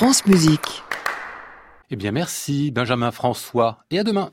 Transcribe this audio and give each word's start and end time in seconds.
France 0.00 0.24
Musique. 0.24 0.82
Eh 1.90 1.96
bien 1.96 2.10
merci 2.10 2.70
Benjamin 2.70 3.10
François 3.10 3.84
et 3.90 3.98
à 3.98 4.02
demain. 4.02 4.30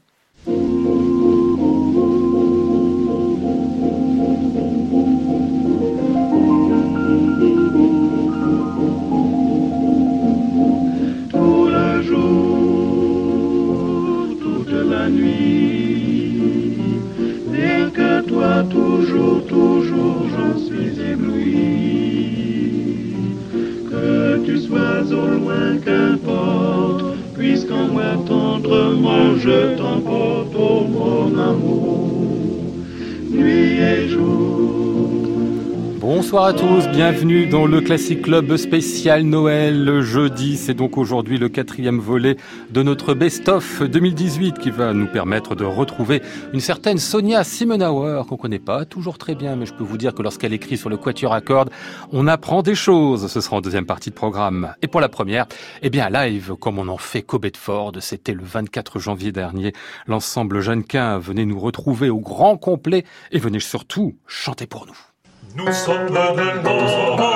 Puisqu'en 27.78 27.94
moi 27.94 28.04
tendrement 28.26 29.38
je 29.38 29.76
t'emporte, 29.78 30.56
mon 30.90 31.38
amour, 31.40 32.74
nuit 33.30 33.80
et 33.80 34.10
jour. 34.10 34.67
Bonsoir 36.28 36.48
à 36.48 36.54
tous, 36.54 36.90
bienvenue 36.90 37.48
dans 37.48 37.66
le 37.66 37.80
Classic 37.80 38.22
Club 38.22 38.58
spécial 38.58 39.24
Noël 39.24 40.02
jeudi. 40.02 40.58
C'est 40.58 40.74
donc 40.74 40.98
aujourd'hui 40.98 41.38
le 41.38 41.48
quatrième 41.48 42.00
volet 42.00 42.36
de 42.70 42.84
notre 42.84 43.14
best-of 43.14 43.82
2018 43.82 44.60
qui 44.60 44.70
va 44.70 44.92
nous 44.92 45.08
permettre 45.08 45.56
de 45.56 45.64
retrouver 45.64 46.22
une 46.52 46.60
certaine 46.60 46.98
Sonia 46.98 47.46
Simonauer 47.46 48.24
qu'on 48.28 48.36
connaît 48.36 48.60
pas 48.60 48.84
toujours 48.84 49.18
très 49.18 49.36
bien, 49.36 49.56
mais 49.56 49.66
je 49.66 49.74
peux 49.74 49.86
vous 49.86 49.98
dire 49.98 50.14
que 50.14 50.22
lorsqu'elle 50.22 50.52
écrit 50.52 50.76
sur 50.76 50.90
le 50.90 50.98
quatuor 50.98 51.32
à 51.32 51.40
cordes, 51.40 51.70
on 52.12 52.28
apprend 52.28 52.62
des 52.62 52.76
choses. 52.76 53.28
Ce 53.28 53.40
sera 53.40 53.56
en 53.56 53.62
deuxième 53.62 53.86
partie 53.86 54.10
de 54.10 54.16
programme. 54.16 54.74
Et 54.82 54.88
pour 54.88 55.00
la 55.00 55.08
première, 55.08 55.46
eh 55.82 55.90
bien 55.90 56.10
live 56.10 56.56
comme 56.60 56.78
on 56.78 56.90
en 56.90 56.98
fait 56.98 57.22
qu'au 57.22 57.40
Bedford, 57.40 57.94
c'était 58.02 58.34
le 58.34 58.44
24 58.44 59.00
janvier 59.00 59.32
dernier. 59.32 59.72
L'ensemble 60.08 60.60
Jeannequin 60.60 61.20
venait 61.20 61.46
nous 61.46 61.58
retrouver 61.62 62.10
au 62.10 62.20
grand 62.20 62.58
complet 62.58 63.06
et 63.32 63.40
venez 63.40 63.62
surtout 63.62 64.18
chanter 64.28 64.68
pour 64.68 64.88
nous. 64.88 65.07
Nous 65.58 65.74
sommes 65.74 66.06
de 66.06 66.12
nos, 66.12 66.36
de 66.36 66.62
nos, 66.62 67.18
de 67.18 67.28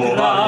고마워 0.00 0.39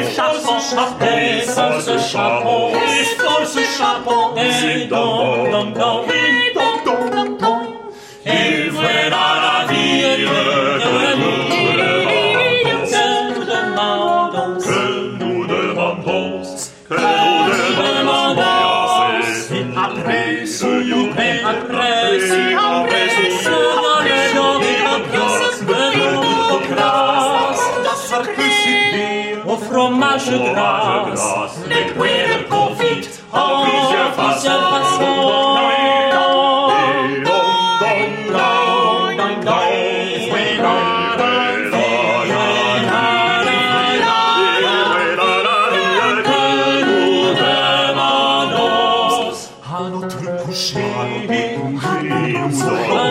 force 0.00 0.70
chapeau, 0.70 1.04
et 1.04 1.40
et 1.40 3.04
force 3.16 3.58
chapeau, 3.78 4.34
et 4.36 4.86
don, 4.86 5.50
don, 5.50 5.66
don, 5.70 6.04
et 6.08 6.51
don, 6.51 6.51
don, 6.51 6.51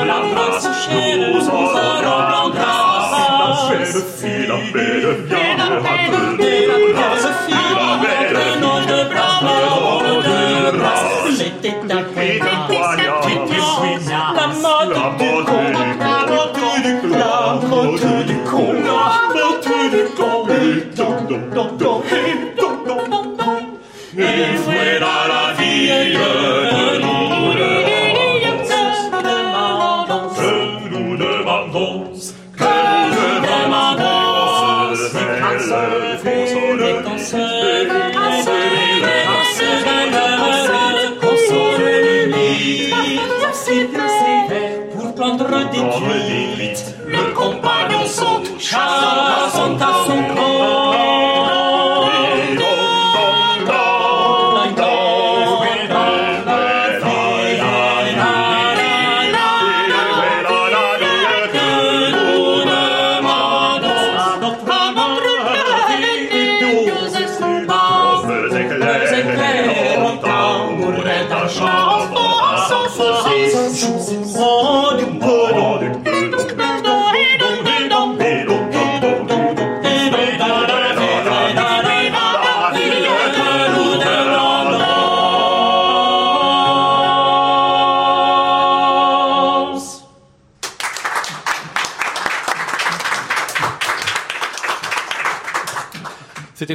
la 0.06 0.20
grâce, 0.34 0.80
nous 1.18 1.50
aurons 1.50 1.72
la 2.02 2.50
grâce. 2.54 3.12
Le 3.94 4.02
fil, 4.02 4.48
la 4.48 4.58
belle 4.74 5.16
viande, 5.28 5.62
un 5.62 6.61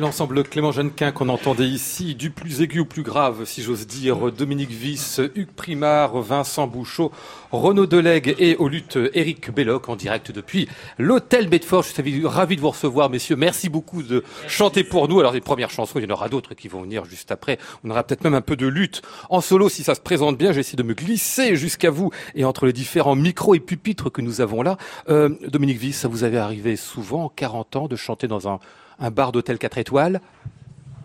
C'était 0.07 0.19
l'ensemble 0.19 0.45
Clément 0.45 0.71
Jeannequin 0.71 1.11
qu'on 1.11 1.29
entendait 1.29 1.67
ici, 1.67 2.15
du 2.15 2.31
plus 2.31 2.61
aigu 2.63 2.79
au 2.79 2.85
plus 2.85 3.03
grave, 3.03 3.45
si 3.45 3.61
j'ose 3.61 3.89
dire. 3.89 4.31
Dominique 4.31 4.71
Viss, 4.71 5.21
Hugues 5.35 5.51
Primard, 5.51 6.21
Vincent 6.21 6.69
Bouchot, 6.69 7.11
Renaud 7.51 7.87
Delegue 7.87 8.37
et 8.39 8.55
au 8.55 8.69
lutte 8.69 8.97
Eric 9.15 9.51
Belloc 9.51 9.89
en 9.89 9.97
direct 9.97 10.31
depuis 10.31 10.69
l'hôtel 10.99 11.49
Bedford. 11.49 11.83
Je 11.83 11.89
suis 11.89 12.25
ravi 12.25 12.55
de 12.55 12.61
vous 12.61 12.71
recevoir, 12.71 13.11
messieurs. 13.11 13.35
Merci 13.35 13.69
beaucoup 13.69 14.05
de 14.05 14.23
chanter 14.47 14.85
pour 14.85 15.09
nous. 15.09 15.19
Alors, 15.19 15.33
les 15.33 15.41
premières 15.41 15.71
chansons, 15.71 15.99
il 15.99 16.05
y 16.05 16.07
en 16.07 16.15
aura 16.15 16.29
d'autres 16.29 16.55
qui 16.55 16.69
vont 16.69 16.83
venir 16.83 17.05
juste 17.05 17.33
après. 17.33 17.59
On 17.83 17.91
aura 17.91 18.05
peut-être 18.05 18.23
même 18.23 18.35
un 18.35 18.43
peu 18.43 18.55
de 18.55 18.69
lutte 18.69 19.03
en 19.29 19.41
solo 19.41 19.69
si 19.69 19.83
ça 19.83 19.97
se 19.97 20.01
présente 20.01 20.39
bien. 20.39 20.53
J'essaie 20.53 20.77
de 20.77 20.85
me 20.85 20.95
glisser 20.95 21.57
jusqu'à 21.57 21.91
vous 21.91 22.13
et 22.37 22.45
entre 22.45 22.67
les 22.67 22.73
différents 22.73 23.17
micros 23.17 23.57
et 23.57 23.61
pupitres 23.61 24.13
que 24.13 24.23
nous 24.23 24.41
avons 24.41 24.63
là. 24.63 24.77
Euh, 25.09 25.31
Dominique 25.49 25.79
Viss, 25.79 25.99
ça 25.99 26.07
vous 26.07 26.23
avait 26.23 26.39
arrivé 26.39 26.77
souvent, 26.77 27.29
40 27.35 27.75
ans, 27.75 27.89
de 27.89 27.97
chanter 27.97 28.29
dans 28.29 28.47
un 28.49 28.61
un 28.99 29.11
bar 29.11 29.33
d'hôtel 29.33 29.59
4 29.59 29.79
étoiles 29.79 30.21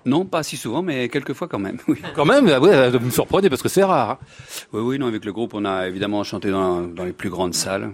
non, 0.03 0.25
pas 0.25 0.41
si 0.41 0.57
souvent, 0.57 0.81
mais 0.81 1.09
quelques 1.09 1.33
fois 1.33 1.47
quand 1.47 1.59
même. 1.59 1.77
Oui. 1.87 2.01
Quand 2.15 2.25
même, 2.25 2.49
vous 2.49 3.05
me 3.05 3.11
surprenez 3.11 3.49
parce 3.49 3.61
que 3.61 3.69
c'est 3.69 3.83
rare. 3.83 4.11
Hein. 4.11 4.17
Oui, 4.73 4.81
oui, 4.81 4.99
non, 4.99 5.05
avec 5.07 5.25
le 5.25 5.31
groupe, 5.31 5.53
on 5.53 5.63
a 5.65 5.87
évidemment 5.87 6.23
chanté 6.23 6.49
dans, 6.49 6.81
dans 6.81 7.03
les 7.03 7.13
plus 7.13 7.29
grandes 7.29 7.53
salles. 7.53 7.91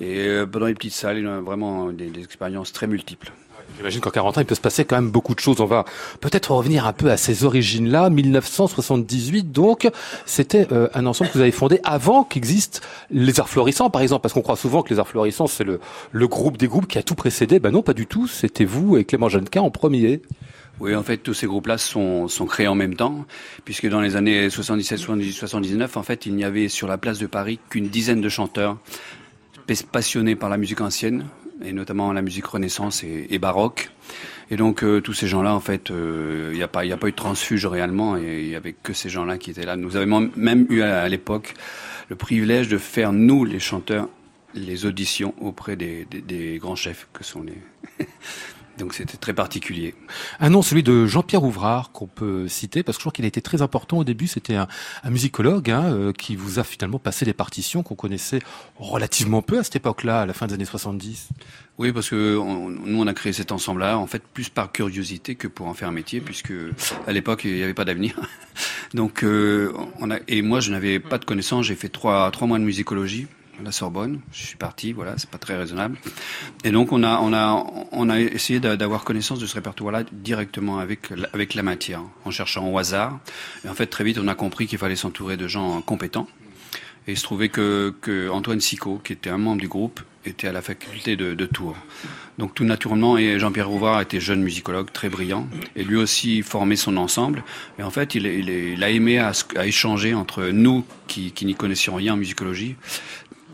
Et 0.00 0.26
euh, 0.26 0.46
dans 0.46 0.66
les 0.66 0.74
petites 0.74 0.92
salles, 0.92 1.18
il 1.18 1.24
y 1.24 1.26
a 1.26 1.40
vraiment 1.40 1.92
des, 1.92 2.10
des 2.10 2.22
expériences 2.22 2.72
très 2.72 2.86
multiples. 2.86 3.32
J'imagine 3.80 4.02
qu'en 4.02 4.10
40 4.10 4.36
ans, 4.36 4.40
il 4.42 4.46
peut 4.46 4.54
se 4.54 4.60
passer 4.60 4.84
quand 4.84 4.96
même 4.96 5.10
beaucoup 5.10 5.34
de 5.34 5.40
choses. 5.40 5.58
On 5.62 5.64
va 5.64 5.86
peut-être 6.20 6.50
revenir 6.50 6.86
un 6.86 6.92
peu 6.92 7.10
à 7.10 7.16
ces 7.16 7.44
origines-là. 7.44 8.10
1978, 8.10 9.52
donc, 9.52 9.88
c'était 10.26 10.68
euh, 10.70 10.88
un 10.92 11.06
ensemble 11.06 11.30
que 11.30 11.38
vous 11.38 11.40
avez 11.40 11.50
fondé 11.50 11.80
avant 11.82 12.22
qu'existent 12.22 12.82
les 13.10 13.40
arts 13.40 13.48
florissants, 13.48 13.88
par 13.88 14.02
exemple, 14.02 14.20
parce 14.20 14.34
qu'on 14.34 14.42
croit 14.42 14.56
souvent 14.56 14.82
que 14.82 14.92
les 14.92 15.00
arts 15.00 15.08
florissants, 15.08 15.46
c'est 15.46 15.64
le, 15.64 15.80
le 16.12 16.28
groupe 16.28 16.58
des 16.58 16.66
groupes 16.66 16.88
qui 16.88 16.98
a 16.98 17.02
tout 17.02 17.14
précédé. 17.14 17.58
Ben 17.58 17.70
non, 17.70 17.80
pas 17.80 17.94
du 17.94 18.06
tout. 18.06 18.26
C'était 18.26 18.66
vous 18.66 18.98
et 18.98 19.06
Clément 19.06 19.30
Jeannequin 19.30 19.62
en 19.62 19.70
premier. 19.70 20.20
Oui, 20.78 20.94
en 20.94 21.02
fait, 21.02 21.16
tous 21.16 21.32
ces 21.32 21.46
groupes-là 21.46 21.78
sont, 21.78 22.28
sont 22.28 22.44
créés 22.44 22.68
en 22.68 22.74
même 22.74 22.96
temps, 22.96 23.24
puisque 23.64 23.88
dans 23.88 24.02
les 24.02 24.14
années 24.14 24.50
77, 24.50 24.98
78, 24.98 25.32
79, 25.32 25.96
en 25.96 26.02
fait, 26.02 26.26
il 26.26 26.34
n'y 26.34 26.44
avait 26.44 26.68
sur 26.68 26.86
la 26.86 26.98
place 26.98 27.18
de 27.18 27.26
Paris 27.26 27.58
qu'une 27.70 27.88
dizaine 27.88 28.20
de 28.20 28.28
chanteurs 28.28 28.76
passionnés 29.92 30.36
par 30.36 30.48
la 30.48 30.56
musique 30.56 30.80
ancienne, 30.80 31.26
et 31.64 31.72
notamment 31.72 32.12
la 32.12 32.22
musique 32.22 32.46
renaissance 32.46 33.04
et, 33.04 33.38
baroque. 33.38 33.90
Et 34.50 34.56
donc 34.56 34.82
euh, 34.82 35.00
tous 35.00 35.12
ces 35.12 35.28
gens-là, 35.28 35.54
en 35.54 35.60
fait, 35.60 35.88
il 35.90 35.94
euh, 35.96 36.52
n'y 36.54 36.62
a 36.62 36.68
pas, 36.68 36.84
eu 36.84 36.90
de 36.90 37.10
transfuge 37.10 37.66
réellement, 37.66 38.16
et 38.16 38.40
il 38.42 38.48
y 38.48 38.56
avait 38.56 38.72
que 38.72 38.92
ces 38.92 39.08
gens-là 39.08 39.38
qui 39.38 39.50
étaient 39.50 39.66
là. 39.66 39.76
Nous 39.76 39.96
avions 39.96 40.30
même 40.36 40.66
eu 40.70 40.82
à, 40.82 41.08
l'époque 41.08 41.54
le 42.08 42.16
privilège 42.16 42.68
de 42.68 42.78
faire 42.78 43.12
nous, 43.12 43.44
les 43.44 43.60
chanteurs, 43.60 44.08
les 44.54 44.86
auditions 44.86 45.34
auprès 45.40 45.76
des 45.76 46.58
grands 46.60 46.76
chefs 46.76 47.08
que 47.12 47.22
sont 47.22 47.42
les 47.42 48.06
Donc 48.80 48.94
c'était 48.94 49.18
très 49.18 49.34
particulier. 49.34 49.94
Un 50.40 50.50
nom, 50.50 50.62
celui 50.62 50.82
de 50.82 51.06
Jean-Pierre 51.06 51.44
Ouvrard, 51.44 51.92
qu'on 51.92 52.06
peut 52.06 52.48
citer, 52.48 52.82
parce 52.82 52.96
que 52.96 53.00
je 53.00 53.04
crois 53.04 53.12
qu'il 53.12 53.24
a 53.24 53.28
été 53.28 53.42
très 53.42 53.62
important 53.62 53.98
au 53.98 54.04
début. 54.04 54.26
C'était 54.26 54.56
un, 54.56 54.66
musicologue 55.08 55.70
hein, 55.70 55.84
euh, 55.92 56.12
qui 56.12 56.34
vous 56.34 56.58
a 56.58 56.64
finalement 56.64 56.98
passé 56.98 57.24
des 57.24 57.32
partitions 57.32 57.82
qu'on 57.82 57.94
connaissait 57.94 58.40
relativement 58.78 59.42
peu 59.42 59.58
à 59.58 59.64
cette 59.64 59.76
époque-là, 59.76 60.22
à 60.22 60.26
la 60.26 60.32
fin 60.32 60.46
des 60.46 60.54
années 60.54 60.64
70. 60.64 61.28
Oui, 61.78 61.92
parce 61.92 62.10
que 62.10 62.36
nous, 62.36 63.00
on 63.00 63.06
a 63.06 63.14
créé 63.14 63.32
cet 63.32 63.52
ensemble-là, 63.52 63.98
en 63.98 64.06
fait, 64.06 64.22
plus 64.22 64.48
par 64.48 64.72
curiosité 64.72 65.34
que 65.34 65.48
pour 65.48 65.66
en 65.66 65.74
faire 65.74 65.88
un 65.88 65.92
métier, 65.92 66.20
puisque 66.20 66.52
à 67.06 67.12
l'époque, 67.12 67.42
il 67.44 67.54
n'y 67.54 67.62
avait 67.62 67.74
pas 67.74 67.84
d'avenir. 67.84 68.18
Donc, 68.94 69.22
euh, 69.22 69.72
on 69.98 70.10
a, 70.10 70.18
et 70.26 70.42
moi, 70.42 70.60
je 70.60 70.70
n'avais 70.70 71.00
pas 71.00 71.18
de 71.18 71.24
connaissances. 71.24 71.66
J'ai 71.66 71.76
fait 71.76 71.88
trois, 71.88 72.30
trois 72.30 72.46
mois 72.46 72.58
de 72.58 72.64
musicologie 72.64 73.28
la 73.64 73.72
Sorbonne. 73.72 74.20
Je 74.32 74.44
suis 74.44 74.56
parti, 74.56 74.92
voilà, 74.92 75.14
c'est 75.16 75.30
pas 75.30 75.38
très 75.38 75.56
raisonnable. 75.56 75.96
Et 76.64 76.70
donc 76.70 76.92
on 76.92 77.02
a 77.02 77.18
on 77.18 77.32
a 77.32 77.64
on 77.92 78.08
a 78.08 78.20
essayé 78.20 78.60
d'avoir 78.60 79.04
connaissance 79.04 79.38
de 79.38 79.46
ce 79.46 79.54
répertoire-là 79.54 80.04
directement 80.12 80.78
avec 80.78 81.08
avec 81.32 81.54
la 81.54 81.62
matière, 81.62 82.02
en 82.24 82.30
cherchant 82.30 82.66
au 82.68 82.78
hasard. 82.78 83.18
Et 83.64 83.68
en 83.68 83.74
fait 83.74 83.86
très 83.86 84.04
vite 84.04 84.18
on 84.18 84.28
a 84.28 84.34
compris 84.34 84.66
qu'il 84.66 84.78
fallait 84.78 84.96
s'entourer 84.96 85.36
de 85.36 85.48
gens 85.48 85.80
compétents. 85.82 86.28
Et 87.06 87.12
il 87.12 87.16
se 87.16 87.22
trouvait 87.22 87.48
que, 87.48 87.94
que 88.02 88.28
Antoine 88.28 88.60
Sicot, 88.60 89.00
qui 89.02 89.14
était 89.14 89.30
un 89.30 89.38
membre 89.38 89.60
du 89.60 89.68
groupe, 89.68 90.00
était 90.26 90.48
à 90.48 90.52
la 90.52 90.60
faculté 90.60 91.16
de, 91.16 91.46
Tours. 91.46 91.76
Donc 92.38 92.54
tout 92.54 92.64
naturellement, 92.64 93.16
et 93.16 93.38
Jean-Pierre 93.38 93.68
Rouvard 93.68 94.00
était 94.00 94.20
jeune 94.20 94.42
musicologue, 94.42 94.92
très 94.92 95.08
brillant, 95.08 95.48
et 95.76 95.82
lui 95.82 95.96
aussi 95.96 96.42
formait 96.42 96.76
son 96.76 96.96
ensemble. 96.98 97.42
Et 97.78 97.82
en 97.82 97.90
fait, 97.90 98.14
il, 98.14 98.26
il, 98.26 98.84
a 98.84 98.90
aimé 98.90 99.18
à, 99.18 99.32
échanger 99.64 100.14
entre 100.14 100.44
nous, 100.44 100.84
qui 101.06 101.32
n'y 101.42 101.54
connaissions 101.54 101.94
rien 101.94 102.14
en 102.14 102.16
musicologie, 102.16 102.76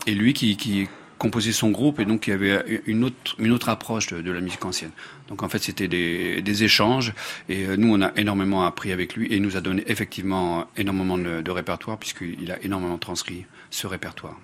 et 0.07 0.15
lui 0.15 0.33
qui, 0.33 0.57
qui 0.57 0.87
composait 1.17 1.51
son 1.51 1.69
groupe 1.69 1.99
et 1.99 2.05
donc 2.05 2.27
y 2.27 2.31
avait 2.31 2.81
une 2.85 3.03
autre, 3.03 3.35
une 3.39 3.51
autre 3.51 3.69
approche 3.69 4.07
de, 4.07 4.31
la 4.31 4.39
musique 4.39 4.63
ancienne. 4.65 4.91
Donc 5.27 5.43
en 5.43 5.49
fait 5.49 5.59
c'était 5.59 5.87
des, 5.87 6.41
des, 6.41 6.63
échanges 6.63 7.13
et 7.49 7.65
euh, 7.65 7.75
nous 7.75 7.93
on 7.93 8.01
a 8.01 8.11
énormément 8.15 8.65
appris 8.65 8.91
avec 8.91 9.15
lui 9.15 9.27
et 9.27 9.35
il 9.35 9.41
nous 9.41 9.57
a 9.57 9.61
donné 9.61 9.83
effectivement 9.87 10.67
énormément 10.77 11.17
de, 11.17 11.41
de 11.41 11.51
répertoire 11.51 11.97
puisqu'il 11.97 12.51
a 12.51 12.63
énormément 12.63 12.97
transcrit 12.97 13.45
ce 13.69 13.87
répertoire. 13.87 14.37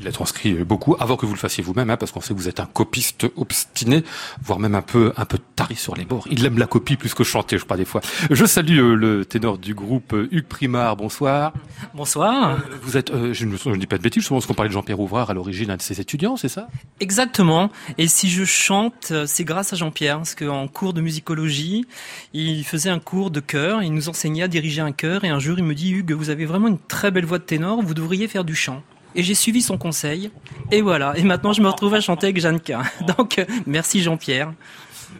Il 0.00 0.08
a 0.08 0.12
transcrit 0.12 0.54
beaucoup 0.64 0.96
avant 0.98 1.16
que 1.16 1.26
vous 1.26 1.34
le 1.34 1.38
fassiez 1.38 1.62
vous-même, 1.62 1.90
hein, 1.90 1.98
parce 1.98 2.10
qu'on 2.10 2.22
sait 2.22 2.32
que 2.32 2.38
vous 2.38 2.48
êtes 2.48 2.58
un 2.58 2.64
copiste 2.64 3.26
obstiné, 3.36 4.02
voire 4.42 4.58
même 4.58 4.74
un 4.74 4.80
peu 4.80 5.12
un 5.18 5.26
peu 5.26 5.38
taré 5.56 5.74
sur 5.74 5.94
les 5.94 6.06
bords. 6.06 6.26
Il 6.30 6.44
aime 6.46 6.56
la 6.56 6.66
copie 6.66 6.96
plus 6.96 7.12
que 7.12 7.22
chanter, 7.22 7.58
je 7.58 7.64
crois 7.64 7.76
des 7.76 7.84
fois. 7.84 8.00
Je 8.30 8.46
salue 8.46 8.78
euh, 8.78 8.94
le 8.94 9.26
ténor 9.26 9.58
du 9.58 9.74
groupe 9.74 10.14
euh, 10.14 10.28
Hugues 10.30 10.46
Primard. 10.46 10.96
Bonsoir. 10.96 11.52
Bonsoir. 11.94 12.52
Euh, 12.52 12.56
vous 12.82 12.96
êtes, 12.96 13.12
je 13.32 13.44
ne 13.44 13.76
dis 13.76 13.86
pas 13.86 13.98
de 13.98 14.02
bêtises, 14.02 14.22
je 14.22 14.28
pense 14.30 14.46
qu'on 14.46 14.54
parlait 14.54 14.70
de 14.70 14.72
Jean-Pierre 14.72 15.00
Ouvrard 15.00 15.28
à 15.28 15.34
l'origine, 15.34 15.70
un 15.70 15.76
de 15.76 15.82
ses 15.82 16.00
étudiants, 16.00 16.38
c'est 16.38 16.48
ça? 16.48 16.68
Exactement. 17.00 17.70
Et 17.98 18.08
si 18.08 18.30
je 18.30 18.44
chante, 18.44 19.12
c'est 19.26 19.44
grâce 19.44 19.74
à 19.74 19.76
Jean-Pierre, 19.76 20.16
parce 20.16 20.34
qu'en 20.34 20.66
cours 20.66 20.94
de 20.94 21.02
musicologie, 21.02 21.84
il 22.32 22.64
faisait 22.64 22.90
un 22.90 23.00
cours 23.00 23.30
de 23.30 23.40
chœur, 23.40 23.82
il 23.82 23.92
nous 23.92 24.08
enseignait 24.08 24.44
à 24.44 24.48
diriger 24.48 24.80
un 24.80 24.92
chœur, 24.92 25.24
et 25.24 25.28
un 25.28 25.38
jour 25.38 25.58
il 25.58 25.64
me 25.64 25.74
dit 25.74 25.90
Hugues, 25.92 26.12
vous 26.12 26.30
avez 26.30 26.46
vraiment 26.46 26.68
une 26.68 26.78
très 26.78 27.10
belle 27.10 27.26
voix 27.26 27.38
de 27.38 27.44
ténor, 27.44 27.82
vous 27.82 27.94
devriez 27.94 28.28
faire 28.28 28.44
du 28.44 28.54
chant 28.54 28.82
et 29.14 29.22
j'ai 29.22 29.34
suivi 29.34 29.62
son 29.62 29.78
conseil. 29.78 30.30
Et 30.70 30.82
voilà. 30.82 31.16
Et 31.16 31.22
maintenant, 31.22 31.52
je 31.52 31.62
me 31.62 31.68
retrouve 31.68 31.94
à 31.94 32.00
chanter 32.00 32.26
avec 32.26 32.40
Jeannequin. 32.40 32.82
Donc, 33.16 33.38
euh, 33.38 33.44
merci 33.66 34.02
Jean-Pierre. 34.02 34.52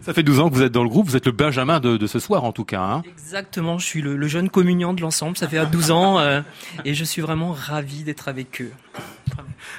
Ça 0.03 0.15
fait 0.15 0.23
12 0.23 0.41
ans 0.41 0.49
que 0.49 0.55
vous 0.55 0.63
êtes 0.63 0.73
dans 0.73 0.83
le 0.83 0.89
groupe, 0.89 1.09
vous 1.09 1.17
êtes 1.17 1.27
le 1.27 1.33
Benjamin 1.33 1.79
de, 1.79 1.97
de 1.97 2.07
ce 2.07 2.19
soir 2.19 2.45
en 2.45 2.53
tout 2.53 2.65
cas. 2.65 2.81
Hein 2.81 3.03
Exactement, 3.07 3.79
je 3.79 3.85
suis 3.85 4.01
le, 4.01 4.17
le, 4.17 4.29
jeune 4.29 4.49
communiant 4.49 4.95
de 4.95 5.03
l'ensemble, 5.03 5.37
ça 5.37 5.47
fait 5.47 5.59
à 5.59 5.67
12 5.67 5.91
ans 5.91 6.19
euh, 6.19 6.41
et 6.85 6.95
je 6.95 7.05
suis 7.05 7.21
vraiment 7.21 7.53
ravi 7.53 8.03
d'être 8.03 8.29
avec 8.29 8.63
eux. 8.63 8.71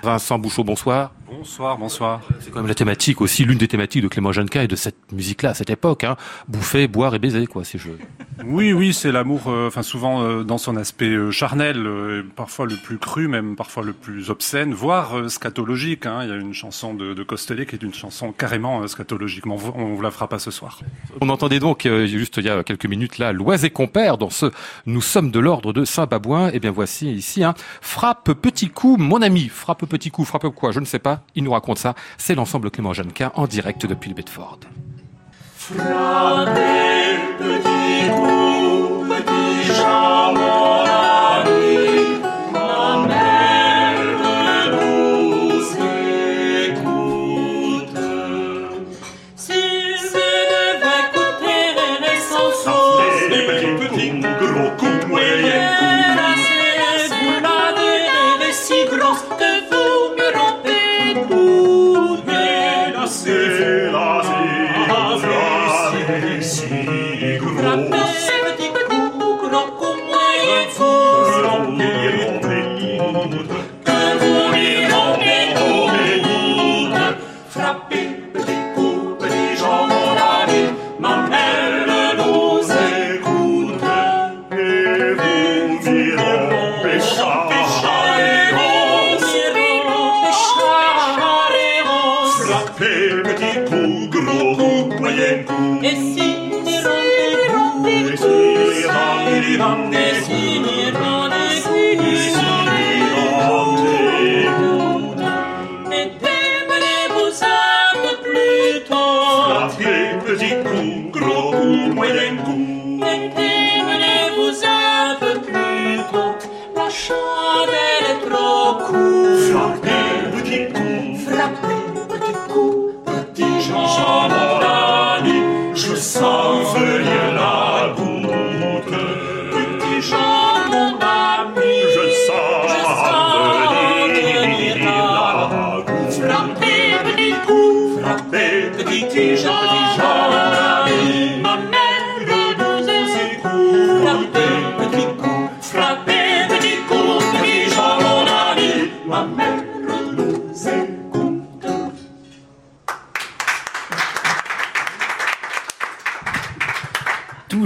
Vincent 0.03 0.37
Bouchot, 0.37 0.63
bonsoir. 0.63 1.11
Bonsoir, 1.31 1.77
bonsoir. 1.77 2.19
C'est 2.41 2.51
quand 2.51 2.59
même 2.59 2.67
la 2.67 2.75
thématique 2.75 3.21
aussi, 3.21 3.45
l'une 3.45 3.57
des 3.57 3.69
thématiques 3.69 4.03
de 4.03 4.09
Clément 4.09 4.33
Jeannequin 4.33 4.63
et 4.63 4.67
de 4.67 4.75
cette 4.75 5.13
musique-là 5.13 5.51
à 5.51 5.53
cette 5.53 5.69
époque. 5.69 6.03
Hein. 6.03 6.17
Bouffer, 6.49 6.89
boire 6.89 7.15
et 7.15 7.19
baiser, 7.19 7.47
quoi, 7.47 7.63
ces 7.63 7.77
jeux. 7.77 7.97
Oui, 8.45 8.73
oui, 8.73 8.93
c'est 8.93 9.11
l'amour, 9.11 9.43
euh, 9.47 9.69
souvent 9.81 10.23
euh, 10.23 10.43
dans 10.43 10.57
son 10.57 10.75
aspect 10.75 11.09
euh, 11.09 11.31
charnel, 11.31 11.87
parfois 12.35 12.65
le 12.65 12.75
plus 12.75 12.97
cru, 12.97 13.27
même 13.27 13.55
parfois 13.55 13.83
le 13.83 13.93
plus 13.93 14.29
obscène, 14.29 14.73
voire 14.73 15.29
scatologique. 15.29 16.05
Hein. 16.05 16.23
Il 16.23 16.29
y 16.29 16.31
a 16.33 16.35
une 16.35 16.53
chanson 16.53 16.93
de, 16.93 17.13
de 17.13 17.23
Costellet 17.23 17.65
qui 17.65 17.75
est 17.75 17.83
une 17.83 17.93
chanson 17.93 18.33
carrément 18.33 18.85
scatologique, 18.87 19.45
mais 19.45 19.53
on, 19.53 19.95
vous 19.95 20.01
la 20.01 20.11
fera 20.11 20.27
pas 20.27 20.39
ce 20.39 20.51
soir. 20.51 20.79
On 21.21 21.29
entendait 21.29 21.59
donc 21.59 21.87
juste 22.05 22.37
il 22.37 22.45
y 22.45 22.49
a 22.49 22.63
quelques 22.63 22.87
minutes 22.87 23.19
là, 23.19 23.31
Loise 23.31 23.63
et 23.63 23.69
compère 23.69 24.17
dans 24.17 24.29
ce 24.29 24.47
Nous 24.85 25.01
sommes 25.01 25.31
de 25.31 25.39
l'ordre 25.39 25.71
de 25.71 25.85
Saint-Babouin. 25.85 26.49
Et 26.49 26.53
eh 26.55 26.59
bien 26.59 26.71
voici 26.71 27.11
ici, 27.11 27.43
hein, 27.43 27.53
frappe 27.81 28.33
petit 28.33 28.69
coup, 28.69 28.97
mon 28.97 29.21
ami, 29.21 29.47
frappe 29.47 29.85
petit 29.85 30.11
coup, 30.11 30.25
frappe 30.25 30.49
quoi, 30.49 30.71
je 30.71 30.79
ne 30.79 30.85
sais 30.85 30.99
pas. 30.99 31.20
Il 31.35 31.43
nous 31.43 31.51
raconte 31.51 31.77
ça. 31.77 31.95
C'est 32.17 32.35
l'ensemble 32.35 32.71
Clément 32.71 32.93
Jeannequin 32.93 33.31
en 33.35 33.47
direct 33.47 33.85
depuis 33.85 34.09
le 34.09 34.15
Bedford. 34.15 34.59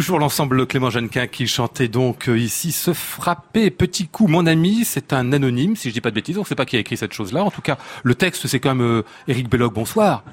Toujours 0.05 0.19
l'ensemble 0.19 0.67
Clément 0.67 0.91
Jeannequin 0.91 1.25
qui 1.25 1.47
chantait 1.47 1.87
donc 1.87 2.29
euh, 2.29 2.37
ici 2.37 2.71
se 2.71 2.93
frapper 2.93 3.71
petit 3.71 4.07
coup 4.07 4.27
mon 4.27 4.45
ami. 4.45 4.85
C'est 4.85 5.13
un 5.13 5.33
anonyme 5.33 5.75
si 5.75 5.89
je 5.89 5.95
dis 5.95 6.01
pas 6.01 6.11
de 6.11 6.15
bêtises. 6.15 6.37
On 6.37 6.43
sait 6.43 6.53
pas 6.53 6.65
qui 6.65 6.75
a 6.75 6.79
écrit 6.79 6.95
cette 6.95 7.13
chose 7.13 7.33
là 7.33 7.43
en 7.43 7.49
tout 7.49 7.63
cas 7.63 7.79
le 8.03 8.13
texte 8.13 8.45
c'est 8.45 8.59
quand 8.59 8.75
même 8.75 8.85
euh, 8.85 9.01
Éric 9.27 9.49
Belloc. 9.49 9.73
Bonsoir. 9.73 10.23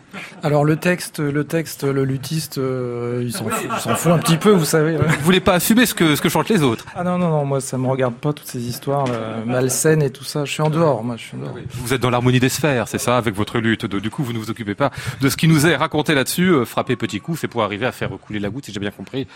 Alors 0.43 0.67
le 0.67 0.77
texte, 0.77 1.21
le 1.21 1.45
texte, 1.45 1.85
le 1.85 2.05
luthiste, 2.05 2.59
euh, 2.59 3.23
il 3.25 3.33
s'en 3.33 3.49
fout, 3.49 4.13
un 4.13 4.19
petit 4.19 4.37
peu, 4.37 4.51
vous 4.51 4.67
savez. 4.67 4.99
vous 4.99 5.25
voulez 5.25 5.41
pas 5.41 5.55
assumer 5.55 5.87
ce 5.87 5.95
que 5.95 6.17
ce 6.17 6.21
que 6.21 6.29
chantent 6.29 6.51
les 6.51 6.63
autres. 6.63 6.85
Ah 6.95 7.03
non 7.03 7.17
non 7.17 7.31
non, 7.31 7.47
moi 7.47 7.63
ça 7.63 7.79
me 7.79 7.87
regarde 7.87 8.13
pas 8.13 8.35
toutes 8.35 8.49
ces 8.49 8.61
histoires 8.61 9.07
là, 9.07 9.43
malsaines 9.47 10.03
et 10.03 10.11
tout 10.11 10.25
ça. 10.25 10.45
Je 10.45 10.53
suis 10.53 10.63
en 10.63 10.69
dehors, 10.69 11.03
moi 11.03 11.17
je 11.17 11.23
suis 11.23 11.37
en 11.39 11.41
dehors. 11.41 11.57
vous 11.71 11.95
êtes 11.95 12.01
dans 12.03 12.11
l'harmonie 12.11 12.41
des 12.41 12.51
sphères 12.51 12.89
c'est 12.89 12.99
ça 12.99 13.17
avec 13.17 13.35
votre 13.35 13.59
lutte. 13.59 13.87
Du 13.87 14.11
coup 14.11 14.23
vous 14.23 14.35
ne 14.35 14.39
vous 14.39 14.51
occupez 14.51 14.75
pas 14.75 14.91
de 15.23 15.31
ce 15.31 15.37
qui 15.39 15.49
nous 15.49 15.67
est 15.67 15.77
raconté 15.77 16.15
là-dessus. 16.15 16.51
Euh, 16.51 16.67
frapper 16.67 16.97
petit 16.97 17.21
coup 17.21 17.37
c'est 17.37 17.49
pour 17.49 17.63
arriver 17.63 17.87
à 17.87 17.93
faire 17.93 18.11
couler 18.11 18.39
la 18.39 18.51
goutte 18.51 18.67
si 18.67 18.73
j'ai 18.75 18.81
bien 18.81 18.91
compris 18.91 19.27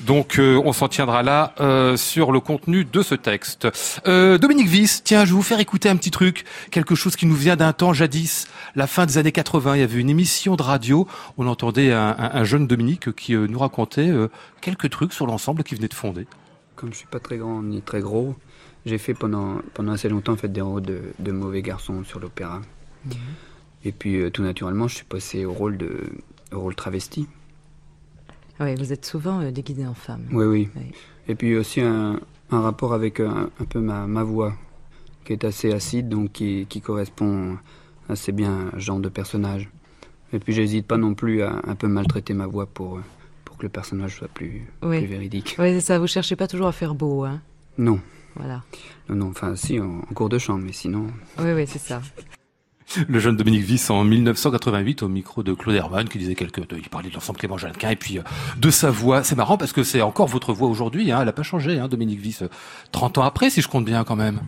donc 0.00 0.38
euh, 0.38 0.60
on 0.64 0.72
s'en 0.72 0.88
tiendra 0.88 1.22
là 1.22 1.54
euh, 1.60 1.96
sur 1.96 2.32
le 2.32 2.40
contenu 2.40 2.84
de 2.84 3.02
ce 3.02 3.14
texte 3.14 3.68
Euh, 4.06 4.38
Dominique 4.38 4.68
Viss 4.68 5.02
tiens 5.04 5.24
je 5.24 5.30
vais 5.30 5.36
vous 5.36 5.42
faire 5.42 5.60
écouter 5.60 5.88
un 5.88 5.96
petit 5.96 6.10
truc 6.10 6.44
quelque 6.70 6.94
chose 6.94 7.16
qui 7.16 7.26
nous 7.26 7.34
vient 7.36 7.56
d'un 7.56 7.72
temps 7.72 7.92
jadis 7.92 8.46
la 8.74 8.86
fin 8.86 9.06
des 9.06 9.18
années 9.18 9.32
80 9.32 9.76
il 9.76 9.80
y 9.80 9.84
avait 9.84 10.00
une 10.00 10.10
émission 10.10 10.56
de 10.56 10.62
radio 10.62 11.06
on 11.38 11.46
entendait 11.46 11.92
un, 11.92 12.14
un- 12.18 12.30
un 12.34 12.44
jeune 12.44 12.66
Dominique 12.66 13.14
qui 13.14 13.34
euh, 13.34 13.46
nous 13.46 13.58
racontait 13.58 14.08
euh, 14.08 14.28
quelques 14.60 14.90
trucs 14.90 15.12
sur 15.12 15.26
l'ensemble 15.26 15.62
qui 15.64 15.74
venait 15.74 15.88
de 15.88 15.94
fonder 15.94 16.26
Comme 16.76 16.92
je 16.92 16.98
suis 16.98 17.06
pas 17.06 17.20
très 17.20 17.36
grand 17.38 17.62
ni 17.62 17.82
très 17.82 18.00
gros, 18.00 18.34
j'ai 18.86 18.96
fait 18.98 19.12
pendant, 19.14 19.58
pendant 19.74 19.92
assez 19.92 20.08
longtemps 20.08 20.32
en 20.32 20.36
fait, 20.36 20.50
des 20.52 20.62
rôles 20.62 20.82
de, 20.86 21.00
de 21.18 21.32
mauvais 21.32 21.60
garçon 21.62 22.02
sur 22.04 22.18
l'opéra. 22.20 22.60
Et 23.84 23.92
puis 23.92 24.16
euh, 24.20 24.30
tout 24.30 24.42
naturellement, 24.42 24.88
je 24.88 24.96
suis 24.96 25.04
passé 25.04 25.44
au 25.44 25.52
rôle 25.52 25.76
de 25.76 25.90
au 26.52 26.60
rôle 26.60 26.74
travesti. 26.74 27.28
Oui, 28.60 28.74
vous 28.76 28.92
êtes 28.92 29.04
souvent 29.06 29.40
euh, 29.40 29.50
déguisé 29.50 29.86
en 29.86 29.94
femme. 29.94 30.26
Oui, 30.32 30.44
oui. 30.44 30.68
Oui. 30.76 30.82
Et 31.28 31.34
puis 31.34 31.56
aussi 31.56 31.80
un, 31.80 32.20
un 32.50 32.60
rapport 32.60 32.92
avec 32.92 33.20
un, 33.20 33.50
un 33.60 33.64
peu 33.64 33.80
ma, 33.80 34.06
ma 34.06 34.22
voix, 34.22 34.54
qui 35.24 35.32
est 35.32 35.44
assez 35.44 35.72
acide, 35.72 36.08
donc 36.08 36.32
qui, 36.32 36.66
qui 36.68 36.80
correspond 36.80 37.56
assez 38.08 38.32
bien 38.32 38.68
à 38.68 38.72
ce 38.74 38.84
genre 38.84 38.98
de 39.00 39.08
personnage. 39.08 39.68
Et 40.32 40.38
puis 40.38 40.52
j'hésite 40.52 40.86
pas 40.86 40.96
non 40.96 41.14
plus 41.14 41.42
à 41.42 41.60
un 41.66 41.74
peu 41.74 41.88
maltraiter 41.88 42.34
ma 42.34 42.46
voix 42.46 42.66
pour, 42.66 42.96
euh, 42.98 43.02
pour 43.44 43.56
que 43.56 43.62
le 43.64 43.68
personnage 43.68 44.16
soit 44.16 44.28
plus, 44.28 44.62
Oui. 44.82 44.98
plus 44.98 45.06
véridique. 45.06 45.56
Oui, 45.58 45.72
c'est 45.72 45.80
ça. 45.80 45.98
Vous 45.98 46.06
cherchez 46.06 46.36
pas 46.36 46.46
toujours 46.46 46.68
à 46.68 46.72
faire 46.72 46.94
beau, 46.94 47.24
hein. 47.24 47.40
Non, 47.78 48.00
Voilà. 48.36 48.62
non, 49.08 49.16
non, 49.16 49.28
enfin 49.30 49.56
si, 49.56 49.80
en, 49.80 50.00
en 50.00 50.14
cours 50.14 50.28
de 50.28 50.38
chant, 50.38 50.58
mais 50.58 50.72
sinon... 50.72 51.06
Oui, 51.38 51.52
oui, 51.54 51.64
c'est 51.66 51.78
ça. 51.78 52.00
Le 53.08 53.20
jeune 53.20 53.36
Dominique 53.36 53.62
Viss 53.62 53.88
en 53.90 54.02
1988 54.02 55.02
au 55.02 55.08
micro 55.08 55.42
de 55.42 55.52
Claude 55.52 55.76
Herman 55.76 56.08
qui 56.08 56.18
disait 56.18 56.34
quelques, 56.34 56.60
il 56.72 56.88
parlait 56.88 57.08
de 57.08 57.14
l'ensemble 57.14 57.38
Clément 57.38 57.56
Jeannequin 57.56 57.90
et 57.90 57.96
puis 57.96 58.18
euh, 58.18 58.22
de 58.58 58.70
sa 58.70 58.90
voix. 58.90 59.22
C'est 59.22 59.36
marrant 59.36 59.56
parce 59.56 59.72
que 59.72 59.84
c'est 59.84 60.02
encore 60.02 60.26
votre 60.26 60.52
voix 60.52 60.68
aujourd'hui, 60.68 61.12
hein, 61.12 61.18
elle 61.20 61.26
n'a 61.26 61.32
pas 61.32 61.44
changé, 61.44 61.78
hein, 61.78 61.86
Dominique 61.86 62.20
Viss. 62.20 62.42
euh, 62.42 62.48
30 62.90 63.18
ans 63.18 63.22
après, 63.22 63.48
si 63.48 63.62
je 63.62 63.68
compte 63.68 63.84
bien 63.84 64.02
quand 64.02 64.16
même. 64.16 64.40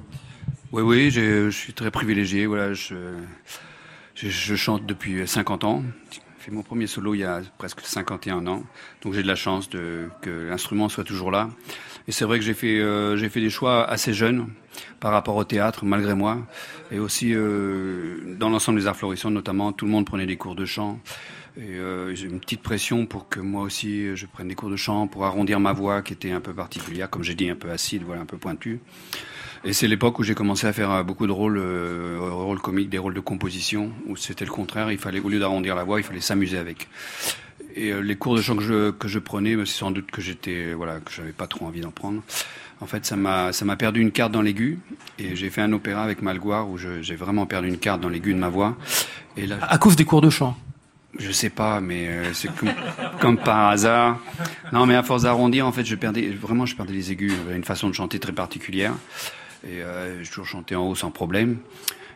Oui, 0.73 0.83
oui, 0.83 1.11
je 1.11 1.51
suis 1.51 1.73
très 1.73 1.91
privilégié. 1.91 2.47
Voilà, 2.47 2.73
je 2.73 4.55
chante 4.57 4.87
depuis 4.87 5.27
50 5.27 5.65
ans. 5.65 5.85
J'ai 6.43 6.47
fait 6.47 6.57
mon 6.57 6.65
premier 6.65 6.89
solo 6.89 7.15
il 7.15 7.19
y 7.19 7.25
a 7.25 7.41
presque 7.57 7.83
51 7.83 8.49
ans. 8.49 8.65
Donc 9.03 9.15
j'ai 9.15 9.23
de 9.23 9.29
la 9.29 9.37
chance 9.37 9.69
que 9.69 10.49
l'instrument 10.49 10.89
soit 10.89 11.05
toujours 11.05 11.31
là. 11.31 11.49
Et 12.09 12.13
c'est 12.13 12.25
vrai 12.25 12.41
que 12.41 12.45
j'ai 12.45 12.55
fait, 12.55 12.81
euh, 12.81 13.17
j'ai 13.17 13.29
fait 13.29 13.41
des 13.41 13.49
choix 13.49 13.89
assez 13.89 14.13
jeunes 14.13 14.49
par 14.99 15.13
rapport 15.13 15.37
au 15.37 15.45
théâtre, 15.45 15.85
malgré 15.85 16.15
moi. 16.15 16.39
Et 16.91 16.99
aussi, 16.99 17.33
euh, 17.33 18.35
dans 18.41 18.49
l'ensemble 18.49 18.81
des 18.81 18.89
arts 18.89 18.97
florissants, 18.97 19.31
notamment, 19.31 19.71
tout 19.71 19.85
le 19.85 19.93
monde 19.93 20.05
prenait 20.05 20.27
des 20.27 20.37
cours 20.37 20.57
de 20.57 20.65
chant. 20.65 20.99
Et 21.57 21.61
euh, 21.61 22.13
j'ai 22.17 22.27
une 22.27 22.41
petite 22.41 22.63
pression 22.63 23.07
pour 23.07 23.29
que 23.29 23.39
moi 23.39 23.63
aussi 23.63 24.17
je 24.17 24.27
prenne 24.27 24.49
des 24.49 24.57
cours 24.57 24.71
de 24.71 24.77
chant 24.77 25.07
pour 25.07 25.25
arrondir 25.25 25.61
ma 25.61 25.73
voix 25.73 26.03
qui 26.03 26.13
était 26.13 26.33
un 26.33 26.41
peu 26.41 26.53
particulière, 26.53 27.09
comme 27.09 27.23
j'ai 27.23 27.37
dit, 27.37 27.51
un 27.51 27.55
peu 27.55 27.71
acide, 27.71 28.03
voilà, 28.03 28.23
un 28.23 28.27
peu 28.27 28.39
pointue. 28.39 28.81
Et 29.65 29.73
c'est 29.73 29.87
l'époque 29.87 30.19
où 30.19 30.23
j'ai 30.25 30.35
commencé 30.35 30.67
à 30.67 30.73
faire 30.73 30.91
euh, 30.91 31.03
beaucoup 31.05 31.27
de 31.27 31.33
rôles, 31.33 31.59
euh, 31.59 32.19
rôles 32.21 32.61
comiques, 32.61 32.89
des 32.91 32.99
rôles 32.99 33.15
de 33.15 33.21
composition, 33.21 33.93
où 34.09 34.17
c'était 34.17 34.45
le 34.45 34.51
contraire. 34.51 34.91
Il 34.91 34.99
fallait, 34.99 35.21
au 35.21 35.29
lieu 35.29 35.39
d'arrondir 35.39 35.77
la 35.77 35.85
voix, 35.85 36.01
il 36.01 36.03
fallait 36.03 36.21
s'amuser 36.21 36.59
avec. 36.59 36.89
Et 37.77 37.91
euh, 37.93 38.01
les 38.01 38.17
cours 38.17 38.35
de 38.37 38.43
chant 38.43 38.57
que 38.57 38.63
je, 38.63 38.91
que 38.91 39.07
je 39.07 39.19
prenais, 39.21 39.55
c'est 39.65 39.79
sans 39.79 39.93
doute 39.93 40.11
que 40.11 40.21
j'étais, 40.21 40.73
voilà, 40.75 40.99
que 40.99 41.13
j'avais 41.13 41.31
pas 41.33 41.47
trop 41.47 41.67
envie 41.67 41.81
d'en 41.81 41.93
prendre. 41.93 42.23
En 42.81 42.87
fait, 42.87 43.07
ça 43.07 43.15
m'a, 43.15 43.53
ça 43.53 43.65
m'a 43.65 43.77
perdu 43.77 44.01
une 44.01 44.11
carte 44.11 44.33
dans 44.33 44.43
l'aigu. 44.43 44.81
Et 45.21 45.37
j'ai 45.37 45.49
fait 45.49 45.61
un 45.61 45.73
opéra 45.73 46.03
avec 46.03 46.23
Malgoire 46.23 46.69
où 46.69 46.77
je- 46.77 47.01
j'ai 47.01 47.15
vraiment 47.15 47.47
perdu 47.47 47.69
une 47.69 47.79
carte 47.79 48.01
dans 48.01 48.09
l'aigu 48.09 48.35
de 48.35 48.39
ma 48.41 48.49
voix. 48.49 48.77
Et 49.37 49.47
là, 49.47 49.59
À 49.63 49.79
cause 49.79 49.95
des 49.95 50.05
cours 50.05 50.21
de 50.21 50.29
chant. 50.31 50.57
je 51.17 51.31
sais 51.31 51.51
pas, 51.51 51.81
mais 51.81 52.09
euh, 52.09 52.33
c'est 52.35 52.53
comme, 52.57 52.73
comme 53.21 53.39
par 53.39 53.69
hasard. 53.69 54.19
Non, 54.73 54.87
mais 54.87 54.97
à 54.97 55.05
force 55.05 55.23
d'arrondir, 55.23 55.65
en 55.69 55.71
fait, 55.73 55.85
je 55.85 55.95
perdais 55.95 56.31
vraiment, 56.31 56.67
je 56.67 56.75
perdais 56.75 56.93
les 56.95 57.13
aigus. 57.13 57.33
J'avais 57.45 57.57
une 57.57 57.63
façon 57.65 57.89
de 57.89 57.95
chanter 57.95 58.19
très 58.19 58.33
particulière, 58.33 58.95
et 59.65 59.83
euh, 59.83 60.23
j'ai 60.23 60.29
toujours 60.29 60.47
chanté 60.47 60.75
en 60.75 60.89
haut 60.89 60.95
sans 60.95 61.11
problème. 61.11 61.59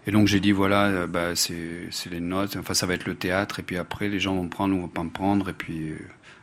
Et 0.07 0.13
donc 0.13 0.29
j'ai 0.29 0.41
dit 0.41 0.53
voilà, 0.53 0.87
euh, 0.87 1.07
bah, 1.07 1.35
c'est 1.35 2.11
les 2.11 2.21
notes. 2.21 2.57
Enfin, 2.59 2.75
ça 2.75 2.87
va 2.87 2.95
être 2.95 3.07
le 3.07 3.15
théâtre, 3.15 3.61
et 3.61 3.63
puis 3.63 3.77
après, 3.77 4.09
les 4.09 4.21
gens 4.21 4.35
vont 4.35 4.45
me 4.45 4.49
prendre 4.49 4.75
ou 4.77 4.83
vont 4.83 4.89
pas 4.89 5.03
me 5.03 5.11
prendre, 5.11 5.49
et 5.49 5.53
puis 5.53 5.91
euh, 5.91 5.99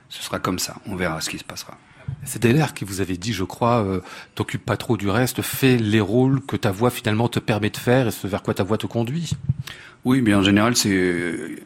ce 0.10 0.22
sera 0.22 0.40
comme 0.40 0.60
ça. 0.60 0.76
On 0.86 0.96
verra 0.96 1.22
ce 1.22 1.30
qui 1.30 1.38
se 1.38 1.44
passera. 1.44 1.78
C'est 2.26 2.42
Deller 2.42 2.66
qui 2.76 2.84
vous 2.84 3.00
avait 3.00 3.16
dit, 3.16 3.32
je 3.32 3.46
crois, 3.46 3.82
euh, 3.84 4.02
t'occupe 4.36 4.66
pas 4.66 4.76
trop 4.76 4.98
du 4.98 5.10
reste, 5.10 5.42
fais 5.42 5.78
les 5.78 6.02
rôles 6.02 6.42
que 6.42 6.58
ta 6.58 6.72
voix 6.72 6.90
finalement 6.90 7.30
te 7.30 7.40
permet 7.40 7.70
de 7.70 7.78
faire 7.78 8.08
et 8.08 8.12
ce 8.12 8.28
vers 8.28 8.44
quoi 8.44 8.54
ta 8.54 8.64
voix 8.64 8.78
te 8.78 8.88
conduit. 8.88 9.32
Oui, 10.04 10.22
mais 10.22 10.34
en 10.34 10.44
général, 10.44 10.76
c'est 10.76 11.64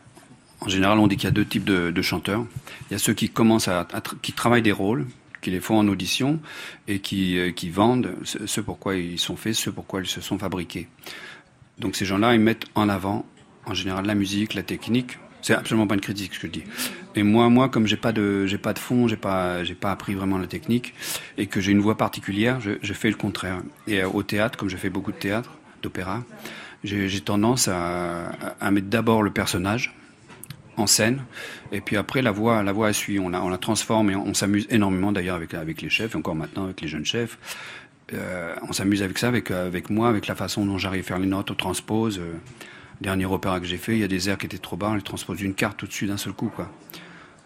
en 0.62 0.70
général, 0.70 1.00
on 1.00 1.08
dit 1.08 1.17
qu'il 1.17 1.25
y 1.25 1.27
a 1.27 1.32
deux 1.32 1.46
types 1.46 1.63
de, 1.63 1.91
de 1.91 2.01
chanteurs. 2.01 2.46
Il 2.89 2.94
y 2.94 2.96
a 2.96 3.00
ceux 3.00 3.13
qui 3.13 3.29
commencent 3.29 3.67
à, 3.67 3.88
à 3.94 4.01
qui 4.22 4.34
travaillent 4.34 4.62
des 4.62 4.72
rôles, 4.72 5.08
qui 5.48 5.51
les 5.51 5.62
font 5.62 5.80
en 5.80 5.88
audition 5.88 6.42
et 6.89 7.00
qui, 7.00 7.39
euh, 7.39 7.51
qui 7.54 7.70
vendent 7.70 8.16
ce, 8.25 8.60
pourquoi 8.60 8.98
ils 8.98 9.18
sont 9.18 9.38
faits, 9.38 9.54
ce 9.54 9.70
pourquoi 9.70 10.01
ils 10.01 10.06
se 10.06 10.20
sont 10.20 10.38
fabriqués. 10.38 10.89
Donc 11.80 11.96
ces 11.96 12.04
gens-là, 12.04 12.34
ils 12.34 12.42
mettent 12.42 12.66
en 12.75 12.89
avant, 12.89 13.25
en 13.66 13.74
général, 13.74 14.06
la 14.06 14.13
musique, 14.13 14.56
la 14.56 14.63
technique. 14.63 15.18
C'est 15.42 15.54
absolument 15.54 15.88
pas 15.88 15.96
une 15.96 16.01
critique 16.01 16.34
ce 16.34 16.39
que 16.42 16.48
je 16.48 16.51
dis. 16.51 16.63
Et 17.16 17.24
moi, 17.24 17.48
moi, 17.48 17.70
comme 17.70 17.88
j'ai 17.88 17.96
pas 17.96 18.12
de, 18.12 18.46
j'ai 18.46 18.58
pas 18.58 18.74
de 18.74 18.80
fond, 18.80 19.08
j'ai 19.08 19.16
pas, 19.16 19.63
j'ai 19.63 19.75
pas 19.75 19.89
appris 19.89 20.16
vraiment 20.16 20.38
la 20.38 20.48
technique, 20.48 20.94
et 21.38 21.48
que 21.48 21.62
j'ai 21.62 21.72
une 21.72 21.80
voix 21.80 21.96
particulière, 21.96 22.60
je, 22.60 22.94
fais 22.94 23.10
le 23.10 23.16
contraire. 23.16 23.62
Et 23.88 24.01
euh, 24.01 24.10
au 24.10 24.24
théâtre, 24.24 24.58
comme 24.58 24.68
je 24.68 24.75
fais 24.75 24.89
beaucoup 24.89 25.13
de 25.13 25.18
théâtre, 25.18 25.51
d'opéra, 25.82 26.25
j'ai 26.84 27.22
tendance 27.22 27.70
à 27.70 28.72
mettre 28.72 28.88
d'abord 28.88 29.24
le 29.24 29.32
personnage 29.32 29.96
en 30.77 30.88
scène, 30.88 31.24
et 31.72 31.81
puis 31.81 31.98
après 31.98 32.22
la 32.22 32.31
voix, 32.31 32.63
la 32.63 32.72
voix 32.72 32.93
suit. 32.93 33.19
On 33.19 33.29
la, 33.29 33.43
on 33.43 33.50
la 33.50 33.57
transforme 33.57 34.12
et 34.12 34.15
on, 34.15 34.34
s'amuse 34.34 34.67
énormément 34.69 35.12
d'ailleurs 35.12 35.36
avec 35.36 35.81
les 35.81 35.89
chefs, 35.89 36.15
encore 36.15 36.36
maintenant 36.36 36.65
avec 36.65 36.81
les 36.81 36.88
jeunes 36.88 37.05
chefs. 37.05 37.38
Euh, 38.13 38.55
on 38.67 38.74
s'amuse 38.74 39.03
avec 39.03 39.17
ça, 39.17 39.27
avec 39.29 39.89
moi, 39.89 40.10
avec 40.10 40.27
la 40.27 40.36
façon 40.36 40.65
dont 40.65 40.77
j'arrive 40.77 41.01
à 41.01 41.07
faire 41.07 41.19
les 41.19 41.27
notes, 41.27 41.51
on 41.51 41.55
transpose. 41.55 42.19
Euh, 42.19 42.34
dernier 43.01 43.25
opéra 43.25 43.60
que 43.60 43.65
j'ai 43.65 43.77
fait, 43.77 43.93
il 43.93 44.00
y 44.00 44.03
a 44.03 44.07
des 44.07 44.29
airs 44.29 44.38
qui 44.38 44.46
étaient 44.46 44.57
trop 44.57 44.75
bas, 44.75 44.89
on 44.89 44.96
les 44.96 45.01
transpose 45.01 45.38
d'une 45.38 45.53
carte 45.53 45.77
tout 45.77 45.88
dessus 45.88 46.07
d'un 46.07 46.17
seul 46.17 46.34
coup. 46.34 46.51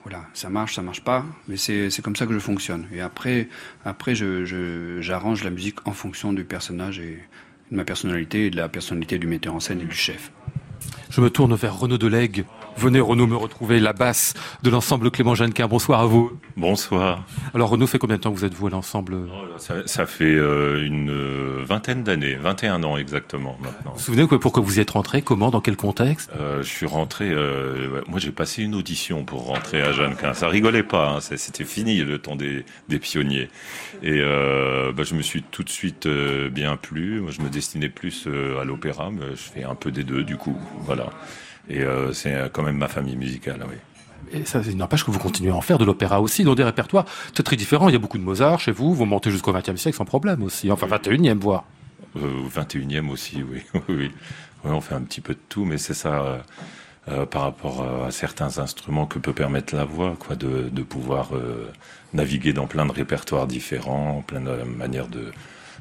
Voilà, 0.03 0.25
ça 0.33 0.49
marche, 0.49 0.75
ça 0.75 0.81
marche 0.81 1.03
pas, 1.03 1.25
mais 1.47 1.57
c'est 1.57 2.01
comme 2.01 2.15
ça 2.15 2.25
que 2.25 2.33
je 2.33 2.39
fonctionne. 2.39 2.87
Et 2.93 3.01
après, 3.01 3.49
après, 3.85 4.15
j'arrange 4.15 5.43
la 5.43 5.49
musique 5.49 5.85
en 5.85 5.91
fonction 5.91 6.31
du 6.31 6.43
personnage 6.43 6.99
et 6.99 7.19
de 7.69 7.75
ma 7.75 7.83
personnalité 7.83 8.47
et 8.47 8.49
de 8.49 8.55
la 8.55 8.69
personnalité 8.69 9.19
du 9.19 9.27
metteur 9.27 9.53
en 9.53 9.59
scène 9.59 9.81
et 9.81 9.85
du 9.85 9.95
chef. 9.95 10.31
Je 11.09 11.21
me 11.21 11.29
tourne 11.29 11.53
vers 11.55 11.77
Renaud 11.77 11.97
Delegue. 11.97 12.45
Venez 12.77 12.99
Renaud 12.99 13.27
me 13.27 13.35
retrouver 13.35 13.79
la 13.79 13.93
basse 13.93 14.33
de 14.63 14.69
l'ensemble 14.69 15.11
Clément 15.11 15.35
Jeannequin. 15.35 15.67
Bonsoir 15.67 15.99
à 16.01 16.05
vous. 16.05 16.31
Bonsoir. 16.57 17.23
Alors 17.53 17.69
Renaud, 17.69 17.85
fait 17.85 17.99
combien 17.99 18.15
de 18.17 18.21
temps 18.21 18.31
que 18.31 18.37
vous 18.37 18.45
êtes 18.45 18.53
vous 18.53 18.67
à 18.67 18.69
l'ensemble? 18.69 19.17
Ça, 19.57 19.75
ça, 19.85 20.05
fait 20.05 20.23
euh, 20.25 20.83
une 20.85 21.11
euh, 21.11 21.63
vingtaine 21.63 22.03
d'années, 22.03 22.35
21 22.35 22.83
ans 22.83 22.97
exactement 22.97 23.57
maintenant. 23.61 23.91
Vous 23.91 23.97
vous 23.97 24.03
souvenez 24.03 24.27
pourquoi 24.27 24.63
vous 24.63 24.77
y 24.77 24.81
êtes 24.81 24.91
rentré 24.91 25.21
Comment 25.21 25.51
Dans 25.51 25.61
quel 25.61 25.75
contexte? 25.75 26.31
Euh, 26.39 26.63
Je 26.63 26.67
suis 26.69 26.85
rentré, 26.87 27.29
euh, 27.29 28.01
moi 28.07 28.19
j'ai 28.19 28.31
passé 28.31 28.63
une 28.63 28.73
audition 28.73 29.25
pour 29.25 29.45
rentrer 29.45 29.81
à 29.81 29.91
Jeannequin. 29.91 30.33
Ça 30.33 30.47
rigolait 30.47 30.83
pas, 30.83 31.17
hein, 31.17 31.19
c'était 31.21 31.65
fini 31.65 31.97
le 31.97 32.17
temps 32.17 32.35
des, 32.35 32.65
des 32.89 32.99
pionniers. 32.99 33.49
Et 34.01 34.19
bah, 34.21 35.03
je 35.03 35.13
me 35.13 35.21
suis 35.21 35.43
tout 35.43 35.63
de 35.63 35.69
suite 35.69 36.07
bien 36.07 36.77
plu. 36.77 37.21
Moi, 37.21 37.31
je 37.31 37.41
me 37.41 37.49
destinais 37.49 37.89
plus 37.89 38.27
à 38.59 38.63
l'opéra, 38.63 39.11
mais 39.11 39.31
je 39.31 39.41
fais 39.41 39.63
un 39.63 39.75
peu 39.75 39.91
des 39.91 40.03
deux 40.03 40.23
du 40.23 40.37
coup. 40.37 40.57
Voilà. 40.79 41.09
Et 41.69 41.81
euh, 41.81 42.13
c'est 42.13 42.51
quand 42.51 42.63
même 42.63 42.77
ma 42.77 42.87
famille 42.87 43.15
musicale, 43.15 43.65
oui. 43.69 43.75
Et 44.33 44.45
ça 44.45 44.61
n'empêche 44.75 45.03
que 45.03 45.11
vous 45.11 45.19
continuez 45.19 45.51
à 45.51 45.55
en 45.55 45.61
faire 45.61 45.77
de 45.77 45.83
l'opéra 45.83 46.21
aussi, 46.21 46.43
dans 46.43 46.55
des 46.55 46.63
répertoires 46.63 47.05
très 47.43 47.55
différents. 47.55 47.89
Il 47.89 47.93
y 47.93 47.95
a 47.95 47.99
beaucoup 47.99 48.17
de 48.17 48.23
Mozart 48.23 48.59
chez 48.59 48.71
vous, 48.71 48.93
vous 48.93 49.05
montez 49.05 49.29
jusqu'au 49.29 49.51
XXe 49.51 49.75
siècle 49.75 49.97
sans 49.97 50.05
problème 50.05 50.41
aussi, 50.43 50.71
enfin 50.71 50.87
21e 50.87 51.37
voire. 51.39 51.65
Euh, 52.17 52.43
21e 52.49 53.09
aussi, 53.09 53.43
oui. 53.43 53.63
oui. 53.89 54.11
oui. 54.63 54.71
on 54.71 54.79
fait 54.79 54.95
un 54.95 55.01
petit 55.01 55.21
peu 55.21 55.33
de 55.33 55.39
tout, 55.49 55.65
mais 55.65 55.77
c'est 55.77 55.93
ça 55.93 56.21
euh, 56.23 56.39
euh, 57.09 57.25
par 57.25 57.41
rapport 57.41 58.05
à 58.05 58.11
certains 58.11 58.59
instruments 58.59 59.07
que 59.07 59.17
peut 59.17 59.33
permettre 59.33 59.75
la 59.75 59.85
voix, 59.85 60.15
quoi, 60.19 60.35
de, 60.35 60.69
de 60.69 60.83
pouvoir 60.83 61.35
euh, 61.35 61.71
naviguer 62.13 62.53
dans 62.53 62.67
plein 62.67 62.85
de 62.85 62.91
répertoires 62.91 63.47
différents, 63.47 64.23
plein 64.25 64.39
de 64.39 64.63
manières 64.63 65.07
de, 65.07 65.31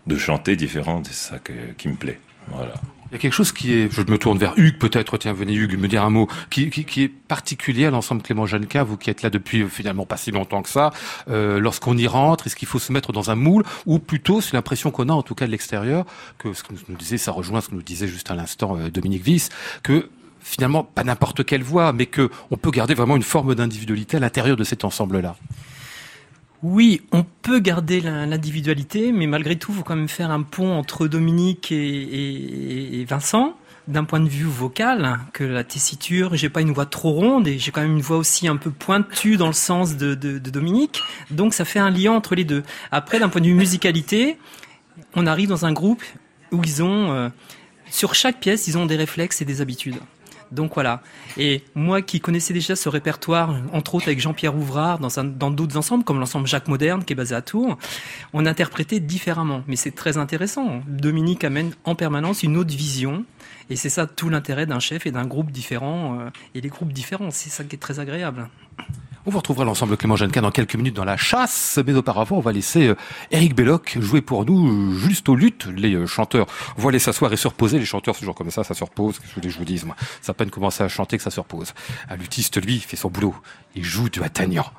de 0.06 0.16
chanter 0.16 0.56
différentes, 0.56 1.06
c'est 1.08 1.30
ça 1.30 1.38
que, 1.38 1.52
qui 1.76 1.88
me 1.88 1.96
plaît. 1.96 2.18
Voilà. 2.48 2.72
Il 3.10 3.14
y 3.14 3.16
a 3.16 3.18
quelque 3.18 3.32
chose 3.32 3.50
qui 3.50 3.72
est, 3.72 3.92
je 3.92 4.02
me 4.02 4.18
tourne 4.18 4.38
vers 4.38 4.52
Hugues 4.56 4.78
peut-être, 4.78 5.18
tiens, 5.18 5.32
venez 5.32 5.52
Hugues 5.52 5.76
me 5.76 5.88
dire 5.88 6.04
un 6.04 6.10
mot, 6.10 6.28
qui, 6.48 6.70
qui, 6.70 6.84
qui 6.84 7.02
est 7.02 7.08
particulier 7.08 7.86
à 7.86 7.90
l'ensemble 7.90 8.22
Clément 8.22 8.46
Jeannequin, 8.46 8.84
vous 8.84 8.96
qui 8.96 9.10
êtes 9.10 9.22
là 9.22 9.30
depuis 9.30 9.68
finalement 9.68 10.06
pas 10.06 10.16
si 10.16 10.30
longtemps 10.30 10.62
que 10.62 10.68
ça, 10.68 10.92
euh, 11.28 11.58
lorsqu'on 11.58 11.96
y 11.96 12.06
rentre, 12.06 12.46
est-ce 12.46 12.54
qu'il 12.54 12.68
faut 12.68 12.78
se 12.78 12.92
mettre 12.92 13.12
dans 13.12 13.30
un 13.30 13.34
moule, 13.34 13.64
ou 13.84 13.98
plutôt, 13.98 14.40
c'est 14.40 14.52
l'impression 14.52 14.92
qu'on 14.92 15.08
a 15.08 15.12
en 15.12 15.22
tout 15.22 15.34
cas 15.34 15.46
de 15.46 15.50
l'extérieur, 15.50 16.04
que 16.38 16.52
ce 16.52 16.62
que 16.62 16.72
nous 16.88 16.96
disait, 16.96 17.18
ça 17.18 17.32
rejoint 17.32 17.60
ce 17.60 17.70
que 17.70 17.74
nous 17.74 17.82
disait 17.82 18.06
juste 18.06 18.30
à 18.30 18.36
l'instant 18.36 18.76
euh, 18.76 18.90
Dominique 18.90 19.24
Viss, 19.24 19.48
que 19.82 20.08
finalement, 20.38 20.84
pas 20.84 21.02
n'importe 21.02 21.44
quelle 21.44 21.64
voix, 21.64 21.92
mais 21.92 22.06
que 22.06 22.30
on 22.52 22.56
peut 22.56 22.70
garder 22.70 22.94
vraiment 22.94 23.16
une 23.16 23.22
forme 23.22 23.56
d'individualité 23.56 24.18
à 24.18 24.20
l'intérieur 24.20 24.56
de 24.56 24.64
cet 24.64 24.84
ensemble-là. 24.84 25.36
Oui, 26.62 27.02
on 27.12 27.24
peut 27.24 27.58
garder 27.58 28.00
l'individualité, 28.00 29.12
mais 29.12 29.26
malgré 29.26 29.56
tout, 29.56 29.72
il 29.72 29.78
faut 29.78 29.82
quand 29.82 29.96
même 29.96 30.08
faire 30.08 30.30
un 30.30 30.42
pont 30.42 30.76
entre 30.76 31.06
Dominique 31.06 31.72
et, 31.72 33.04
Vincent. 33.08 33.56
D'un 33.88 34.04
point 34.04 34.20
de 34.20 34.28
vue 34.28 34.44
vocal, 34.44 35.18
que 35.32 35.42
la 35.42 35.64
tessiture, 35.64 36.36
j'ai 36.36 36.50
pas 36.50 36.60
une 36.60 36.70
voix 36.70 36.86
trop 36.86 37.10
ronde 37.10 37.48
et 37.48 37.58
j'ai 37.58 37.72
quand 37.72 37.80
même 37.80 37.96
une 37.96 38.02
voix 38.02 38.18
aussi 38.18 38.46
un 38.46 38.56
peu 38.56 38.70
pointue 38.70 39.36
dans 39.36 39.46
le 39.46 39.52
sens 39.52 39.96
de 39.96 40.14
Dominique. 40.14 41.02
Donc 41.30 41.54
ça 41.54 41.64
fait 41.64 41.80
un 41.80 41.90
lien 41.90 42.12
entre 42.12 42.34
les 42.34 42.44
deux. 42.44 42.62
Après, 42.92 43.18
d'un 43.18 43.30
point 43.30 43.40
de 43.40 43.46
vue 43.46 43.54
musicalité, 43.54 44.36
on 45.14 45.26
arrive 45.26 45.48
dans 45.48 45.64
un 45.64 45.72
groupe 45.72 46.02
où 46.52 46.62
ils 46.64 46.82
ont, 46.82 47.12
euh, 47.12 47.28
sur 47.90 48.14
chaque 48.14 48.38
pièce, 48.40 48.68
ils 48.68 48.78
ont 48.78 48.86
des 48.86 48.96
réflexes 48.96 49.40
et 49.42 49.44
des 49.44 49.60
habitudes. 49.60 49.98
Donc 50.52 50.74
voilà. 50.74 51.02
Et 51.36 51.62
moi 51.74 52.02
qui 52.02 52.20
connaissais 52.20 52.52
déjà 52.52 52.76
ce 52.76 52.88
répertoire, 52.88 53.54
entre 53.72 53.94
autres 53.94 54.08
avec 54.08 54.20
Jean-Pierre 54.20 54.56
Ouvrard, 54.56 54.98
dans, 54.98 55.50
d'autres 55.50 55.76
ensembles, 55.76 56.04
comme 56.04 56.18
l'ensemble 56.18 56.46
Jacques 56.46 56.68
Moderne 56.68 57.04
qui 57.04 57.12
est 57.12 57.16
basé 57.16 57.34
à 57.34 57.42
Tours, 57.42 57.78
on 58.32 58.46
interprétait 58.46 59.00
différemment. 59.00 59.62
Mais 59.66 59.76
c'est 59.76 59.92
très 59.92 60.18
intéressant. 60.18 60.82
Dominique 60.86 61.44
amène 61.44 61.72
en 61.84 61.94
permanence 61.94 62.42
une 62.42 62.56
autre 62.56 62.74
vision. 62.74 63.24
Et 63.68 63.76
c'est 63.76 63.88
ça 63.88 64.06
tout 64.06 64.28
l'intérêt 64.28 64.66
d'un 64.66 64.80
chef 64.80 65.06
et 65.06 65.12
d'un 65.12 65.26
groupe 65.26 65.52
différent. 65.52 66.18
Euh, 66.18 66.30
et 66.54 66.60
les 66.60 66.68
groupes 66.68 66.92
différents, 66.92 67.30
c'est 67.30 67.50
ça 67.50 67.62
qui 67.62 67.76
est 67.76 67.78
très 67.78 68.00
agréable. 68.00 68.48
On 69.26 69.30
vous 69.30 69.36
retrouvera 69.36 69.66
l'ensemble 69.66 69.98
Clément 69.98 70.16
Jeannequin 70.16 70.40
dans 70.40 70.50
quelques 70.50 70.76
minutes 70.76 70.96
dans 70.96 71.04
la 71.04 71.18
chasse, 71.18 71.78
mais 71.86 71.92
auparavant, 71.92 72.38
on 72.38 72.40
va 72.40 72.52
laisser 72.52 72.88
euh, 72.88 72.96
Eric 73.30 73.54
Belloc 73.54 73.98
jouer 74.00 74.22
pour 74.22 74.46
nous 74.46 74.66
euh, 74.66 74.98
juste 74.98 75.28
aux 75.28 75.36
luttes. 75.36 75.66
Les 75.66 75.94
euh, 75.94 76.06
chanteurs 76.06 76.46
vont 76.78 76.88
aller 76.88 76.98
s'asseoir 76.98 77.30
et 77.30 77.36
se 77.36 77.46
reposer. 77.46 77.78
Les 77.78 77.84
chanteurs, 77.84 78.16
toujours 78.16 78.34
comme 78.34 78.50
ça, 78.50 78.64
ça 78.64 78.72
se 78.72 78.82
repose. 78.82 79.18
Qu'est-ce 79.18 79.34
que 79.38 79.46
je 79.46 79.58
vous 79.58 79.66
dis, 79.66 79.82
moi? 79.84 79.94
Ça 80.22 80.32
peine 80.32 80.48
commencer 80.48 80.82
à 80.82 80.88
chanter 80.88 81.18
que 81.18 81.22
ça 81.22 81.30
se 81.30 81.38
repose. 81.38 81.74
Un 82.08 82.16
luthiste, 82.16 82.64
lui, 82.64 82.78
fait 82.80 82.96
son 82.96 83.10
boulot. 83.10 83.34
Il 83.74 83.84
joue 83.84 84.08
du 84.08 84.22
atteignant. 84.22 84.72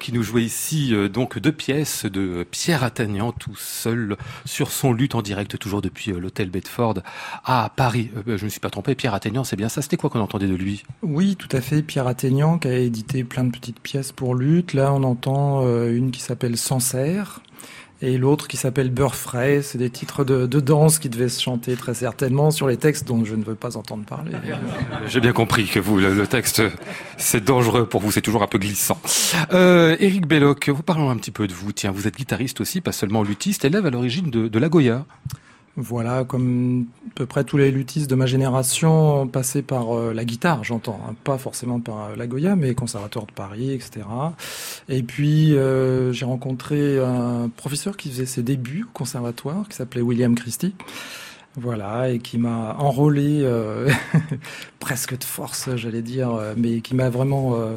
Qui 0.00 0.12
nous 0.12 0.24
jouait 0.24 0.42
ici 0.42 0.92
euh, 0.92 1.08
donc 1.08 1.38
deux 1.38 1.52
pièces 1.52 2.04
de 2.04 2.44
Pierre 2.50 2.82
Attagnan 2.82 3.30
tout 3.30 3.54
seul 3.54 4.16
sur 4.44 4.72
son 4.72 4.92
lutte 4.92 5.14
en 5.14 5.22
direct 5.22 5.56
toujours 5.56 5.80
depuis 5.80 6.10
euh, 6.10 6.18
l'hôtel 6.18 6.50
Bedford 6.50 6.96
à 7.44 7.70
Paris. 7.76 8.10
Euh, 8.16 8.36
je 8.36 8.42
ne 8.42 8.44
me 8.46 8.48
suis 8.48 8.58
pas 8.58 8.70
trompé, 8.70 8.96
Pierre 8.96 9.14
Attagnan 9.14 9.44
c'est 9.44 9.54
bien 9.54 9.68
ça. 9.68 9.80
C'était 9.80 9.96
quoi 9.96 10.10
qu'on 10.10 10.20
entendait 10.20 10.48
de 10.48 10.56
lui? 10.56 10.82
Oui, 11.02 11.36
tout 11.36 11.54
à 11.56 11.60
fait. 11.60 11.82
Pierre 11.82 12.08
Attagnan 12.08 12.58
qui 12.58 12.66
a 12.66 12.76
édité 12.76 13.22
plein 13.22 13.44
de 13.44 13.52
petites 13.52 13.78
pièces 13.78 14.10
pour 14.10 14.34
lutte. 14.34 14.72
Là, 14.72 14.92
on 14.92 15.04
entend 15.04 15.62
une 15.86 16.10
qui 16.10 16.20
s'appelle 16.20 16.56
Sancerre 16.56 17.40
et 18.02 18.18
l'autre 18.18 18.48
qui 18.48 18.56
s'appelle 18.56 18.90
Beurre 18.90 19.14
frais. 19.14 19.62
C'est 19.62 19.78
des 19.78 19.88
titres 19.88 20.24
de, 20.24 20.46
danse 20.60 20.98
qui 20.98 21.08
devaient 21.08 21.28
se 21.28 21.40
chanter 21.40 21.76
très 21.76 21.94
certainement 21.94 22.50
sur 22.50 22.66
les 22.66 22.76
textes 22.76 23.06
dont 23.06 23.24
je 23.24 23.34
ne 23.34 23.44
veux 23.44 23.54
pas 23.54 23.76
entendre 23.76 24.04
parler. 24.04 24.32
J'ai 25.06 25.20
bien 25.20 25.32
compris 25.32 25.66
que 25.66 25.78
vous, 25.78 25.98
le, 25.98 26.26
texte, 26.26 26.62
c'est 27.16 27.44
dangereux 27.44 27.88
pour 27.88 28.00
vous, 28.00 28.10
c'est 28.10 28.20
toujours 28.20 28.42
un 28.42 28.48
peu 28.48 28.58
glissant. 28.58 29.00
Euh, 29.52 29.96
Éric 30.00 30.26
Belloc, 30.26 30.68
vous 30.68 30.82
parlons 30.82 31.10
un 31.10 31.16
petit 31.16 31.30
peu 31.30 31.46
de 31.46 31.52
vous. 31.52 31.72
Tiens, 31.72 31.92
vous 31.92 32.08
êtes 32.08 32.16
guitariste 32.16 32.60
aussi, 32.60 32.80
pas 32.80 32.92
seulement 32.92 33.22
luthiste, 33.22 33.64
élève 33.64 33.86
à 33.86 33.90
l'origine 33.90 34.30
de, 34.30 34.48
de 34.48 34.58
la 34.58 34.68
Goya. 34.68 35.06
Voilà, 35.76 36.24
comme 36.24 36.86
à 37.12 37.14
peu 37.14 37.24
près 37.24 37.44
tous 37.44 37.56
les 37.56 37.70
luthistes 37.70 38.10
de 38.10 38.14
ma 38.14 38.26
génération, 38.26 39.26
passé 39.26 39.62
par 39.62 39.96
euh, 39.96 40.12
la 40.12 40.26
guitare, 40.26 40.64
j'entends, 40.64 41.00
hein, 41.08 41.14
pas 41.24 41.38
forcément 41.38 41.80
par 41.80 42.10
euh, 42.10 42.16
la 42.16 42.26
Goya, 42.26 42.56
mais 42.56 42.74
conservatoire 42.74 43.24
de 43.24 43.32
Paris, 43.32 43.72
etc. 43.72 44.00
Et 44.90 45.02
puis 45.02 45.56
euh, 45.56 46.12
j'ai 46.12 46.26
rencontré 46.26 46.98
un 46.98 47.48
professeur 47.56 47.96
qui 47.96 48.10
faisait 48.10 48.26
ses 48.26 48.42
débuts 48.42 48.84
au 48.84 48.92
conservatoire, 48.92 49.66
qui 49.66 49.76
s'appelait 49.76 50.02
William 50.02 50.34
Christie. 50.34 50.74
Voilà, 51.56 52.08
et 52.08 52.18
qui 52.18 52.38
m'a 52.38 52.76
enrôlé 52.78 53.42
euh, 53.42 53.90
presque 54.80 55.18
de 55.18 55.24
force, 55.24 55.68
j'allais 55.76 56.00
dire, 56.00 56.30
euh, 56.30 56.54
mais 56.56 56.80
qui 56.80 56.94
m'a 56.94 57.10
vraiment 57.10 57.56
euh, 57.56 57.74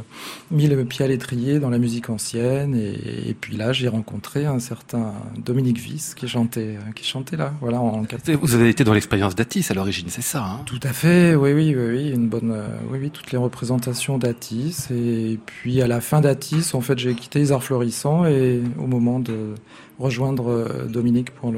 mis 0.50 0.68
le 0.68 0.86
pied 0.86 1.04
à 1.04 1.10
l'étrier 1.10 1.60
dans 1.60 1.70
la 1.70 1.78
musique 1.78 2.10
ancienne. 2.10 2.74
Et, 2.74 3.30
et 3.30 3.34
puis 3.34 3.58
là, 3.58 3.74
j'ai 3.74 3.90
rencontré 3.90 4.46
un 4.46 4.60
certain 4.60 5.14
Dominique 5.38 5.78
Viss 5.78 6.16
qui 6.16 6.26
chantait, 6.30 6.78
qui 6.96 7.06
chantait 7.06 7.36
là. 7.36 7.54
Voilà, 7.60 7.82
en 7.82 8.06
Vous 8.42 8.56
avez 8.56 8.70
été 8.70 8.86
dans 8.86 8.94
l'expérience 8.94 9.36
d'Atis 9.36 9.66
à 9.70 9.74
l'origine, 9.74 10.08
c'est 10.08 10.22
ça 10.22 10.42
hein? 10.42 10.62
Tout 10.66 10.80
à 10.84 10.94
fait, 10.94 11.36
oui, 11.36 11.52
oui, 11.52 11.76
oui, 11.76 11.86
oui, 11.90 12.12
une 12.12 12.30
bonne, 12.30 12.56
oui, 12.90 13.00
oui, 13.02 13.10
toutes 13.12 13.34
les 13.34 13.38
représentations 13.38 14.18
d'Atis. 14.18 14.88
Et 14.90 15.38
puis 15.46 15.82
à 15.82 15.88
la 15.88 16.00
fin 16.00 16.22
d'Atis, 16.22 16.74
en 16.74 16.82
fait, 16.82 16.98
j'ai 16.98 17.14
quitté 17.14 17.40
les 17.40 17.52
Arts 17.52 17.64
Florissants 17.64 18.26
et 18.26 18.62
au 18.80 18.88
moment 18.88 19.20
de 19.20 19.54
rejoindre 19.99 20.49
euh, 20.49 20.86
Dominique 20.86 21.31
pour 21.31 21.53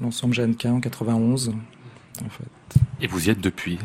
l'ensemble 0.00 0.32
le, 0.32 0.36
Jeannequin 0.36 0.74
en 0.74 0.80
91. 0.80 1.52
En 2.24 2.28
fait. 2.28 2.80
Et 3.00 3.06
vous 3.06 3.26
y 3.26 3.30
êtes 3.30 3.40
depuis? 3.40 3.78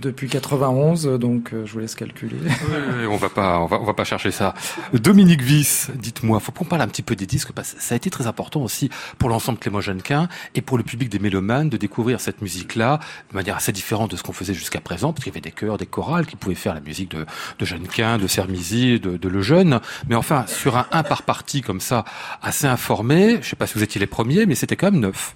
Depuis 0.00 0.28
91, 0.28 1.18
donc 1.18 1.52
euh, 1.52 1.64
je 1.64 1.72
vous 1.72 1.78
laisse 1.78 1.94
calculer. 1.94 2.36
Oui, 2.42 3.06
on 3.08 3.16
va 3.16 3.28
pas, 3.28 3.60
on 3.60 3.66
va, 3.66 3.80
on 3.80 3.84
va 3.84 3.94
pas 3.94 4.04
chercher 4.04 4.30
ça. 4.30 4.54
Dominique 4.92 5.42
Viss, 5.42 5.90
dites-moi, 5.94 6.40
faut 6.40 6.52
qu'on 6.52 6.64
parle 6.64 6.82
un 6.82 6.88
petit 6.88 7.02
peu 7.02 7.16
des 7.16 7.26
disques 7.26 7.52
parce 7.52 7.74
que 7.74 7.82
ça 7.82 7.94
a 7.94 7.96
été 7.96 8.10
très 8.10 8.26
important 8.26 8.62
aussi 8.62 8.90
pour 9.18 9.28
l'ensemble 9.28 9.58
Clément 9.58 9.80
Jeannequin 9.80 10.28
et 10.54 10.60
pour 10.60 10.76
le 10.76 10.84
public 10.84 11.08
des 11.08 11.18
mélomanes 11.18 11.68
de 11.68 11.76
découvrir 11.76 12.20
cette 12.20 12.42
musique-là 12.42 12.98
de 13.30 13.36
manière 13.36 13.56
assez 13.56 13.72
différente 13.72 14.10
de 14.10 14.16
ce 14.16 14.22
qu'on 14.22 14.32
faisait 14.32 14.54
jusqu'à 14.54 14.80
présent, 14.80 15.12
parce 15.12 15.24
qu'il 15.24 15.32
y 15.32 15.34
avait 15.34 15.40
des 15.40 15.52
chœurs, 15.52 15.78
des 15.78 15.86
chorales 15.86 16.26
qui 16.26 16.36
pouvaient 16.36 16.54
faire 16.54 16.74
la 16.74 16.80
musique 16.80 17.10
de, 17.12 17.24
de 17.58 17.64
Jeannequin, 17.64 18.18
de 18.18 18.26
Sermizy, 18.26 19.00
de, 19.00 19.16
de 19.16 19.28
Le 19.28 19.42
Jeune. 19.42 19.80
Mais 20.08 20.14
enfin, 20.14 20.44
sur 20.46 20.76
un 20.76 20.86
un 20.92 21.02
par 21.02 21.22
partie 21.22 21.62
comme 21.62 21.80
ça, 21.80 22.04
assez 22.42 22.66
informé, 22.66 23.38
je 23.42 23.48
sais 23.48 23.56
pas 23.56 23.66
si 23.66 23.74
vous 23.74 23.82
étiez 23.82 24.00
les 24.00 24.06
premiers, 24.06 24.46
mais 24.46 24.54
c'était 24.54 24.76
quand 24.76 24.90
même 24.90 25.00
neuf. 25.00 25.34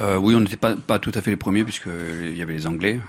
Euh, 0.00 0.16
oui, 0.16 0.34
on 0.34 0.40
n'était 0.40 0.56
pas, 0.56 0.74
pas 0.74 0.98
tout 0.98 1.12
à 1.14 1.20
fait 1.20 1.30
les 1.30 1.36
premiers 1.36 1.64
puisqu'il 1.64 2.36
y 2.36 2.42
avait 2.42 2.54
les 2.54 2.66
Anglais. 2.66 3.00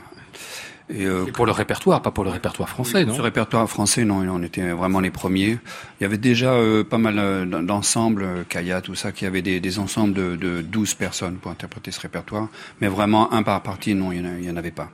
Et, 0.90 1.06
euh, 1.06 1.26
pour 1.26 1.46
le 1.46 1.52
répertoire, 1.52 2.02
pas 2.02 2.12
pour 2.12 2.24
le 2.24 2.30
répertoire 2.30 2.68
français, 2.68 3.06
non 3.06 3.16
Ce 3.16 3.22
répertoire 3.22 3.70
français, 3.70 4.04
non, 4.04 4.26
on 4.30 4.44
était 4.44 4.72
vraiment 4.72 5.00
les 5.00 5.12
premiers. 5.12 5.58
Il 6.00 6.04
y 6.04 6.06
avait 6.06 6.18
déjà 6.18 6.54
euh, 6.54 6.84
pas 6.84 6.98
mal 6.98 7.20
euh, 7.20 7.46
d'ensembles, 7.46 8.24
euh, 8.24 8.44
Kaya, 8.48 8.82
tout 8.82 8.96
ça, 8.96 9.12
qui 9.12 9.26
avaient 9.26 9.42
des, 9.42 9.60
des 9.60 9.80
ensembles 9.80 10.14
de, 10.14 10.36
de 10.36 10.62
12 10.62 10.94
personnes 10.96 11.36
pour 11.36 11.52
interpréter 11.52 11.92
ce 11.92 12.02
répertoire. 12.02 12.50
Mais 12.82 12.88
vraiment, 12.88 13.32
un 13.34 13.44
par 13.44 13.62
partie, 13.64 13.96
non, 13.96 14.12
il 14.12 14.24
n'y 14.24 14.50
en, 14.50 14.54
en, 14.54 14.58
avait 14.58 14.72
pas. 14.72 14.90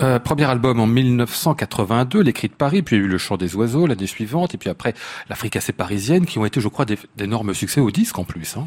Euh, 0.00 0.18
premier 0.18 0.44
album 0.44 0.80
en 0.80 0.86
1982, 0.86 2.22
Les 2.22 2.32
Cris 2.32 2.48
de 2.48 2.54
Paris, 2.54 2.80
puis 2.80 2.96
il 2.96 3.00
y 3.00 3.02
a 3.02 3.04
eu 3.04 3.08
Le 3.08 3.18
Chant 3.18 3.36
des 3.36 3.54
Oiseaux 3.54 3.86
l'année 3.86 4.06
suivante, 4.06 4.54
et 4.54 4.58
puis 4.58 4.70
après 4.70 4.94
l'Afrique 5.28 5.56
assez 5.56 5.72
parisienne, 5.72 6.24
qui 6.24 6.38
ont 6.38 6.46
été, 6.46 6.60
je 6.60 6.68
crois, 6.68 6.86
d'énormes 7.16 7.52
succès 7.52 7.80
au 7.80 7.90
disque 7.90 8.18
en 8.18 8.24
plus. 8.24 8.56
Hein. 8.56 8.66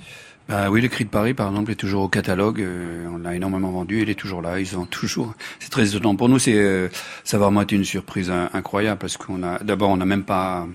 Bah 0.49 0.69
oui, 0.69 0.81
le 0.81 0.89
Cri 0.89 1.05
de 1.05 1.09
Paris, 1.09 1.33
par 1.33 1.49
exemple, 1.49 1.71
est 1.71 1.75
toujours 1.75 2.03
au 2.03 2.09
catalogue. 2.09 2.61
Euh, 2.61 3.07
on 3.09 3.17
l'a 3.17 3.33
énormément 3.33 3.71
vendu. 3.71 4.01
Il 4.01 4.09
est 4.09 4.15
toujours 4.15 4.41
là. 4.41 4.59
Ils 4.59 4.77
ont 4.77 4.85
toujours. 4.85 5.33
C'est 5.59 5.69
très 5.69 5.95
étonnant 5.95 6.15
pour 6.15 6.27
nous. 6.27 6.37
C'est 6.37 6.55
euh, 6.55 6.89
ça 7.23 7.37
va 7.37 7.45
vraiment 7.45 7.61
été 7.61 7.75
une 7.75 7.85
surprise 7.85 8.29
incroyable 8.53 8.99
parce 8.99 9.15
qu'on 9.15 9.41
a 9.43 9.59
d'abord 9.59 9.89
on 9.89 9.97
n'a 9.97 10.05
même 10.05 10.23
pas. 10.23 10.67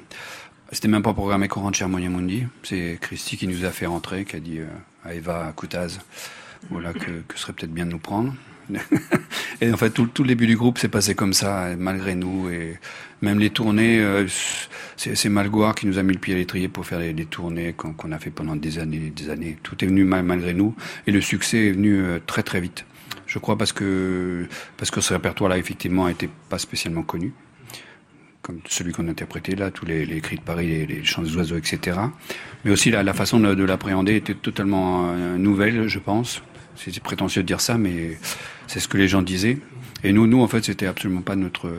C'était 0.72 0.88
même 0.88 1.02
pas 1.02 1.14
programmé 1.14 1.48
qu'on 1.48 1.60
rentre 1.60 1.78
chez 1.78 1.86
Mundi. 1.86 2.46
C'est 2.62 2.98
Christy 3.00 3.36
qui 3.36 3.46
nous 3.46 3.64
a 3.64 3.70
fait 3.70 3.86
rentrer, 3.86 4.24
qui 4.24 4.36
a 4.36 4.40
dit 4.40 4.58
euh, 4.58 4.66
à 5.04 5.14
Eva 5.14 5.52
Koutaz, 5.56 5.98
voilà 6.70 6.92
que, 6.92 7.22
que 7.26 7.38
serait 7.38 7.54
peut-être 7.54 7.72
bien 7.72 7.86
de 7.86 7.92
nous 7.92 7.98
prendre. 7.98 8.34
et 9.60 9.72
en 9.72 9.76
fait, 9.76 9.90
tout, 9.90 10.06
tout, 10.06 10.22
le 10.22 10.28
début 10.28 10.46
du 10.46 10.56
groupe 10.56 10.78
s'est 10.78 10.88
passé 10.88 11.14
comme 11.14 11.32
ça, 11.32 11.70
malgré 11.76 12.14
nous. 12.14 12.48
Et 12.48 12.78
même 13.22 13.40
les 13.40 13.50
tournées, 13.50 14.00
euh, 14.00 14.26
c'est 14.96 15.28
Malgoire 15.28 15.74
qui 15.74 15.86
nous 15.86 15.98
a 15.98 16.02
mis 16.02 16.12
le 16.12 16.20
pied 16.20 16.34
à 16.34 16.36
l'étrier 16.36 16.68
pour 16.68 16.86
faire 16.86 17.00
les, 17.00 17.14
tournées 17.24 17.72
qu'on 17.72 17.92
qu 17.92 18.12
a 18.12 18.18
fait 18.18 18.30
pendant 18.30 18.54
des 18.54 18.78
années 18.78 19.12
des 19.14 19.30
années. 19.30 19.58
Tout 19.62 19.84
est 19.84 19.88
venu 19.88 20.04
mal, 20.04 20.22
malgré 20.22 20.54
nous. 20.54 20.76
Et 21.06 21.12
le 21.12 21.20
succès 21.20 21.66
est 21.68 21.72
venu 21.72 22.00
euh, 22.00 22.20
très 22.24 22.44
très 22.44 22.60
vite. 22.60 22.84
Je 23.26 23.38
crois 23.40 23.58
parce 23.58 23.72
que, 23.72 24.46
parce 24.76 24.90
que 24.90 25.00
ce 25.00 25.12
répertoire-là, 25.12 25.58
effectivement, 25.58 26.06
n'était 26.06 26.30
pas 26.48 26.58
spécialement 26.58 27.02
connu. 27.02 27.32
Comme 28.42 28.60
celui 28.66 28.92
qu'on 28.92 29.08
interprétait 29.08 29.56
là, 29.56 29.72
tous 29.72 29.84
les, 29.84 30.06
les 30.06 30.20
cris 30.20 30.36
de 30.36 30.42
Paris, 30.42 30.68
les, 30.68 30.86
les 30.86 31.04
chants 31.04 31.22
des 31.22 31.36
oiseaux, 31.36 31.56
etc. 31.56 31.98
Mais 32.64 32.70
aussi 32.70 32.90
la, 32.90 33.12
façon 33.12 33.40
de, 33.40 33.54
de 33.54 33.64
l'appréhender 33.64 34.14
était 34.14 34.34
totalement 34.34 35.10
euh, 35.10 35.36
nouvelle, 35.36 35.88
je 35.88 35.98
pense. 35.98 36.42
C'est 36.78 37.02
prétentieux 37.02 37.42
de 37.42 37.46
dire 37.46 37.60
ça, 37.60 37.76
mais 37.76 38.18
c'est 38.66 38.80
ce 38.80 38.88
que 38.88 38.96
les 38.96 39.08
gens 39.08 39.22
disaient. 39.22 39.58
Et 40.04 40.12
nous, 40.12 40.28
nous 40.28 40.40
en 40.42 40.46
fait, 40.46 40.64
c'était 40.64 40.86
absolument 40.86 41.22
pas 41.22 41.34
notre 41.34 41.70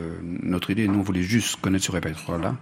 notre 0.42 0.70
idée. 0.70 0.86
Nous, 0.86 0.98
on 0.98 1.02
voulait 1.02 1.22
juste 1.22 1.58
connaître 1.60 1.86
ce 1.86 1.92
répertoire-là, 1.92 2.56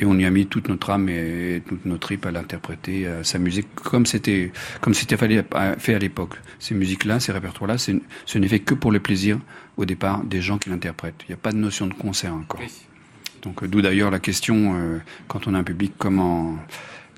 et 0.00 0.04
on 0.04 0.18
y 0.18 0.24
a 0.24 0.30
mis 0.30 0.46
toute 0.46 0.68
notre 0.68 0.90
âme 0.90 1.08
et 1.08 1.62
toute 1.66 1.84
notre 1.86 2.00
trip 2.00 2.26
à 2.26 2.32
l'interpréter, 2.32 3.06
à 3.06 3.22
sa 3.22 3.38
musique, 3.38 3.72
comme 3.76 4.06
c'était 4.06 4.50
comme 4.80 4.92
c'était 4.92 5.16
fait 5.16 5.94
à 5.94 5.98
l'époque. 5.98 6.34
Ces 6.58 6.74
musiques-là, 6.74 7.20
ces 7.20 7.30
répertoires-là, 7.30 7.78
ce 7.78 8.38
n'est 8.38 8.48
fait 8.48 8.58
que 8.60 8.74
pour 8.74 8.90
le 8.90 8.98
plaisir 8.98 9.38
au 9.76 9.84
départ 9.84 10.24
des 10.24 10.40
gens 10.40 10.58
qui 10.58 10.70
l'interprètent. 10.70 11.22
Il 11.28 11.30
n'y 11.30 11.34
a 11.34 11.38
pas 11.38 11.52
de 11.52 11.58
notion 11.58 11.86
de 11.86 11.94
concert 11.94 12.34
encore. 12.34 12.60
Donc, 13.42 13.64
d'où 13.66 13.82
d'ailleurs 13.82 14.10
la 14.10 14.20
question 14.20 14.74
euh, 14.74 14.98
quand 15.28 15.46
on 15.46 15.54
a 15.54 15.58
un 15.58 15.64
public, 15.64 15.92
comment 15.98 16.56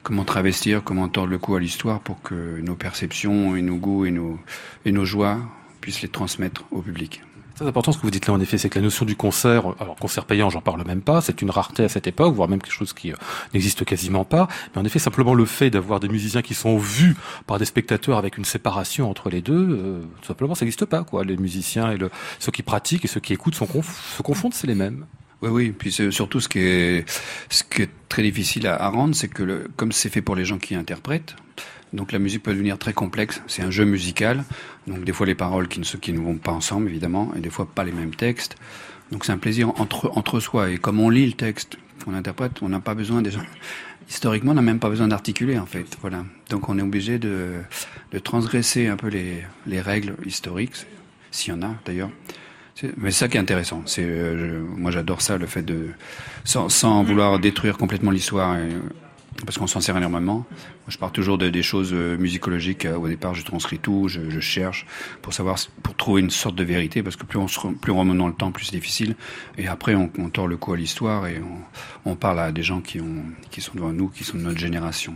comment 0.06 0.24
travestir, 0.24 0.84
comment 0.84 1.08
tordre 1.08 1.30
le 1.30 1.38
cou 1.38 1.56
à 1.56 1.60
l'histoire 1.60 1.98
pour 1.98 2.22
que 2.22 2.60
nos 2.60 2.76
perceptions 2.76 3.56
et 3.56 3.60
nos 3.60 3.74
goûts 3.74 4.06
et 4.06 4.12
nos, 4.12 4.38
et 4.84 4.92
nos 4.92 5.04
joies 5.04 5.40
puissent 5.80 6.00
les 6.00 6.08
transmettre 6.08 6.62
au 6.70 6.80
public. 6.80 7.22
C'est 7.56 7.66
important 7.66 7.90
ce 7.90 7.98
que 7.98 8.04
vous 8.04 8.12
dites 8.12 8.28
là 8.28 8.34
en 8.34 8.40
effet, 8.40 8.56
c'est 8.56 8.68
que 8.68 8.78
la 8.78 8.84
notion 8.84 9.04
du 9.04 9.16
concert, 9.16 9.64
alors 9.80 9.96
concert 9.96 10.24
payant, 10.24 10.48
j'en 10.48 10.60
parle 10.60 10.86
même 10.86 11.00
pas, 11.00 11.20
c'est 11.22 11.42
une 11.42 11.50
rareté 11.50 11.82
à 11.82 11.88
cette 11.88 12.06
époque, 12.06 12.32
voire 12.34 12.48
même 12.48 12.62
quelque 12.62 12.72
chose 12.72 12.92
qui 12.92 13.10
euh, 13.10 13.16
n'existe 13.52 13.84
quasiment 13.84 14.24
pas. 14.24 14.46
Mais 14.74 14.82
en 14.82 14.84
effet, 14.84 15.00
simplement 15.00 15.34
le 15.34 15.44
fait 15.44 15.70
d'avoir 15.70 15.98
des 15.98 16.08
musiciens 16.08 16.42
qui 16.42 16.54
sont 16.54 16.78
vus 16.78 17.16
par 17.48 17.58
des 17.58 17.64
spectateurs 17.64 18.16
avec 18.16 18.38
une 18.38 18.44
séparation 18.44 19.10
entre 19.10 19.28
les 19.28 19.42
deux, 19.42 19.68
euh, 19.70 20.02
simplement, 20.22 20.54
ça 20.54 20.64
n'existe 20.64 20.84
pas. 20.84 21.02
Quoi. 21.02 21.24
Les 21.24 21.36
musiciens 21.36 21.90
et 21.90 21.98
ceux 22.38 22.52
qui 22.52 22.62
pratiquent 22.62 23.04
et 23.06 23.08
ceux 23.08 23.20
qui 23.20 23.32
écoutent 23.32 23.56
se 23.56 24.22
confondent, 24.22 24.54
c'est 24.54 24.68
les 24.68 24.76
mêmes. 24.76 25.04
Oui, 25.42 25.50
oui. 25.50 25.74
Puis 25.76 25.92
surtout, 25.92 26.40
ce 26.40 26.48
qui 26.48 26.60
est, 26.60 27.08
ce 27.50 27.62
qui 27.62 27.82
est 27.82 27.90
très 28.08 28.22
difficile 28.22 28.66
à, 28.66 28.88
rendre, 28.88 29.14
c'est 29.14 29.28
que 29.28 29.68
comme 29.76 29.92
c'est 29.92 30.08
fait 30.08 30.22
pour 30.22 30.36
les 30.36 30.44
gens 30.44 30.58
qui 30.58 30.74
interprètent, 30.74 31.36
donc 31.92 32.12
la 32.12 32.18
musique 32.18 32.42
peut 32.42 32.52
devenir 32.52 32.78
très 32.78 32.92
complexe. 32.92 33.42
C'est 33.46 33.62
un 33.62 33.70
jeu 33.70 33.84
musical. 33.84 34.44
Donc 34.86 35.04
des 35.04 35.12
fois 35.12 35.26
les 35.26 35.34
paroles 35.34 35.68
qui 35.68 35.80
ne, 35.80 36.18
vont 36.18 36.36
pas 36.36 36.52
ensemble, 36.52 36.88
évidemment, 36.88 37.32
et 37.36 37.40
des 37.40 37.50
fois 37.50 37.66
pas 37.66 37.84
les 37.84 37.92
mêmes 37.92 38.14
textes. 38.14 38.56
Donc 39.12 39.24
c'est 39.24 39.32
un 39.32 39.38
plaisir 39.38 39.72
entre, 39.78 40.40
soi. 40.40 40.70
Et 40.70 40.78
comme 40.78 41.00
on 41.00 41.10
lit 41.10 41.26
le 41.26 41.32
texte, 41.32 41.76
on 42.06 42.14
interprète, 42.14 42.62
on 42.62 42.68
n'a 42.68 42.80
pas 42.80 42.94
besoin. 42.94 43.22
Historiquement, 44.08 44.52
on 44.52 44.54
n'a 44.54 44.62
même 44.62 44.78
pas 44.78 44.88
besoin 44.88 45.08
d'articuler, 45.08 45.58
en 45.58 45.66
fait. 45.66 45.96
Voilà. 46.00 46.24
Donc 46.50 46.68
on 46.68 46.78
est 46.78 46.82
obligé 46.82 47.18
de, 47.18 47.54
transgresser 48.24 48.86
un 48.86 48.96
peu 48.96 49.08
les 49.08 49.80
règles 49.80 50.14
historiques, 50.24 50.86
s'il 51.30 51.52
y 51.52 51.56
en 51.56 51.62
a 51.62 51.74
d'ailleurs. 51.84 52.10
Mais 52.96 53.10
c'est 53.10 53.20
ça 53.20 53.28
qui 53.28 53.36
est 53.36 53.40
intéressant. 53.40 53.82
C'est, 53.86 54.04
euh, 54.04 54.62
moi, 54.76 54.90
j'adore 54.90 55.22
ça, 55.22 55.38
le 55.38 55.46
fait 55.46 55.62
de, 55.62 55.88
sans, 56.44 56.68
sans 56.68 57.02
vouloir 57.02 57.38
détruire 57.38 57.78
complètement 57.78 58.10
l'histoire, 58.10 58.56
parce 59.44 59.56
qu'on 59.56 59.66
s'en 59.66 59.80
sert 59.80 59.96
énormément. 59.96 60.34
Moi, 60.34 60.46
je 60.88 60.98
pars 60.98 61.10
toujours 61.10 61.38
de, 61.38 61.48
des 61.48 61.62
choses 61.62 61.92
musicologiques. 61.92 62.86
Au 62.86 63.08
départ, 63.08 63.34
je 63.34 63.44
transcris 63.44 63.78
tout, 63.78 64.08
je, 64.08 64.28
je, 64.28 64.40
cherche 64.40 64.86
pour 65.22 65.32
savoir, 65.32 65.56
pour 65.82 65.94
trouver 65.94 66.20
une 66.20 66.30
sorte 66.30 66.54
de 66.54 66.64
vérité, 66.64 67.02
parce 67.02 67.16
que 67.16 67.24
plus 67.24 67.38
on, 67.38 67.48
se, 67.48 67.58
plus 67.68 67.92
on 67.92 67.98
remonte 67.98 68.18
dans 68.18 68.28
le 68.28 68.34
temps, 68.34 68.52
plus 68.52 68.66
c'est 68.66 68.76
difficile. 68.76 69.16
Et 69.56 69.68
après, 69.68 69.94
on, 69.94 70.10
on 70.18 70.28
tord 70.28 70.46
le 70.46 70.58
cou 70.58 70.74
à 70.74 70.76
l'histoire 70.76 71.26
et 71.26 71.40
on, 71.40 72.10
on 72.10 72.14
parle 72.14 72.40
à 72.40 72.52
des 72.52 72.62
gens 72.62 72.80
qui, 72.80 73.00
ont, 73.00 73.24
qui 73.50 73.62
sont 73.62 73.72
devant 73.74 73.92
nous, 73.92 74.08
qui 74.08 74.24
sont 74.24 74.36
de 74.36 74.42
notre 74.42 74.58
génération. 74.58 75.14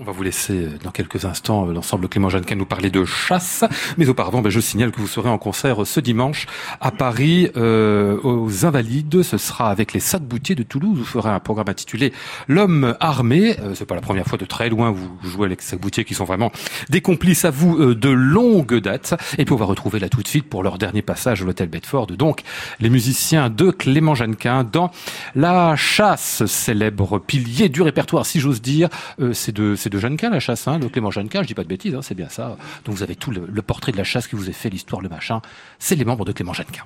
On 0.00 0.02
va 0.02 0.10
vous 0.10 0.24
laisser 0.24 0.70
dans 0.82 0.90
quelques 0.90 1.24
instants 1.24 1.66
l'ensemble 1.66 2.08
Clément 2.08 2.28
Jeannequin 2.28 2.56
nous 2.56 2.66
parler 2.66 2.90
de 2.90 3.04
chasse. 3.04 3.62
Mais 3.96 4.08
auparavant, 4.08 4.42
ben, 4.42 4.50
je 4.50 4.58
signale 4.58 4.90
que 4.90 5.00
vous 5.00 5.06
serez 5.06 5.28
en 5.28 5.38
concert 5.38 5.86
ce 5.86 6.00
dimanche 6.00 6.46
à 6.80 6.90
Paris 6.90 7.48
euh, 7.56 8.18
aux 8.24 8.66
Invalides. 8.66 9.22
Ce 9.22 9.38
sera 9.38 9.70
avec 9.70 9.92
les 9.92 10.00
Sac-Boutiers 10.00 10.56
de 10.56 10.64
Toulouse. 10.64 10.98
Vous 10.98 11.04
ferez 11.04 11.30
un 11.30 11.38
programme 11.38 11.68
intitulé 11.68 12.12
L'homme 12.48 12.96
armé. 12.98 13.56
Euh, 13.60 13.76
c'est 13.76 13.86
pas 13.86 13.94
la 13.94 14.00
première 14.00 14.26
fois 14.26 14.36
de 14.36 14.44
très 14.44 14.68
loin 14.68 14.90
vous 14.90 15.16
jouez 15.22 15.46
avec 15.46 15.60
les 15.60 15.64
Sac-Boutiers 15.64 16.04
qui 16.04 16.14
sont 16.14 16.24
vraiment 16.24 16.50
des 16.88 17.00
complices 17.00 17.44
à 17.44 17.50
vous 17.50 17.78
euh, 17.78 17.94
de 17.94 18.08
longue 18.08 18.74
date. 18.80 19.14
Et 19.38 19.44
puis 19.44 19.52
on 19.52 19.58
va 19.58 19.64
retrouver 19.64 20.00
là 20.00 20.08
tout 20.08 20.24
de 20.24 20.28
suite 20.28 20.48
pour 20.48 20.64
leur 20.64 20.76
dernier 20.76 21.02
passage 21.02 21.42
à 21.42 21.44
l'hôtel 21.44 21.68
Bedford. 21.68 22.08
Donc 22.08 22.40
les 22.80 22.90
musiciens 22.90 23.48
de 23.48 23.70
Clément 23.70 24.16
Jeannequin 24.16 24.64
dans 24.64 24.90
La 25.36 25.76
Chasse, 25.76 26.44
célèbre 26.46 27.20
pilier 27.20 27.68
du 27.68 27.80
répertoire, 27.80 28.26
si 28.26 28.40
j'ose 28.40 28.60
dire. 28.60 28.88
c'est 29.32 29.54
de 29.54 29.76
c'est 29.84 29.90
de 29.90 29.98
Jeannequin 29.98 30.30
la 30.30 30.40
chasse, 30.40 30.66
hein, 30.66 30.78
de 30.78 30.88
Clément 30.88 31.10
Jeannequin, 31.10 31.42
je 31.42 31.46
dis 31.46 31.54
pas 31.54 31.62
de 31.62 31.68
bêtises, 31.68 31.94
hein, 31.94 32.00
c'est 32.00 32.14
bien 32.14 32.30
ça. 32.30 32.56
Donc 32.86 32.94
vous 32.94 33.02
avez 33.02 33.16
tout 33.16 33.30
le, 33.30 33.60
portrait 33.60 33.92
de 33.92 33.98
la 33.98 34.04
chasse 34.04 34.26
qui 34.26 34.34
vous 34.34 34.48
est 34.48 34.54
fait, 34.54 34.70
l'histoire, 34.70 35.02
le 35.02 35.10
machin. 35.10 35.42
C'est 35.78 35.94
les 35.94 36.06
membres 36.06 36.24
de 36.24 36.32
Clément 36.32 36.54
Jeannequin. 36.54 36.84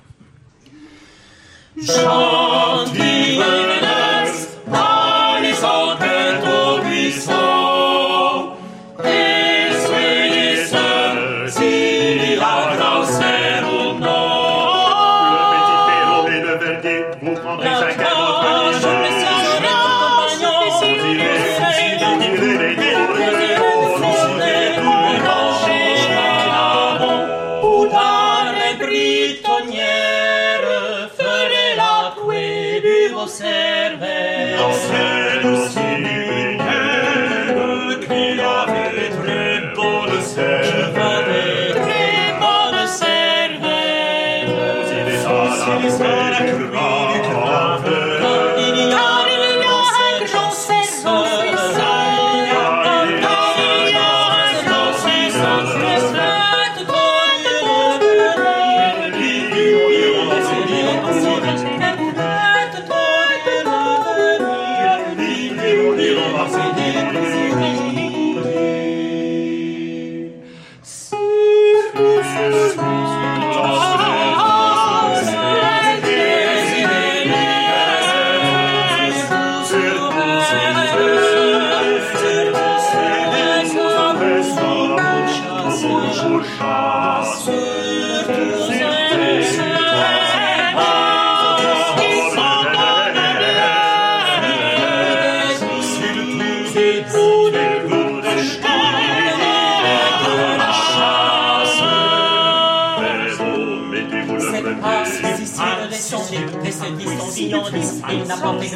Chante, 1.81 2.91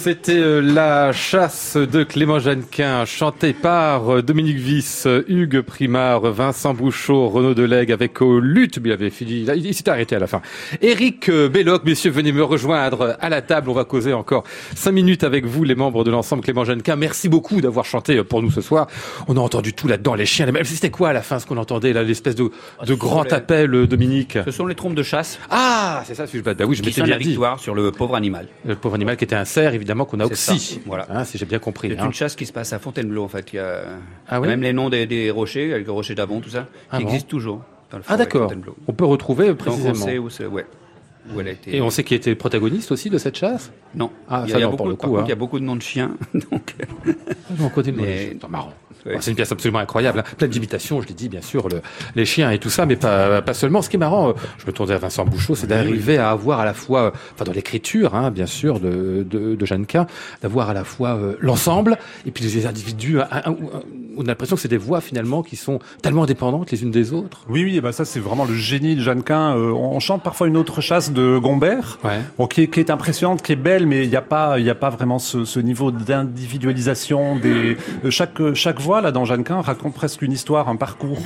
C'était 0.01 0.39
euh, 0.39 0.61
la 0.61 1.11
chasse 1.11 1.77
de 1.77 2.03
Clément 2.03 2.39
Jeannequin, 2.39 3.05
chantée 3.05 3.53
par 3.53 4.15
euh, 4.15 4.21
Dominique 4.23 4.57
Viss, 4.57 5.05
euh, 5.05 5.23
Hugues 5.27 5.61
Primard, 5.61 6.21
Vincent 6.21 6.73
Bouchot, 6.73 7.29
Renaud 7.29 7.53
Delegue 7.53 7.91
avec 7.91 8.19
au 8.19 8.39
lutte, 8.39 8.79
mais 8.81 8.89
il 8.89 8.93
avait 8.93 9.11
fini, 9.11 9.45
il, 9.55 9.75
s'est 9.75 9.87
arrêté 9.89 10.15
à 10.15 10.19
la 10.19 10.25
fin. 10.25 10.41
Éric 10.81 11.29
Belloc, 11.29 11.83
messieurs, 11.85 12.09
venez 12.09 12.31
me 12.31 12.43
rejoindre 12.43 13.15
à 13.19 13.29
la 13.29 13.43
table, 13.43 13.69
on 13.69 13.73
va 13.73 13.83
causer 13.83 14.11
encore 14.11 14.43
cinq 14.75 14.93
minutes 14.93 15.23
avec 15.23 15.45
vous, 15.45 15.63
les 15.63 15.75
membres 15.75 16.03
de 16.03 16.09
l'ensemble 16.09 16.41
Clément 16.41 16.65
Jeannequin. 16.65 16.95
Merci 16.95 17.29
beaucoup 17.29 17.61
d'avoir 17.61 17.85
chanté 17.85 18.23
pour 18.23 18.41
nous 18.41 18.49
ce 18.49 18.61
soir. 18.61 18.87
On 19.27 19.37
a 19.37 19.39
entendu 19.39 19.73
tout 19.73 19.87
là-dedans, 19.87 20.15
les 20.15 20.25
chiens, 20.25 20.47
les... 20.47 20.63
c'était 20.63 20.89
quoi 20.89 21.09
à 21.09 21.13
la 21.13 21.21
fin 21.21 21.37
ce 21.37 21.45
qu'on 21.45 21.57
entendait 21.57 21.93
là, 21.93 22.01
l'espèce 22.01 22.33
de, 22.33 22.49
Ah, 22.79 22.85
de 22.85 22.93
ce 22.93 22.93
grand 22.97 23.25
les- 23.25 23.33
appel, 23.33 23.85
Dominique? 23.85 24.39
Ce 24.45 24.51
sont 24.51 24.65
les 24.65 24.73
trompes 24.75 24.95
de 24.95 25.03
chasse 25.03 25.37
Ah, 25.51 26.01
c'est 26.07 26.15
ça, 26.15 26.25
je, 26.25 26.39
bah, 26.39 26.53
oui, 26.65 26.75
je 26.75 26.81
m'étais 26.81 27.03
bien 27.03 27.13
la 27.13 27.19
dit. 27.19 27.29
victoire 27.29 27.59
sur 27.59 27.75
le 27.75 27.91
pauvre 27.91 28.15
animal. 28.15 28.47
Le 28.65 28.75
pauvre 28.75 28.95
animal 28.95 29.15
qui 29.15 29.25
était 29.25 29.35
un 29.35 29.45
cerf, 29.45 29.75
évidemment, 29.75 29.90
qu'on 30.05 30.19
a 30.19 30.25
aussi. 30.25 30.81
voilà. 30.85 31.05
Hein, 31.09 31.23
si 31.23 31.37
j'ai 31.37 31.45
bien 31.45 31.59
compris. 31.59 31.89
C'est 31.89 31.99
hein. 31.99 32.05
une 32.05 32.13
chasse 32.13 32.35
qui 32.35 32.45
se 32.45 32.53
passe 32.53 32.73
à 32.73 32.79
Fontainebleau 32.79 33.23
en 33.23 33.27
fait. 33.27 33.53
Il 33.53 33.57
y 33.57 33.59
a, 33.59 33.83
Ah 34.27 34.39
oui 34.41 34.47
même 34.47 34.61
les 34.61 34.73
noms 34.73 34.89
des, 34.89 35.05
des 35.05 35.31
rochers, 35.31 35.73
avec 35.73 35.85
le 35.85 35.91
rocher 35.91 36.15
d'Avon, 36.15 36.39
tout 36.41 36.49
ça, 36.49 36.67
Ah 36.89 36.97
qui 36.97 37.03
bon 37.03 37.09
existent 37.09 37.29
toujours. 37.29 37.61
Dans 37.91 37.97
le 37.97 38.03
Ah 38.07 38.17
d'accord. 38.17 38.51
On 38.87 38.93
peut 38.93 39.05
retrouver 39.05 39.47
Donc 39.49 39.57
précisément. 39.57 39.91
on 39.91 39.95
sait 40.05 40.17
où, 40.17 40.29
c'est- 40.29 40.45
ouais, 40.45 40.65
où 41.33 41.39
elle 41.41 41.49
a 41.49 41.51
été. 41.51 41.75
Et 41.75 41.81
on 41.81 41.89
sait 41.89 42.03
qui 42.03 42.15
était 42.15 42.29
le 42.29 42.37
protagoniste 42.37 42.91
aussi 42.91 43.09
de 43.09 43.17
cette 43.17 43.35
chasse 43.37 43.71
Non. 43.95 44.11
Ah, 44.29 44.43
il 44.45 44.49
y 44.49 44.51
a, 44.51 44.53
ça 44.55 44.59
y 44.59 44.63
a 44.63 44.65
non, 44.65 44.71
beaucoup, 44.71 44.77
pour 44.77 44.87
le 44.89 44.95
par 44.95 45.01
coup, 45.01 45.07
contre, 45.09 45.21
hein. 45.21 45.25
il 45.25 45.29
y 45.29 45.33
a 45.33 45.35
beaucoup 45.35 45.59
de 45.59 45.65
noms 45.65 45.75
de 45.75 45.81
chiens. 45.81 46.15
donc, 46.33 46.75
On 47.59 47.69
connaît 47.69 47.91
le 47.91 47.97
Mais- 48.01 48.37
C'est 48.41 48.49
marrant. 48.49 48.73
C'est 49.19 49.31
une 49.31 49.35
pièce 49.35 49.51
absolument 49.51 49.79
incroyable, 49.79 50.19
hein. 50.19 50.23
pleine 50.37 50.49
d'imitations, 50.51 51.01
je 51.01 51.07
l'ai 51.07 51.13
dit 51.13 51.29
bien 51.29 51.41
sûr, 51.41 51.67
le- 51.69 51.81
les 52.15 52.25
chiens 52.25 52.51
et 52.51 52.59
tout 52.59 52.69
ça, 52.69 52.85
mais 52.85 52.95
pas, 52.95 53.41
pas 53.41 53.53
seulement. 53.53 53.81
Ce 53.81 53.89
qui 53.89 53.95
est 53.95 53.99
marrant, 53.99 54.29
euh, 54.29 54.33
je 54.57 54.65
me 54.67 54.71
tournais 54.71 54.93
à 54.93 54.97
Vincent 54.97 55.25
Bouchot, 55.25 55.55
c'est 55.55 55.67
d'arriver 55.67 56.17
à 56.17 56.29
avoir 56.31 56.59
à 56.59 56.65
la 56.65 56.73
fois, 56.73 57.01
euh, 57.03 57.11
enfin 57.33 57.45
dans 57.45 57.51
l'écriture, 57.53 58.15
hein, 58.15 58.31
bien 58.31 58.45
sûr, 58.45 58.79
de, 58.79 59.25
de, 59.29 59.55
de 59.55 59.65
Jeannequin, 59.65 60.07
d'avoir 60.41 60.69
à 60.69 60.73
la 60.73 60.83
fois 60.83 61.15
euh, 61.15 61.33
l'ensemble 61.39 61.97
et 62.25 62.31
puis 62.31 62.43
les 62.43 62.65
individus. 62.65 63.19
on 64.17 64.21
a 64.23 64.27
l'impression 64.27 64.55
que 64.55 64.61
c'est 64.61 64.67
des 64.67 64.77
voix 64.77 65.01
finalement 65.01 65.41
qui 65.41 65.55
sont 65.55 65.79
tellement 66.01 66.23
indépendantes 66.23 66.69
les 66.71 66.83
unes 66.83 66.91
des 66.91 67.13
autres. 67.13 67.41
Oui, 67.49 67.63
oui, 67.63 67.79
bah 67.81 67.91
ça 67.91 68.05
c'est 68.05 68.19
vraiment 68.19 68.45
le 68.45 68.53
génie 68.53 68.95
de 68.95 69.01
Jeannequin. 69.01 69.55
Euh, 69.57 69.71
on 69.71 69.99
chante 69.99 70.21
parfois 70.23 70.47
une 70.47 70.57
autre 70.57 70.81
chasse 70.81 71.11
de 71.11 71.37
Gombert, 71.37 71.97
Ouais. 72.03 72.19
bon, 72.37 72.45
qui, 72.47 72.63
est, 72.63 72.67
qui 72.67 72.79
est 72.79 72.89
impressionnante, 72.89 73.41
qui 73.41 73.53
est 73.53 73.55
belle, 73.55 73.85
mais 73.87 74.03
il 74.03 74.09
n'y 74.09 74.15
a 74.15 74.21
pas, 74.21 74.59
il 74.59 74.69
a 74.69 74.75
pas 74.75 74.89
vraiment 74.89 75.17
ce, 75.19 75.45
ce 75.45 75.59
niveau 75.59 75.91
d'individualisation 75.91 77.35
des 77.37 77.77
chaque 78.09 78.39
chaque 78.53 78.79
voix 78.79 78.90
là 78.99 79.13
dans 79.13 79.23
Jeannequin 79.23 79.61
raconte 79.61 79.93
presque 79.93 80.21
une 80.23 80.33
histoire, 80.33 80.67
un 80.67 80.75
parcours. 80.75 81.19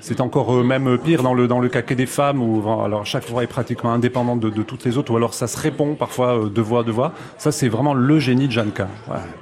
C'est 0.00 0.22
encore 0.22 0.54
euh, 0.54 0.62
même 0.62 0.96
pire 0.96 1.22
dans 1.22 1.34
le 1.34 1.46
dans 1.48 1.58
le 1.58 1.68
caquet 1.68 1.96
des 1.96 2.06
femmes 2.06 2.40
où 2.42 2.62
alors 2.82 3.04
chaque 3.04 3.28
voix 3.28 3.42
est 3.42 3.48
pratiquement 3.48 3.92
indépendante 3.92 4.40
de, 4.40 4.48
de 4.48 4.62
toutes 4.62 4.84
les 4.84 4.96
autres, 4.96 5.12
ou 5.12 5.16
alors 5.16 5.34
ça 5.34 5.46
se 5.46 5.58
répond 5.58 5.96
parfois 5.96 6.38
euh, 6.38 6.48
de 6.48 6.62
voix 6.62 6.82
de 6.84 6.92
voix. 6.92 7.12
Ça 7.36 7.52
c'est 7.52 7.68
vraiment 7.68 7.92
le 7.92 8.18
génie 8.18 8.46
de 8.46 8.52
Jeannequin. 8.52 8.88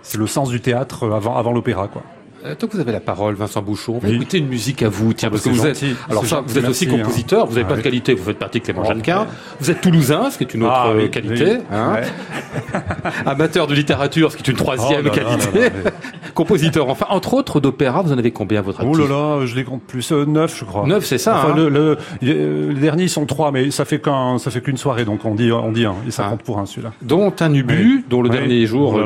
C'est 0.02 0.18
le 0.18 0.26
sens 0.26 0.48
du 0.48 0.60
théâtre 0.60 1.04
euh, 1.04 1.12
avant 1.14 1.36
avant 1.36 1.52
l'opéra 1.52 1.86
quoi. 1.86 2.02
Euh, 2.44 2.55
tant 2.55 2.66
que 2.68 2.72
vous 2.74 2.81
avez 2.81 2.92
la 2.92 3.01
parole, 3.01 3.35
Vincent 3.35 3.61
Bouchon, 3.62 3.94
on 3.96 3.98
va 3.98 4.09
Oui. 4.09 4.14
écouter 4.14 4.38
une 4.38 4.46
musique 4.46 4.83
à 4.85 4.88
vous, 4.88 5.12
tiens, 5.12 5.29
parce 5.29 5.42
que 5.42 5.48
vous 5.48 5.66
êtes. 5.66 5.83
Alors 6.09 6.22
c'est 6.22 6.29
ça, 6.31 6.37
gentil, 6.37 6.53
vous 6.53 6.59
êtes 6.59 6.68
aussi 6.68 6.87
hein. 6.88 6.98
compositeur, 6.98 7.46
vous 7.46 7.55
avez 7.55 7.62
Ah 7.62 7.66
plein 7.66 7.74
de 7.74 7.81
oui. 7.81 7.85
qualités, 7.85 8.14
vous 8.14 8.24
faites 8.24 8.38
partie 8.38 8.61
de 8.61 8.64
Clément 8.64 8.83
Oh. 8.85 8.88
Jeannequin. 8.88 9.27
Vous 9.61 9.70
êtes 9.70 9.81
toulousain, 9.81 10.31
ce 10.31 10.38
qui 10.38 10.44
est 10.44 10.55
une 10.55 10.62
autre 10.62 10.72
Ah 10.74 10.88
euh, 10.90 10.98
oui, 11.03 11.11
qualité. 11.11 11.57
hein. 11.72 11.94
Ouais. 11.94 12.81
Amateur 13.27 13.66
de 13.66 13.74
littérature, 13.74 14.31
ce 14.31 14.37
qui 14.37 14.44
est 14.44 14.53
une 14.53 14.57
troisième 14.57 15.01
Oh 15.05 15.09
là 15.09 15.11
qualité. 15.11 15.61
là 15.61 15.68
là, 15.85 15.90
Compositeur, 16.35 16.88
enfin, 16.88 17.07
entre 17.11 17.35
autres 17.35 17.59
d'opéra, 17.59 18.03
vous 18.03 18.12
en 18.12 18.18
avez 18.18 18.31
combien 18.31 18.61
à 18.61 18.62
votre 18.62 18.81
Oh 18.85 18.90
actif 18.92 19.09
là 19.09 19.38
là, 19.40 19.46
je 19.46 19.57
les 19.57 19.64
compte 19.64 19.83
plus. 19.83 20.12
Euh, 20.12 20.24
neuf, 20.24 20.57
je 20.57 20.64
crois. 20.64 20.87
Neuf, 20.87 21.05
c'est 21.05 21.18
ça, 21.18 21.37
Enfin, 21.38 21.48
hein. 21.51 21.57
le, 21.57 21.68
le, 21.68 21.98
les 22.20 22.81
derniers 22.81 23.09
sont 23.09 23.27
trois, 23.27 23.51
mais 23.51 23.72
ça 23.72 23.85
fait 23.85 23.98
qu'un, 24.01 24.38
ça 24.38 24.53
fait 24.53 24.61
qu'une 24.61 24.77
soirée, 24.77 25.05
donc 25.05 25.24
on 25.24 25.35
dit, 25.35 25.51
on 25.51 25.72
dit 25.72 25.85
un. 25.87 25.94
Et 26.07 26.12
ça 26.12 26.24
Ah. 26.27 26.31
compte 26.31 26.42
pour 26.42 26.59
un 26.61 26.66
celui-là. 26.66 26.92
Dont 27.03 27.33
un 27.40 27.53
ubu, 27.53 28.05
dont 28.09 28.22
le 28.22 28.29
dernier 28.29 28.64
jour, 28.66 28.94
Oh 28.96 29.03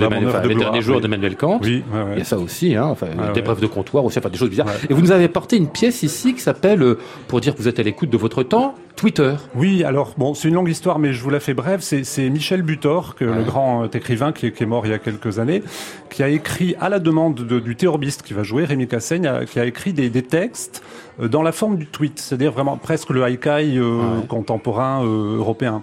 d'Emmanuel- 1.00 1.36
Kant. 1.36 1.58
Oui, 1.62 1.82
Il 2.12 2.18
y 2.18 2.20
a 2.20 2.24
ça 2.24 2.36
aussi, 2.38 2.76
hein, 2.76 2.94
Ah 3.28 3.32
des 3.32 3.40
ouais. 3.40 3.56
de 3.60 3.66
comptoir 3.66 4.04
aussi, 4.04 4.18
enfin 4.18 4.28
des 4.30 4.38
choses 4.38 4.50
bizarres. 4.50 4.66
Ouais. 4.66 4.72
Et 4.90 4.94
vous 4.94 5.00
nous 5.00 5.12
avez 5.12 5.24
apporté 5.24 5.56
une 5.56 5.68
pièce 5.68 6.02
ici 6.02 6.34
qui 6.34 6.40
s'appelle, 6.40 6.82
euh, 6.82 6.98
pour 7.28 7.40
dire 7.40 7.54
que 7.54 7.58
vous 7.60 7.68
êtes 7.68 7.78
à 7.78 7.82
l'écoute 7.82 8.10
de 8.10 8.16
votre 8.16 8.42
temps, 8.42 8.74
Twitter. 8.96 9.34
Oui, 9.54 9.84
alors 9.84 10.14
bon, 10.18 10.34
c'est 10.34 10.48
une 10.48 10.54
longue 10.54 10.68
histoire, 10.68 10.98
mais 10.98 11.12
je 11.12 11.22
vous 11.22 11.30
la 11.30 11.40
fais 11.40 11.54
brève. 11.54 11.80
C'est, 11.80 12.28
Michel 12.30 12.62
Butor, 12.62 13.14
que, 13.14 13.24
le 13.24 13.42
grand 13.42 13.84
euh, 13.84 13.88
écrivain 13.92 14.32
qui, 14.32 14.46
est- 14.46 14.52
qui 14.52 14.62
est 14.62 14.66
mort 14.66 14.86
il 14.86 14.90
y 14.90 14.94
a 14.94 14.98
quelques 14.98 15.38
années, 15.38 15.62
qui 16.10 16.22
a 16.22 16.28
écrit 16.28 16.74
à 16.80 16.88
la 16.88 16.98
demande 16.98 17.34
de- 17.34 17.58
du 17.60 17.74
théorbiste 17.76 18.22
qui 18.22 18.34
va 18.34 18.42
jouer, 18.42 18.64
Rémi 18.64 18.86
Cassaigne, 18.86 19.26
a- 19.26 19.44
qui 19.46 19.58
a 19.60 19.64
écrit 19.64 19.92
des, 19.92 20.10
des 20.10 20.22
textes 20.22 20.82
euh, 21.20 21.28
dans 21.28 21.42
la 21.42 21.52
forme 21.52 21.76
du 21.76 21.86
tweet, 21.86 22.18
c'est-à-dire 22.18 22.52
vraiment 22.52 22.76
presque 22.76 23.10
le 23.10 23.22
haïkai 23.24 23.76
euh, 23.76 24.18
Ouais. 24.20 24.26
contemporain 24.28 25.02
euh, 25.04 25.36
européen. 25.38 25.82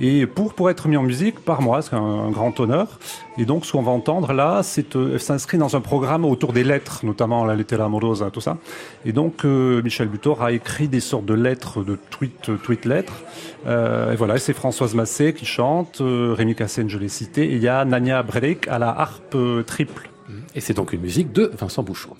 Et 0.00 0.26
pour 0.26 0.54
pour 0.54 0.70
être 0.70 0.88
mis 0.88 0.96
en 0.96 1.02
musique 1.02 1.40
par 1.40 1.62
moi, 1.62 1.82
c'est 1.82 1.94
un, 1.94 2.30
grand 2.30 2.58
honneur. 2.60 2.98
Et 3.38 3.44
donc, 3.44 3.66
ce 3.66 3.72
qu'on 3.72 3.82
va 3.82 3.92
entendre 3.92 4.32
là, 4.32 4.62
c'est 4.62 4.96
euh, 4.96 5.18
s'inscrit 5.18 5.58
dans 5.58 5.76
un 5.76 5.80
programme 5.80 6.24
autour 6.24 6.52
des 6.52 6.64
lettres, 6.64 7.04
notamment 7.04 7.44
la 7.44 7.54
lettera 7.54 7.84
amorosa, 7.84 8.30
tout 8.30 8.40
ça. 8.40 8.58
Et 9.04 9.12
donc, 9.12 9.44
euh, 9.44 9.82
Michel 9.82 10.08
Butor 10.08 10.42
a 10.42 10.52
écrit 10.52 10.88
des 10.88 11.00
sortes 11.00 11.24
de 11.26 11.34
lettres, 11.34 11.82
de 11.82 11.98
tweet, 12.10 12.48
euh, 12.48 12.56
tweet 12.56 12.84
lettres. 12.84 13.22
Euh, 13.66 14.12
et 14.12 14.16
voilà, 14.16 14.38
c'est 14.38 14.52
Françoise 14.52 14.94
Massé 14.94 15.34
qui 15.34 15.46
chante, 15.46 16.00
euh, 16.00 16.34
Rémi 16.36 16.54
Cassène, 16.54 16.88
je 16.88 16.98
l'ai 16.98 17.08
cité, 17.08 17.44
et 17.44 17.56
il 17.56 17.62
y 17.62 17.68
a 17.68 17.84
Nania 17.84 18.22
Brelik 18.22 18.68
à 18.68 18.78
la 18.78 18.88
harpe 18.88 19.34
euh, 19.34 19.62
triple. 19.62 20.08
Et 20.54 20.60
c'est 20.60 20.74
donc 20.74 20.92
une 20.92 21.00
musique 21.00 21.32
de 21.32 21.50
Vincent 21.58 21.82
Bouchot. 21.82 22.16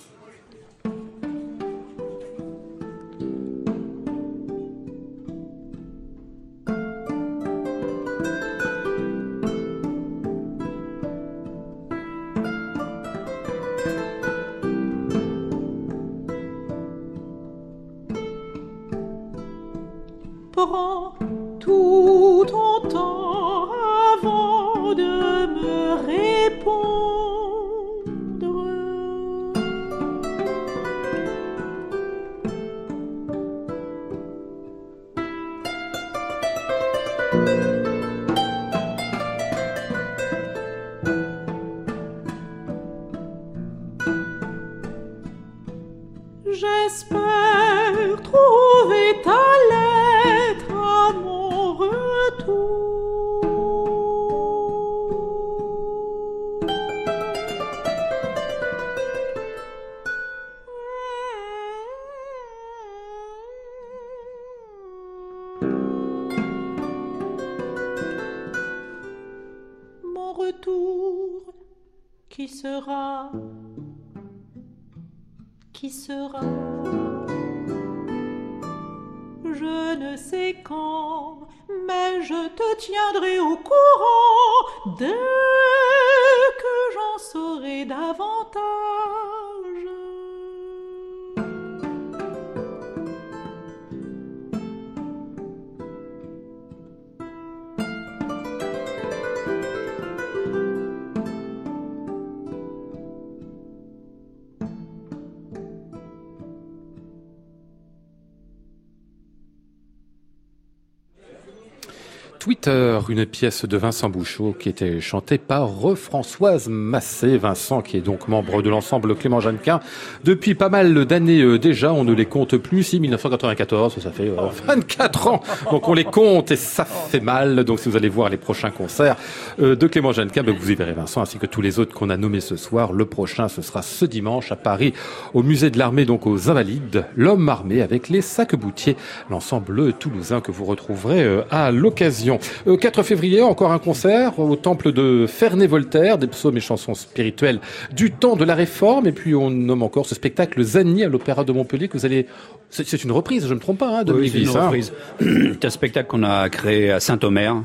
Une 112.67 113.25
pièce 113.25 113.65
de 113.65 113.77
Vincent 113.77 114.09
Bouchot 114.09 114.55
qui 114.57 114.69
était 114.69 115.01
chantée 115.01 115.37
par 115.37 115.69
Françoise 115.95 116.69
Massé. 116.69 117.37
Vincent 117.37 117.81
qui 117.81 117.97
est 117.97 118.01
donc 118.01 118.27
membre 118.27 118.61
de 118.61 118.69
l'ensemble 118.69 119.15
Clément 119.15 119.41
Jeannequin 119.41 119.81
depuis 120.23 120.55
pas 120.55 120.69
mal 120.69 121.05
d'années 121.05 121.41
euh, 121.41 121.59
déjà. 121.59 121.91
On 121.91 122.05
ne 122.05 122.13
les 122.13 122.25
compte 122.25 122.55
plus. 122.57 122.83
Si 122.83 122.99
1994, 122.99 123.99
ça 123.99 124.11
fait 124.11 124.31
24 124.65 125.27
ans. 125.27 125.41
Donc 125.71 125.89
on 125.89 125.93
les 125.93 126.05
compte 126.05 126.51
et 126.51 126.55
ça 126.55 126.85
fait 126.85 127.19
mal. 127.19 127.63
Donc 127.65 127.79
si 127.79 127.89
vous 127.89 127.97
allez 127.97 128.07
voir 128.07 128.29
les 128.29 128.37
prochains 128.37 128.71
concerts 128.71 129.17
euh, 129.59 129.75
de 129.75 129.87
Clément 129.87 130.13
Jeannequin, 130.13 130.43
ben, 130.43 130.55
vous 130.57 130.71
y 130.71 130.75
verrez 130.75 130.93
Vincent 130.93 131.21
ainsi 131.21 131.39
que 131.39 131.45
tous 131.45 131.61
les 131.61 131.79
autres 131.79 131.93
qu'on 131.93 132.09
a 132.09 132.17
nommés 132.17 132.39
ce 132.41 132.55
soir. 132.55 132.93
Le 132.93 133.05
prochain, 133.05 133.49
ce 133.49 133.61
sera 133.61 133.81
ce 133.81 134.05
dimanche 134.05 134.51
à 134.51 134.55
Paris 134.55 134.93
au 135.33 135.43
musée 135.43 135.69
de 135.69 135.77
l'armée, 135.77 136.05
donc 136.05 136.25
aux 136.25 136.49
Invalides. 136.49 137.05
L'homme 137.15 137.49
armé 137.49 137.81
avec 137.81 138.09
les 138.09 138.21
sacs 138.21 138.55
boutiers, 138.55 138.95
l'ensemble 139.29 139.93
toulousain 139.93 140.39
que 140.39 140.51
vous 140.51 140.65
retrouverez 140.65 141.23
euh, 141.23 141.41
à 141.51 141.71
l'occasion. 141.71 142.39
4 142.65 142.99
euh, 142.99 143.03
février, 143.03 143.41
encore 143.41 143.71
un 143.71 143.79
concert 143.79 144.39
au 144.39 144.55
temple 144.55 144.91
de 144.91 145.25
Ferney-Voltaire, 145.27 146.17
des 146.17 146.27
psaumes 146.27 146.57
et 146.57 146.61
chansons 146.61 146.93
spirituelles 146.93 147.59
du 147.91 148.11
temps 148.11 148.35
de 148.35 148.45
la 148.45 148.55
Réforme. 148.55 149.07
Et 149.07 149.11
puis 149.11 149.35
on 149.35 149.49
nomme 149.49 149.83
encore 149.83 150.05
ce 150.05 150.15
spectacle 150.15 150.61
Zani 150.61 151.03
à 151.03 151.09
l'Opéra 151.09 151.43
de 151.43 151.51
Montpellier 151.51 151.87
que 151.87 151.97
vous 151.97 152.05
allez... 152.05 152.27
C'est 152.69 153.03
une 153.03 153.11
reprise, 153.11 153.43
je 153.43 153.49
ne 153.49 153.55
me 153.55 153.59
trompe 153.59 153.77
pas, 153.77 153.99
hein, 153.99 154.03
de 154.03 154.13
oui, 154.13 154.29
c'est 154.29 154.41
une 154.41 154.49
reprise. 154.49 154.91
C'est 155.19 155.65
un 155.65 155.69
spectacle 155.69 156.07
qu'on 156.09 156.23
a 156.23 156.49
créé 156.49 156.89
à 156.91 156.99
Saint-Omer, 156.99 157.63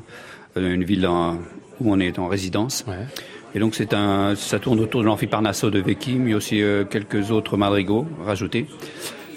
euh, 0.58 0.74
une 0.74 0.84
ville 0.84 1.08
où 1.80 1.92
on 1.92 1.98
est 1.98 2.18
en 2.18 2.28
résidence. 2.28 2.84
Ouais. 2.86 3.06
Et 3.54 3.58
donc 3.58 3.74
c'est 3.74 3.94
un, 3.94 4.34
ça 4.36 4.58
tourne 4.58 4.80
autour 4.80 5.00
de 5.00 5.06
l'amphiparnasso 5.06 5.70
de 5.70 5.78
Vecchi, 5.78 6.16
mais 6.16 6.34
aussi 6.34 6.62
euh, 6.62 6.84
quelques 6.84 7.30
autres 7.30 7.56
madrigaux 7.56 8.06
rajoutés. 8.24 8.66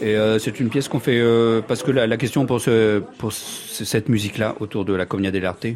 Et 0.02 0.16
euh, 0.16 0.40
c'est 0.40 0.60
une 0.60 0.70
pièce 0.70 0.88
qu'on 0.88 1.00
fait 1.00 1.20
euh, 1.20 1.62
parce 1.66 1.84
que 1.84 1.92
la, 1.92 2.08
la, 2.08 2.18
question 2.18 2.48
pour, 2.48 2.60
ce, 2.60 3.00
pour 3.20 3.32
cette 3.32 4.10
musique-là 4.10 4.56
autour 4.60 4.84
de 4.84 4.94
la 4.94 5.06
Comnia 5.06 5.30
dell'arte, 5.30 5.68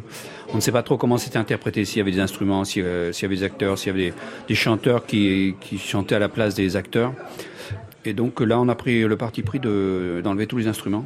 on 0.52 0.56
ne 0.56 0.60
sait 0.60 0.72
pas 0.72 0.82
trop 0.82 0.96
comment 0.96 1.16
c'était 1.16 1.38
interprété, 1.38 1.84
s'il 1.84 1.98
y 1.98 2.00
avait 2.00 2.10
des 2.10 2.18
instruments, 2.18 2.64
s'il 2.64 2.82
y 2.82 3.24
avait 3.24 3.36
des 3.36 3.42
acteurs, 3.44 3.78
s'il 3.78 3.88
y 3.88 3.90
avait 3.90 4.10
des, 4.10 4.16
des 4.48 4.54
chanteurs 4.56 5.06
qui, 5.06 5.54
qui, 5.60 5.78
chantaient 5.78 6.16
à 6.16 6.18
la 6.18 6.28
place 6.28 6.56
des 6.56 6.74
acteurs. 6.74 7.12
Et 8.04 8.14
donc 8.14 8.40
là, 8.40 8.58
on 8.58 8.68
a 8.68 8.74
pris 8.74 9.02
le 9.02 9.16
parti 9.16 9.42
pris 9.42 9.60
d'enlever 9.60 10.48
tous 10.48 10.58
les 10.58 10.66
instruments 10.66 11.04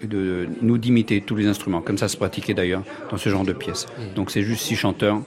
et 0.00 0.06
de 0.06 0.46
nous 0.60 0.78
d'imiter 0.78 1.20
tous 1.20 1.34
les 1.34 1.46
instruments, 1.46 1.80
comme 1.80 1.98
ça 1.98 2.06
se 2.06 2.16
pratiquait 2.16 2.54
d'ailleurs 2.54 2.82
dans 3.10 3.16
ce 3.16 3.28
genre 3.28 3.44
de 3.44 3.52
pièces. 3.52 3.86
Donc 4.14 4.30
c'est 4.30 4.42
juste 4.42 4.62
six 4.62 4.76
chanteurs. 4.76 5.22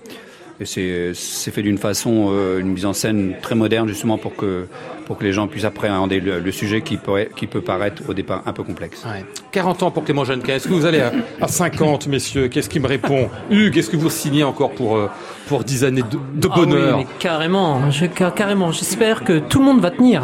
Et 0.61 0.65
c'est 0.65 1.51
fait 1.51 1.61
d'une 1.61 1.77
façon, 1.77 2.29
euh, 2.31 2.59
une 2.59 2.69
mise 2.69 2.85
en 2.85 2.93
scène 2.93 3.33
très 3.41 3.55
moderne, 3.55 3.89
justement 3.89 4.17
pour 4.17 4.35
que, 4.35 4.67
pour 5.05 5.17
que 5.17 5.23
les 5.25 5.33
gens 5.33 5.47
puissent 5.47 5.65
appréhender 5.65 6.21
le, 6.21 6.39
le 6.39 6.51
sujet 6.51 6.81
qui, 6.81 6.95
pourrait, 6.95 7.29
qui 7.35 7.45
peut 7.45 7.59
paraître 7.59 8.03
au 8.07 8.13
départ 8.13 8.41
un 8.45 8.53
peu 8.53 8.63
complexe. 8.63 9.03
Ouais. 9.05 9.25
40 9.51 9.83
ans 9.83 9.91
pour 9.91 10.05
Clément 10.05 10.23
Jeannequin. 10.23 10.55
Est-ce 10.55 10.67
que 10.69 10.73
vous 10.73 10.85
allez 10.85 11.01
à, 11.01 11.11
à 11.41 11.47
50, 11.49 12.07
messieurs? 12.07 12.47
Qu'est-ce 12.47 12.69
qui 12.69 12.79
me 12.79 12.87
répond? 12.87 13.29
Hugues, 13.51 13.77
est-ce 13.77 13.89
que 13.89 13.97
vous 13.97 14.09
signez 14.09 14.43
encore 14.45 14.71
pour, 14.71 14.95
euh, 14.95 15.09
pour 15.47 15.65
10 15.65 15.83
années 15.83 16.03
de, 16.03 16.17
de 16.39 16.47
bonheur 16.47 16.93
ah 16.93 16.97
oui, 16.99 17.05
mais 17.09 17.15
Carrément, 17.19 17.91
je, 17.91 18.05
carrément. 18.05 18.71
J'espère 18.71 19.25
que 19.25 19.39
tout 19.39 19.59
le 19.59 19.65
monde 19.65 19.81
va 19.81 19.91
tenir. 19.91 20.23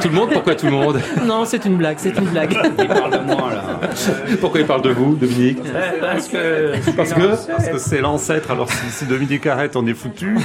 Tout 0.00 0.08
le 0.08 0.14
monde 0.14 0.30
Pourquoi 0.32 0.54
tout 0.54 0.66
le 0.66 0.72
monde 0.72 1.00
Non, 1.24 1.44
c'est 1.44 1.64
une 1.64 1.76
blague, 1.76 1.96
c'est 1.98 2.16
une 2.16 2.24
blague. 2.26 2.56
Il 2.78 2.88
parle 2.88 3.12
de 3.12 3.32
moi, 3.32 3.50
là. 3.52 3.80
Pourquoi 4.40 4.60
il 4.60 4.66
parle 4.66 4.82
de 4.82 4.90
vous, 4.90 5.14
Dominique 5.14 5.58
Parce 6.00 6.28
que 6.28 6.72
parce 6.96 7.12
que 7.12 7.46
parce 7.46 7.68
que 7.68 7.78
c'est 7.78 8.00
l'ancêtre. 8.00 8.50
Alors 8.50 8.70
si, 8.70 8.90
si, 8.90 9.04
Dominique 9.06 9.46
arrête, 9.46 9.76
on 9.76 9.86
est 9.86 9.94
foutu. 9.94 10.36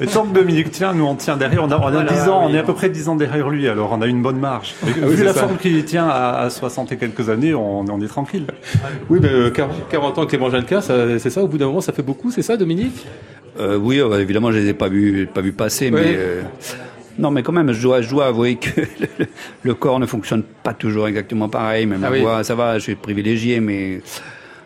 Mais 0.00 0.06
tant 0.06 0.24
que 0.24 0.34
Dominique 0.34 0.70
tient, 0.70 0.92
nous 0.94 1.04
on 1.06 1.14
tient 1.14 1.36
derrière. 1.36 1.62
On 1.64 1.70
a, 1.70 1.76
on 1.78 1.86
a 1.86 1.90
voilà, 1.90 2.12
10 2.12 2.28
ans, 2.28 2.42
on 2.44 2.54
est 2.54 2.58
à 2.58 2.62
peu 2.62 2.74
près 2.74 2.88
10 2.88 3.08
ans 3.08 3.16
derrière 3.16 3.48
lui. 3.48 3.68
Alors 3.68 3.90
on 3.92 4.02
a 4.02 4.06
une 4.06 4.22
bonne 4.22 4.38
marge. 4.38 4.74
Et, 4.86 4.90
ah, 4.90 5.06
oui, 5.06 5.14
vu 5.14 5.24
la 5.24 5.32
ça. 5.34 5.40
forme 5.40 5.56
qu'il 5.56 5.84
tient 5.84 6.08
à, 6.08 6.40
à, 6.42 6.50
60 6.50 6.92
et 6.92 6.96
quelques 6.96 7.28
années, 7.28 7.54
on, 7.54 7.80
on 7.80 8.00
est 8.00 8.08
tranquille. 8.08 8.46
Oui, 9.08 9.18
mais 9.22 9.28
euh, 9.28 9.50
40, 9.50 9.88
40 9.90 10.18
ans 10.18 10.26
Clément 10.26 10.50
Jeannequin, 10.50 10.80
c'est 10.80 11.30
ça. 11.30 11.42
Au 11.42 11.48
bout 11.48 11.58
d'un 11.58 11.66
moment, 11.66 11.80
ça 11.80 11.92
fait 11.92 12.02
beaucoup, 12.02 12.30
c'est 12.30 12.42
ça, 12.42 12.56
Dominique? 12.56 13.06
Euh, 13.60 13.76
Oui, 13.76 14.00
euh, 14.00 14.20
évidemment, 14.20 14.52
je 14.52 14.58
les 14.58 14.68
ai 14.68 14.74
pas 14.74 14.88
vus, 14.88 15.28
pas 15.32 15.40
vus 15.40 15.52
passer, 15.52 15.86
oui. 15.86 16.00
mais. 16.00 16.14
Euh, 16.16 16.42
non, 17.18 17.30
mais 17.30 17.42
quand 17.42 17.52
même, 17.52 17.72
je 17.72 17.82
dois, 17.82 18.00
je 18.00 18.08
dois 18.08 18.26
avouer 18.26 18.56
que 18.56 18.80
le, 19.18 19.26
le, 19.62 19.74
corps 19.74 19.98
ne 19.98 20.06
fonctionne 20.06 20.42
pas 20.42 20.72
toujours 20.72 21.08
exactement 21.08 21.48
pareil. 21.48 21.86
Même 21.86 22.02
ah 22.04 22.06
la 22.06 22.12
oui. 22.12 22.20
voix, 22.20 22.44
ça 22.44 22.54
va, 22.54 22.78
je 22.78 22.84
suis 22.84 22.94
privilégié, 22.94 23.60
mais 23.60 24.00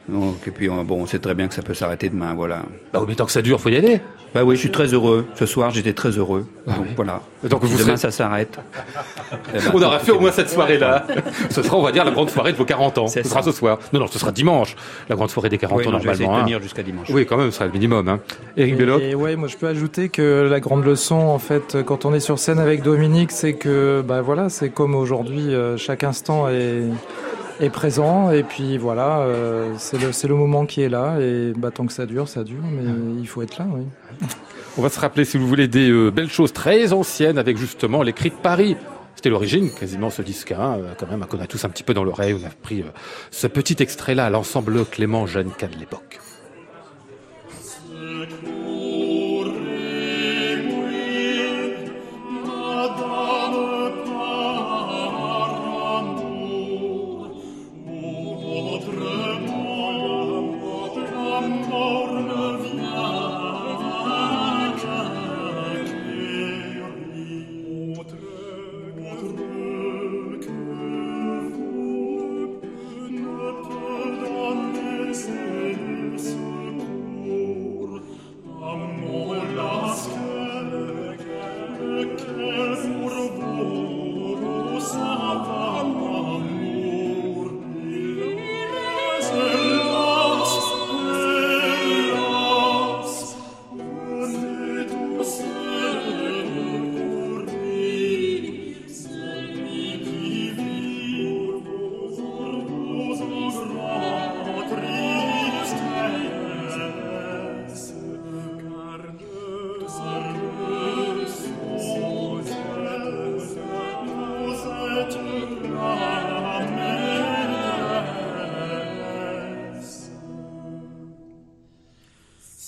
donc, 0.08 0.36
et 0.46 0.50
puis 0.50 0.68
bon, 0.68 1.02
on 1.02 1.06
sait 1.06 1.18
très 1.18 1.34
bien 1.34 1.48
que 1.48 1.54
ça 1.54 1.62
peut 1.62 1.74
s'arrêter 1.74 2.08
demain, 2.08 2.34
voilà. 2.34 2.62
Bah 2.92 3.00
oui, 3.00 3.06
mais 3.08 3.14
tant 3.14 3.24
que 3.24 3.32
ça 3.32 3.42
dure, 3.42 3.60
faut 3.60 3.68
y 3.68 3.76
aller. 3.76 4.00
Bah 4.34 4.44
oui, 4.44 4.56
je 4.56 4.60
suis 4.60 4.70
très 4.70 4.86
heureux. 4.86 5.26
Ce 5.34 5.44
soir, 5.44 5.70
j'étais 5.70 5.92
très 5.92 6.10
heureux. 6.10 6.46
Ah 6.66 6.72
donc 6.72 6.86
oui. 6.86 6.92
voilà. 6.96 7.20
Donc 7.44 7.62
vous 7.64 7.76
demain, 7.76 7.96
serez... 7.96 8.10
ça 8.10 8.10
s'arrête. 8.10 8.58
Ben, 9.52 9.60
on 9.74 9.82
aura 9.82 9.98
fait 9.98 10.10
au 10.10 10.20
moins 10.20 10.32
cette 10.32 10.48
soirée-là. 10.48 11.06
ce 11.50 11.62
sera, 11.62 11.76
on 11.76 11.82
va 11.82 11.92
dire, 11.92 12.04
la 12.04 12.12
grande 12.12 12.30
soirée 12.30 12.52
de 12.52 12.56
vos 12.56 12.64
40 12.64 12.98
ans. 12.98 13.06
Ce 13.08 13.22
sera 13.22 13.42
ce 13.42 13.52
soir. 13.52 13.78
Non, 13.92 14.00
non, 14.00 14.06
ce 14.06 14.18
sera 14.18 14.32
dimanche. 14.32 14.74
La 15.10 15.16
grande 15.16 15.28
soirée 15.28 15.50
des 15.50 15.58
40 15.58 15.78
oui, 15.78 15.86
ans, 15.86 15.90
non, 15.90 15.98
normalement. 15.98 16.14
Je 16.14 16.38
vais 16.38 16.42
tenir 16.44 16.62
jusqu'à 16.62 16.82
dimanche. 16.82 17.08
Oui, 17.10 17.26
quand 17.26 17.36
même, 17.36 17.50
ce 17.50 17.56
sera 17.56 17.66
le 17.66 17.72
minimum. 17.72 18.08
Hein. 18.08 18.20
Éric 18.56 18.76
Belloc. 18.76 19.02
Et 19.02 19.14
ouais, 19.14 19.36
moi, 19.36 19.48
je 19.48 19.56
peux 19.58 19.68
ajouter 19.68 20.08
que 20.08 20.48
la 20.50 20.60
grande 20.60 20.84
leçon, 20.84 21.16
en 21.16 21.38
fait, 21.38 21.82
quand 21.84 22.06
on 22.06 22.14
est 22.14 22.20
sur 22.20 22.38
scène 22.38 22.58
avec 22.58 22.82
Dominique, 22.82 23.32
c'est 23.32 23.52
que, 23.52 24.02
bah 24.06 24.22
voilà, 24.22 24.48
c'est 24.48 24.70
comme 24.70 24.94
aujourd'hui, 24.94 25.54
euh, 25.54 25.76
chaque 25.76 26.04
instant 26.04 26.48
est 26.48 26.84
est 27.60 27.70
présent. 27.70 28.30
Et 28.30 28.42
puis 28.42 28.78
voilà 28.78 29.20
euh, 29.20 29.74
c'est 29.78 30.28
le, 30.28 30.34
moment 30.34 30.66
qui 30.66 30.82
est 30.82 30.88
là. 30.88 31.18
Et 31.20 31.52
bah, 31.56 31.70
tant 31.70 31.86
que 31.86 31.92
ça 31.92 32.06
dure 32.06 32.28
ça 32.28 32.44
dure. 32.44 32.62
Mais 32.70 32.90
il 33.20 33.26
faut 33.26 33.42
être 33.42 33.58
là 33.58 33.66
oui. 33.74 33.84
On 34.78 34.82
va 34.82 34.88
se 34.88 34.98
rappeler 34.98 35.24
si 35.24 35.36
vous 35.36 35.46
voulez 35.46 35.68
des 35.68 35.90
euh, 35.90 36.10
belles 36.10 36.30
choses 36.30 36.52
très 36.52 36.92
anciennes 36.92 37.38
avec 37.38 37.58
justement 37.58 38.02
les 38.02 38.12
cris 38.12 38.30
de 38.30 38.34
Paris. 38.34 38.76
C'était 39.14 39.28
l'origine 39.28 39.70
quasiment 39.70 40.10
ce 40.10 40.22
disque 40.22 40.52
hein, 40.52 40.78
quand 40.98 41.06
même 41.06 41.24
qu'on 41.26 41.38
a 41.38 41.46
tous 41.46 41.64
un 41.64 41.68
petit 41.68 41.82
peu 41.82 41.94
dans 41.94 42.04
l'oreille. 42.04 42.34
On 42.34 42.46
a 42.46 42.50
pris 42.50 42.80
euh, 42.80 42.86
ce 43.30 43.46
petit 43.46 43.76
extrait 43.82 44.14
là 44.14 44.26
à 44.26 44.30
l'ensemble 44.30 44.84
Clément 44.86 45.26
Jeannequin 45.26 45.68
de 45.68 45.78
l'époque 45.78 46.20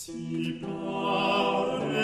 si 0.05 0.61
parem 0.61 1.95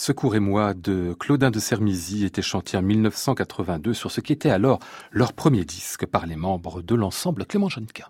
Secourez-moi 0.00 0.72
de 0.72 1.12
Claudin 1.12 1.50
de 1.50 1.60
Sermizy 1.60 2.24
était 2.24 2.40
chanté 2.40 2.78
en 2.78 2.80
1982 2.80 3.92
sur 3.92 4.10
ce 4.10 4.22
qui 4.22 4.32
était 4.32 4.48
alors 4.48 4.78
leur 5.10 5.34
premier 5.34 5.66
disque 5.66 6.06
par 6.06 6.24
les 6.24 6.36
membres 6.36 6.80
de 6.80 6.94
l'ensemble 6.94 7.44
Clément 7.44 7.68
Jonka. 7.68 8.08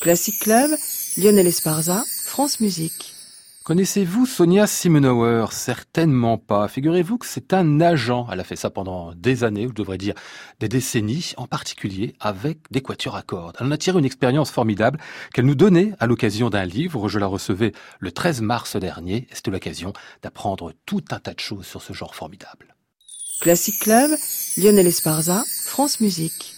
Classic 0.00 0.38
Club, 0.38 0.70
Lionel 1.18 1.46
Esparza, 1.46 2.02
France 2.24 2.58
Musique. 2.60 3.12
Connaissez-vous 3.64 4.26
Sonia 4.26 4.66
Simenauer? 4.66 5.46
Certainement 5.50 6.36
pas. 6.36 6.68
Figurez-vous 6.68 7.16
que 7.16 7.24
c'est 7.24 7.54
un 7.54 7.80
agent. 7.80 8.28
Elle 8.30 8.40
a 8.40 8.44
fait 8.44 8.56
ça 8.56 8.68
pendant 8.68 9.14
des 9.14 9.42
années, 9.42 9.64
ou 9.64 9.70
je 9.70 9.74
devrais 9.74 9.96
dire 9.96 10.12
des 10.60 10.68
décennies, 10.68 11.32
en 11.38 11.46
particulier 11.46 12.14
avec 12.20 12.58
des 12.70 12.82
quatuors 12.82 13.16
à 13.16 13.22
cordes. 13.22 13.56
Elle 13.58 13.68
en 13.68 13.70
a 13.70 13.78
tiré 13.78 13.98
une 13.98 14.04
expérience 14.04 14.50
formidable 14.50 15.00
qu'elle 15.32 15.46
nous 15.46 15.54
donnait 15.54 15.94
à 15.98 16.06
l'occasion 16.06 16.50
d'un 16.50 16.66
livre. 16.66 17.08
Je 17.08 17.18
la 17.18 17.26
recevais 17.26 17.72
le 18.00 18.12
13 18.12 18.42
mars 18.42 18.76
dernier. 18.76 19.28
C'était 19.32 19.50
l'occasion 19.50 19.94
d'apprendre 20.22 20.74
tout 20.84 21.02
un 21.10 21.18
tas 21.18 21.32
de 21.32 21.40
choses 21.40 21.64
sur 21.64 21.80
ce 21.80 21.94
genre 21.94 22.14
formidable. 22.14 22.76
Classic 23.40 23.78
Club, 23.78 24.10
Lionel 24.58 24.88
Esparza, 24.88 25.42
France 25.64 26.00
Musique. 26.00 26.54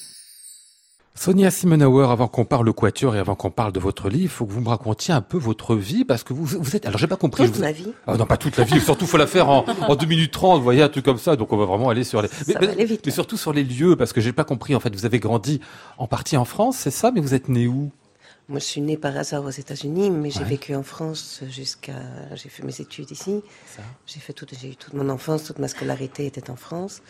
Sonia 1.18 1.50
Simenauer, 1.50 2.06
avant 2.10 2.28
qu'on 2.28 2.44
parle 2.44 2.72
quatuor 2.74 3.16
et 3.16 3.18
avant 3.18 3.34
qu'on 3.34 3.50
parle 3.50 3.72
de 3.72 3.80
votre 3.80 4.08
livre, 4.10 4.24
il 4.24 4.28
faut 4.28 4.44
que 4.46 4.52
vous 4.52 4.60
me 4.60 4.68
racontiez 4.68 5.14
un 5.14 5.22
peu 5.22 5.38
votre 5.38 5.74
vie 5.74 6.04
parce 6.04 6.22
que 6.22 6.34
vous, 6.34 6.44
vous 6.44 6.76
êtes. 6.76 6.84
Alors 6.86 6.98
j'ai 6.98 7.06
pas 7.06 7.16
compris. 7.16 7.44
Toute 7.46 7.56
vous... 7.56 7.62
ma 7.62 7.72
vie. 7.72 7.90
Ah, 8.06 8.16
non, 8.16 8.26
pas 8.26 8.36
toute 8.36 8.56
la 8.58 8.64
vie. 8.64 8.80
Surtout, 8.80 9.06
faut 9.06 9.16
la 9.16 9.26
faire 9.26 9.48
en, 9.48 9.64
en 9.88 9.96
2 9.96 10.06
minutes 10.06 10.32
30, 10.32 10.58
vous 10.58 10.62
voyez, 10.64 10.82
un 10.82 10.88
truc 10.90 11.04
comme 11.04 11.18
ça. 11.18 11.34
Donc 11.36 11.52
on 11.52 11.56
va 11.56 11.64
vraiment 11.64 11.88
aller 11.88 12.04
sur 12.04 12.20
les. 12.20 12.28
Ça 12.28 12.58
va 12.60 12.70
aller 12.70 12.84
vite, 12.84 13.00
mais 13.06 13.12
surtout 13.12 13.36
sur 13.38 13.52
les 13.52 13.64
lieux 13.64 13.96
parce 13.96 14.12
que 14.12 14.20
j'ai 14.20 14.32
pas 14.32 14.44
compris. 14.44 14.74
En 14.74 14.80
fait, 14.80 14.94
vous 14.94 15.06
avez 15.06 15.18
grandi 15.18 15.60
en 15.96 16.06
partie 16.06 16.36
en 16.36 16.44
France, 16.44 16.76
c'est 16.76 16.90
ça, 16.90 17.10
mais 17.10 17.20
vous 17.20 17.34
êtes 17.34 17.48
né 17.48 17.66
où? 17.66 17.90
Moi, 18.48 18.60
je 18.60 18.64
suis 18.64 18.80
née 18.80 18.96
par 18.96 19.16
hasard 19.16 19.42
aux 19.44 19.50
États-Unis, 19.50 20.10
mais 20.10 20.30
j'ai 20.30 20.40
Ouais. 20.40 20.44
vécu 20.44 20.74
en 20.76 20.84
France 20.84 21.40
jusqu'à. 21.50 21.94
J'ai 22.34 22.48
fait 22.50 22.62
mes 22.62 22.78
études 22.80 23.10
ici. 23.10 23.42
Ça. 23.74 23.82
J'ai 24.06 24.20
fait 24.20 24.32
toute, 24.34 24.52
j'ai 24.60 24.68
eu 24.70 24.76
toute 24.76 24.94
mon 24.94 25.08
enfance, 25.08 25.42
toute 25.44 25.58
ma 25.58 25.66
scolarité 25.66 26.26
était 26.26 26.48
en 26.50 26.56
France. 26.56 27.02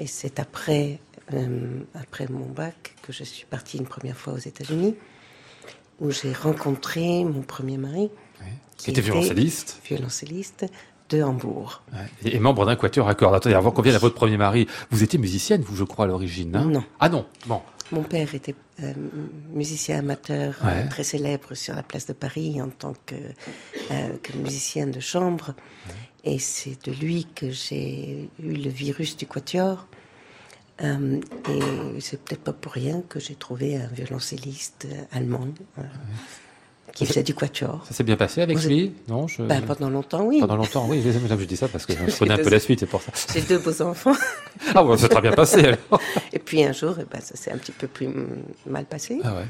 Et 0.00 0.06
c'est 0.06 0.38
après, 0.38 0.98
euh, 1.34 1.80
après 1.94 2.26
mon 2.28 2.46
bac 2.46 2.94
que 3.02 3.12
je 3.12 3.24
suis 3.24 3.44
partie 3.46 3.78
une 3.78 3.86
première 3.86 4.16
fois 4.16 4.32
aux 4.34 4.38
États-Unis, 4.38 4.94
où 6.00 6.10
j'ai 6.10 6.32
rencontré 6.32 7.24
mon 7.24 7.42
premier 7.42 7.76
mari, 7.78 8.10
Qui 8.76 8.90
était 8.90 9.00
violoncelliste. 9.00 9.80
violoncelliste 9.84 10.66
de 11.10 11.22
Hambourg. 11.22 11.82
Et, 12.24 12.36
et 12.36 12.38
membre 12.40 12.64
d'un 12.66 12.74
quatuor 12.76 13.08
à 13.08 13.14
cordes. 13.14 13.34
Attendez, 13.34 13.54
avant 13.54 13.70
qu'on 13.70 13.82
vienne 13.82 13.94
à 13.96 13.98
votre 13.98 14.14
premier 14.14 14.36
mari, 14.38 14.66
vous 14.90 15.02
étiez 15.02 15.18
musicienne, 15.18 15.62
vous, 15.62 15.76
je 15.76 15.84
crois, 15.84 16.06
à 16.06 16.08
l'origine, 16.08 16.56
hein? 16.56 16.64
Non. 16.64 16.84
Ah 17.00 17.08
non. 17.08 17.26
Bon. 17.46 17.60
Mon 17.92 18.02
père 18.02 18.34
était 18.34 18.54
euh, 18.82 18.94
musicien 19.52 19.98
amateur 19.98 20.54
euh, 20.64 20.66
Ouais. 20.84 20.88
très 20.88 21.04
célèbre 21.04 21.54
sur 21.54 21.74
la 21.74 21.82
place 21.82 22.06
de 22.06 22.14
Paris 22.14 22.62
en 22.62 22.70
tant 22.70 22.94
que, 23.04 23.14
euh, 23.90 24.16
que 24.22 24.34
musicien 24.38 24.86
de 24.86 24.98
chambre. 25.00 25.54
Et 26.24 26.38
c'est 26.38 26.82
de 26.86 26.92
lui 26.92 27.26
que 27.34 27.50
j'ai 27.50 28.30
eu 28.42 28.52
le 28.54 28.70
virus 28.70 29.16
du 29.18 29.26
quatuor. 29.26 29.86
Euh, 30.82 31.20
et 31.48 32.00
c'est 32.00 32.20
peut-être 32.20 32.42
pas 32.42 32.52
pour 32.52 32.72
rien 32.72 33.02
que 33.08 33.20
j'ai 33.20 33.34
trouvé 33.34 33.76
un 33.76 33.86
violoncelliste 33.86 34.88
euh, 34.90 35.16
allemand 35.16 35.46
euh, 35.78 35.82
qui 36.92 37.06
faisait 37.06 37.22
du 37.22 37.34
quatuor. 37.34 37.84
Ça 37.86 37.94
s'est 37.94 38.04
bien 38.04 38.16
passé 38.16 38.42
avec 38.42 38.58
Vous 38.58 38.68
lui? 38.68 38.92
Non 39.08 39.28
je... 39.28 39.42
Ben, 39.42 39.62
pendant 39.62 39.90
longtemps, 39.90 40.24
oui. 40.24 40.40
Pendant 40.40 40.56
longtemps, 40.56 40.86
oui. 40.88 41.02
Je, 41.04 41.10
je 41.12 41.44
dis 41.44 41.56
ça 41.56 41.68
parce 41.68 41.86
que 41.86 41.92
je 41.92 42.18
connais 42.18 42.34
un 42.34 42.38
peu 42.38 42.50
la 42.50 42.58
suite, 42.58 42.80
c'est 42.80 42.86
pour 42.86 43.02
ça. 43.02 43.12
J'ai 43.32 43.42
deux 43.42 43.58
beaux 43.58 43.80
enfants. 43.82 44.16
Ah 44.74 44.84
ouais, 44.84 44.98
c'est 44.98 45.08
très 45.08 45.20
bien 45.20 45.32
passé 45.32 45.64
alors. 45.64 46.00
Et 46.32 46.38
puis 46.38 46.64
un 46.64 46.72
jour, 46.72 46.96
eh 47.00 47.04
ben, 47.10 47.20
ça 47.20 47.36
s'est 47.36 47.52
un 47.52 47.58
petit 47.58 47.72
peu 47.72 47.86
plus 47.86 48.08
mal 48.66 48.84
passé. 48.84 49.20
Ah 49.22 49.34
ouais. 49.34 49.44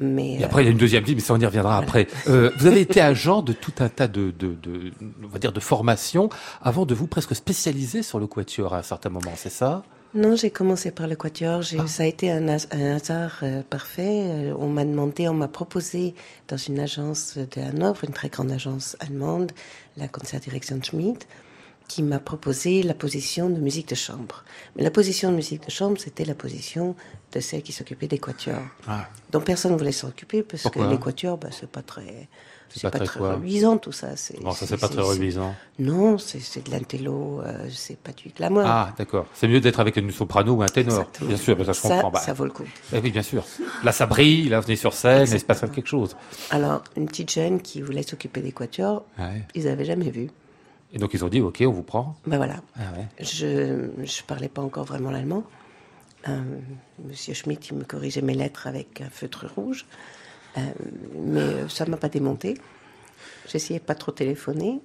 Mais, 0.00 0.40
Et 0.40 0.44
après, 0.44 0.62
il 0.62 0.64
y 0.64 0.68
a 0.68 0.72
une 0.72 0.78
deuxième 0.78 1.04
vie, 1.04 1.14
mais 1.14 1.20
ça, 1.20 1.34
on 1.34 1.38
y 1.38 1.46
reviendra 1.46 1.78
après. 1.78 2.08
Euh, 2.26 2.50
vous 2.58 2.66
avez 2.66 2.80
été 2.80 3.00
agent 3.00 3.42
de 3.42 3.52
tout 3.52 3.74
un 3.78 3.88
tas 3.88 4.08
de, 4.08 4.32
de, 4.36 4.54
de, 4.54 4.92
on 5.22 5.28
va 5.28 5.38
dire, 5.38 5.52
de 5.52 5.60
formations 5.60 6.28
avant 6.60 6.84
de 6.84 6.94
vous 6.94 7.06
presque 7.06 7.34
spécialiser 7.36 8.02
sur 8.02 8.18
le 8.18 8.26
quatuor 8.26 8.74
à 8.74 8.78
un 8.78 8.82
certain 8.82 9.10
moment, 9.10 9.32
c'est 9.36 9.52
ça? 9.52 9.84
Non, 10.14 10.36
j'ai 10.36 10.50
commencé 10.50 10.92
par 10.92 11.08
le 11.08 11.16
quatuor. 11.16 11.62
Ah. 11.78 11.86
Ça 11.88 12.04
a 12.04 12.06
été 12.06 12.30
un, 12.30 12.46
has- 12.48 12.68
un 12.70 12.96
hasard 12.96 13.38
euh, 13.42 13.62
parfait. 13.68 14.22
Euh, 14.28 14.54
on 14.58 14.68
m'a 14.68 14.84
demandé, 14.84 15.28
on 15.28 15.34
m'a 15.34 15.48
proposé 15.48 16.14
dans 16.46 16.56
une 16.56 16.78
agence 16.78 17.36
de 17.36 17.60
Hanovre, 17.60 18.04
une 18.04 18.12
très 18.12 18.28
grande 18.28 18.52
agence 18.52 18.96
allemande, 19.00 19.50
la 19.96 20.06
Concertdirektion 20.06 20.80
Schmidt, 20.82 21.26
qui 21.88 22.02
m'a 22.04 22.20
proposé 22.20 22.82
la 22.84 22.94
position 22.94 23.50
de 23.50 23.58
musique 23.60 23.88
de 23.88 23.96
chambre. 23.96 24.44
Mais 24.76 24.84
la 24.84 24.92
position 24.92 25.30
de 25.32 25.36
musique 25.36 25.66
de 25.66 25.70
chambre, 25.70 25.98
c'était 25.98 26.24
la 26.24 26.34
position 26.36 26.94
de 27.32 27.40
celle 27.40 27.62
qui 27.62 27.72
s'occupait 27.72 28.06
des 28.06 28.18
quatuors. 28.18 28.62
Ah. 28.86 29.08
Donc 29.32 29.44
personne 29.44 29.72
ne 29.72 29.76
voulait 29.76 29.90
s'en 29.92 30.08
occuper 30.08 30.42
parce 30.44 30.62
Pourquoi? 30.62 30.86
que 30.86 30.90
les 30.92 30.98
quatuors, 31.00 31.38
bah, 31.38 31.48
c'est 31.50 31.68
pas 31.68 31.82
très, 31.82 32.28
C'est 32.76 32.82
pas 32.82 32.90
pas, 32.90 32.98
très 32.98 33.06
très, 33.06 33.18
quoi 33.20 33.34
reluisant 33.34 33.78
tout 33.78 33.92
ça. 33.92 34.08
Non, 34.42 34.50
ça, 34.52 34.66
c'est 34.66 34.76
pas 34.78 34.88
très 34.88 35.00
reluisant. 35.02 35.54
Non, 35.78 36.18
c'est, 36.18 36.40
c'est 36.40 36.66
de 36.66 36.70
l'intello, 36.72 37.40
euh, 37.42 37.68
c'est 37.70 37.96
pas 37.96 38.10
du 38.12 38.30
glamour. 38.30 38.64
Ah, 38.66 38.92
d'accord. 38.98 39.26
C'est 39.34 39.46
mieux 39.46 39.60
d'être 39.60 39.78
avec 39.80 39.96
une 39.96 40.10
soprano 40.10 40.54
ou 40.54 40.62
un 40.62 40.66
ténor. 40.66 41.00
Exactement. 41.00 41.28
Bien 41.28 41.36
sûr, 41.36 41.56
ça 41.58 41.72
je 41.72 41.78
Ça, 41.78 41.88
comprends. 41.88 42.10
Bah, 42.10 42.20
ça 42.20 42.32
vaut 42.32 42.44
le 42.44 42.50
coup. 42.50 42.64
eh 42.92 42.98
oui, 42.98 43.10
bien 43.12 43.22
sûr. 43.22 43.44
Là, 43.84 43.92
ça 43.92 44.06
brille, 44.06 44.48
là, 44.48 44.58
vous 44.60 44.66
venez 44.66 44.76
sur 44.76 44.92
scène, 44.92 45.28
il 45.30 45.38
se 45.40 45.44
passe 45.44 45.60
quelque 45.60 45.86
chose. 45.88 46.16
Alors, 46.50 46.82
une 46.96 47.06
petite 47.06 47.30
jeune 47.32 47.60
qui 47.60 47.80
voulait 47.80 48.02
s'occuper 48.02 48.40
des 48.40 48.52
quatuors, 48.52 49.04
Ouais. 49.18 49.42
ils 49.54 49.64
n'avaient 49.66 49.84
jamais 49.84 50.10
vu. 50.10 50.30
Et 50.92 50.98
donc, 50.98 51.14
ils 51.14 51.24
ont 51.24 51.28
dit, 51.28 51.40
OK, 51.40 51.62
on 51.66 51.70
vous 51.72 51.82
prend. 51.82 52.16
Ben 52.26 52.36
voilà. 52.36 52.56
Ah 52.76 52.82
ouais. 52.96 53.06
Je 53.20 53.88
je 54.04 54.22
parlais 54.26 54.48
pas 54.48 54.62
encore 54.62 54.84
vraiment 54.84 55.10
l'allemand. 55.10 55.44
Euh, 56.28 56.40
Monsieur 57.04 57.34
Schmitt, 57.34 57.68
il 57.70 57.76
me 57.76 57.84
corrigeait 57.84 58.22
mes 58.22 58.34
lettres 58.34 58.66
avec 58.66 59.00
un 59.00 59.10
feutre 59.10 59.46
rouge. 59.54 59.86
Euh, 60.56 60.60
mais 61.14 61.40
euh, 61.40 61.68
ça 61.68 61.86
m'a 61.86 61.96
pas 61.96 62.08
démonté. 62.08 62.54
J'essayais 63.48 63.80
pas 63.80 63.94
trop 63.94 64.12
téléphoner. 64.12 64.80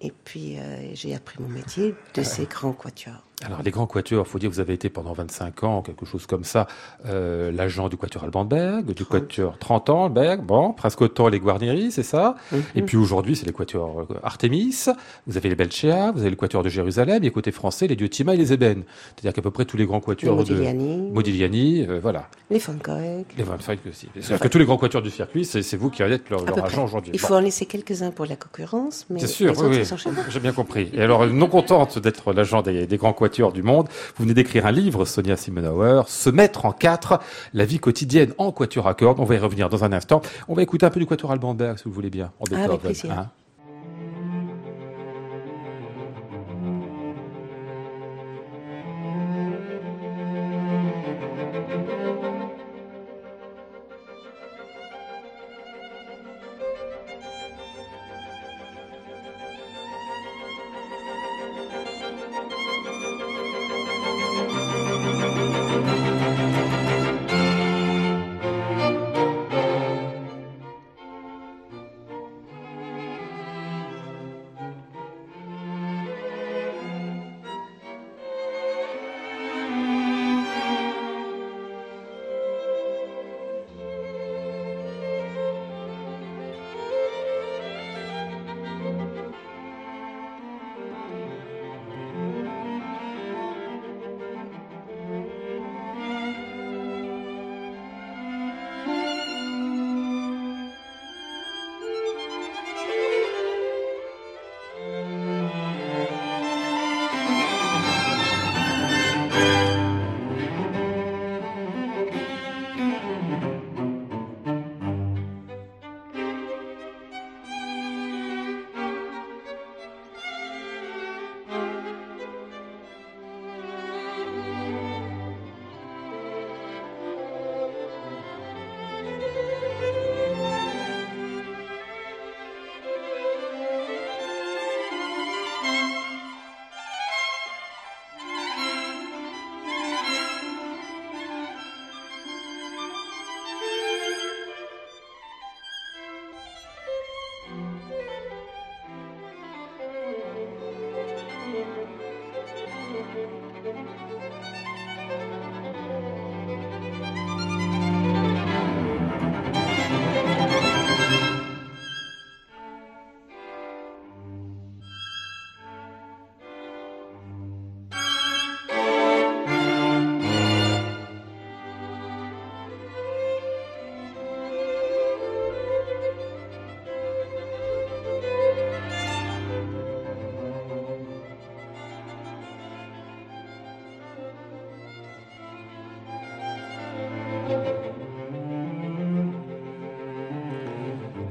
Et 0.00 0.12
puis, 0.24 0.58
euh, 0.58 0.94
j'ai 0.94 1.14
appris 1.14 1.40
mon 1.40 1.48
métier 1.48 1.94
de 2.14 2.22
ces 2.22 2.44
grands 2.50 2.72
quatuors. 2.72 3.24
Alors, 3.44 3.62
les 3.62 3.70
grands 3.70 3.86
quatuors, 3.86 4.26
faut 4.26 4.38
dire 4.38 4.48
que 4.48 4.54
vous 4.54 4.60
avez 4.60 4.72
été 4.74 4.88
pendant 4.88 5.12
25 5.12 5.64
ans, 5.64 5.82
quelque 5.82 6.06
chose 6.06 6.26
comme 6.26 6.44
ça, 6.44 6.66
euh, 7.06 7.52
l'agent 7.52 7.88
du 7.88 7.96
quatuor 7.96 8.24
Alban 8.24 8.44
Berg, 8.44 8.92
du 8.92 9.04
quatuor 9.04 9.58
30 9.58 9.90
ans, 9.90 10.08
Berg, 10.10 10.40
bon, 10.42 10.72
presque 10.72 11.00
autant 11.02 11.28
les 11.28 11.40
Guarnieri, 11.40 11.90
c'est 11.92 12.02
ça 12.02 12.36
Et 12.74 12.82
puis 12.82 12.96
aujourd'hui, 12.96 13.36
c'est 13.36 13.44
les 13.46 13.52
quatuors 13.52 14.00
euh, 14.10 14.14
Artemis, 14.22 14.86
vous 15.26 15.36
avez 15.36 15.48
les 15.50 15.54
Belchea, 15.56 16.10
vous 16.12 16.20
avez 16.20 16.30
le 16.30 16.36
quatuor 16.36 16.62
de 16.62 16.68
Jérusalem, 16.70 17.22
et 17.22 17.30
côté 17.30 17.52
français, 17.52 17.86
les 17.86 17.96
Diotima 17.96 18.34
et 18.34 18.36
les 18.38 18.52
Eben. 18.52 18.82
C'est-à-dire 19.14 19.34
qu'à 19.34 19.42
peu 19.42 19.50
près 19.50 19.66
tous 19.66 19.76
les 19.76 19.84
grands 19.86 20.00
quatuors 20.00 20.38
Les 20.38 20.44
de... 20.44 20.54
Modigliani. 20.54 21.10
Modigliani, 21.12 21.86
euh, 21.86 22.00
voilà. 22.00 22.28
Les 22.50 22.58
Fankoek. 22.60 23.26
Les 23.36 23.44
Van 23.44 23.56
Eyck 23.68 23.80
aussi. 23.88 24.08
C'est-à-dire 24.14 24.40
que 24.40 24.48
tous 24.48 24.58
les 24.58 24.64
grands 24.64 24.78
quatuors 24.78 25.02
du 25.02 25.10
circuit, 25.10 25.44
c'est 25.44 25.76
vous 25.76 25.90
qui 25.90 26.02
allez 26.02 26.14
être 26.14 26.30
leur, 26.30 26.44
leur 26.46 26.64
agent 26.64 26.84
aujourd'hui. 26.84 27.10
Il 27.14 27.20
Bon. 27.20 27.26
faut 27.28 27.34
en 27.34 27.40
laisser 27.40 27.66
quelques-uns 27.66 28.10
pour 28.10 28.24
la 28.24 28.36
concurrence, 28.36 29.06
mais 29.10 29.20
C'est 29.20 29.26
sûr, 29.26 29.52
oui. 29.62 29.82
J'ai 30.30 30.40
bien 30.40 30.52
compris. 30.52 30.88
Et 30.94 31.02
alors, 31.02 31.26
non 31.26 31.48
contente 31.48 31.98
d'être 31.98 32.32
l'agent 32.32 32.62
des, 32.62 32.86
des 32.86 32.96
grands 32.96 33.12
quatuors 33.12 33.33
du 33.34 33.62
monde, 33.62 33.88
vous 34.16 34.22
venez 34.24 34.34
d'écrire 34.34 34.66
un 34.66 34.70
livre, 34.72 35.04
Sonia 35.04 35.36
Simenauer, 35.36 36.02
Se 36.06 36.30
mettre 36.30 36.64
en 36.66 36.72
quatre, 36.72 37.20
la 37.52 37.64
vie 37.64 37.78
quotidienne 37.80 38.32
en 38.38 38.52
quatuor 38.52 38.86
à 38.86 38.94
cordes. 38.94 39.18
On 39.20 39.24
va 39.24 39.34
y 39.34 39.38
revenir 39.38 39.68
dans 39.68 39.82
un 39.84 39.92
instant. 39.92 40.22
On 40.48 40.54
va 40.54 40.62
écouter 40.62 40.86
un 40.86 40.90
peu 40.90 41.00
du 41.00 41.06
quatuor 41.06 41.32
Alban 41.32 41.54
Berg, 41.54 41.78
si 41.78 41.84
vous 41.84 41.92
voulez 41.92 42.10
bien, 42.10 42.30
en 42.40 42.44
Ah, 42.52 42.54
avec 42.54 42.60
Beethoven, 42.62 42.78
plaisir. 42.80 43.10
hein. 43.12 43.30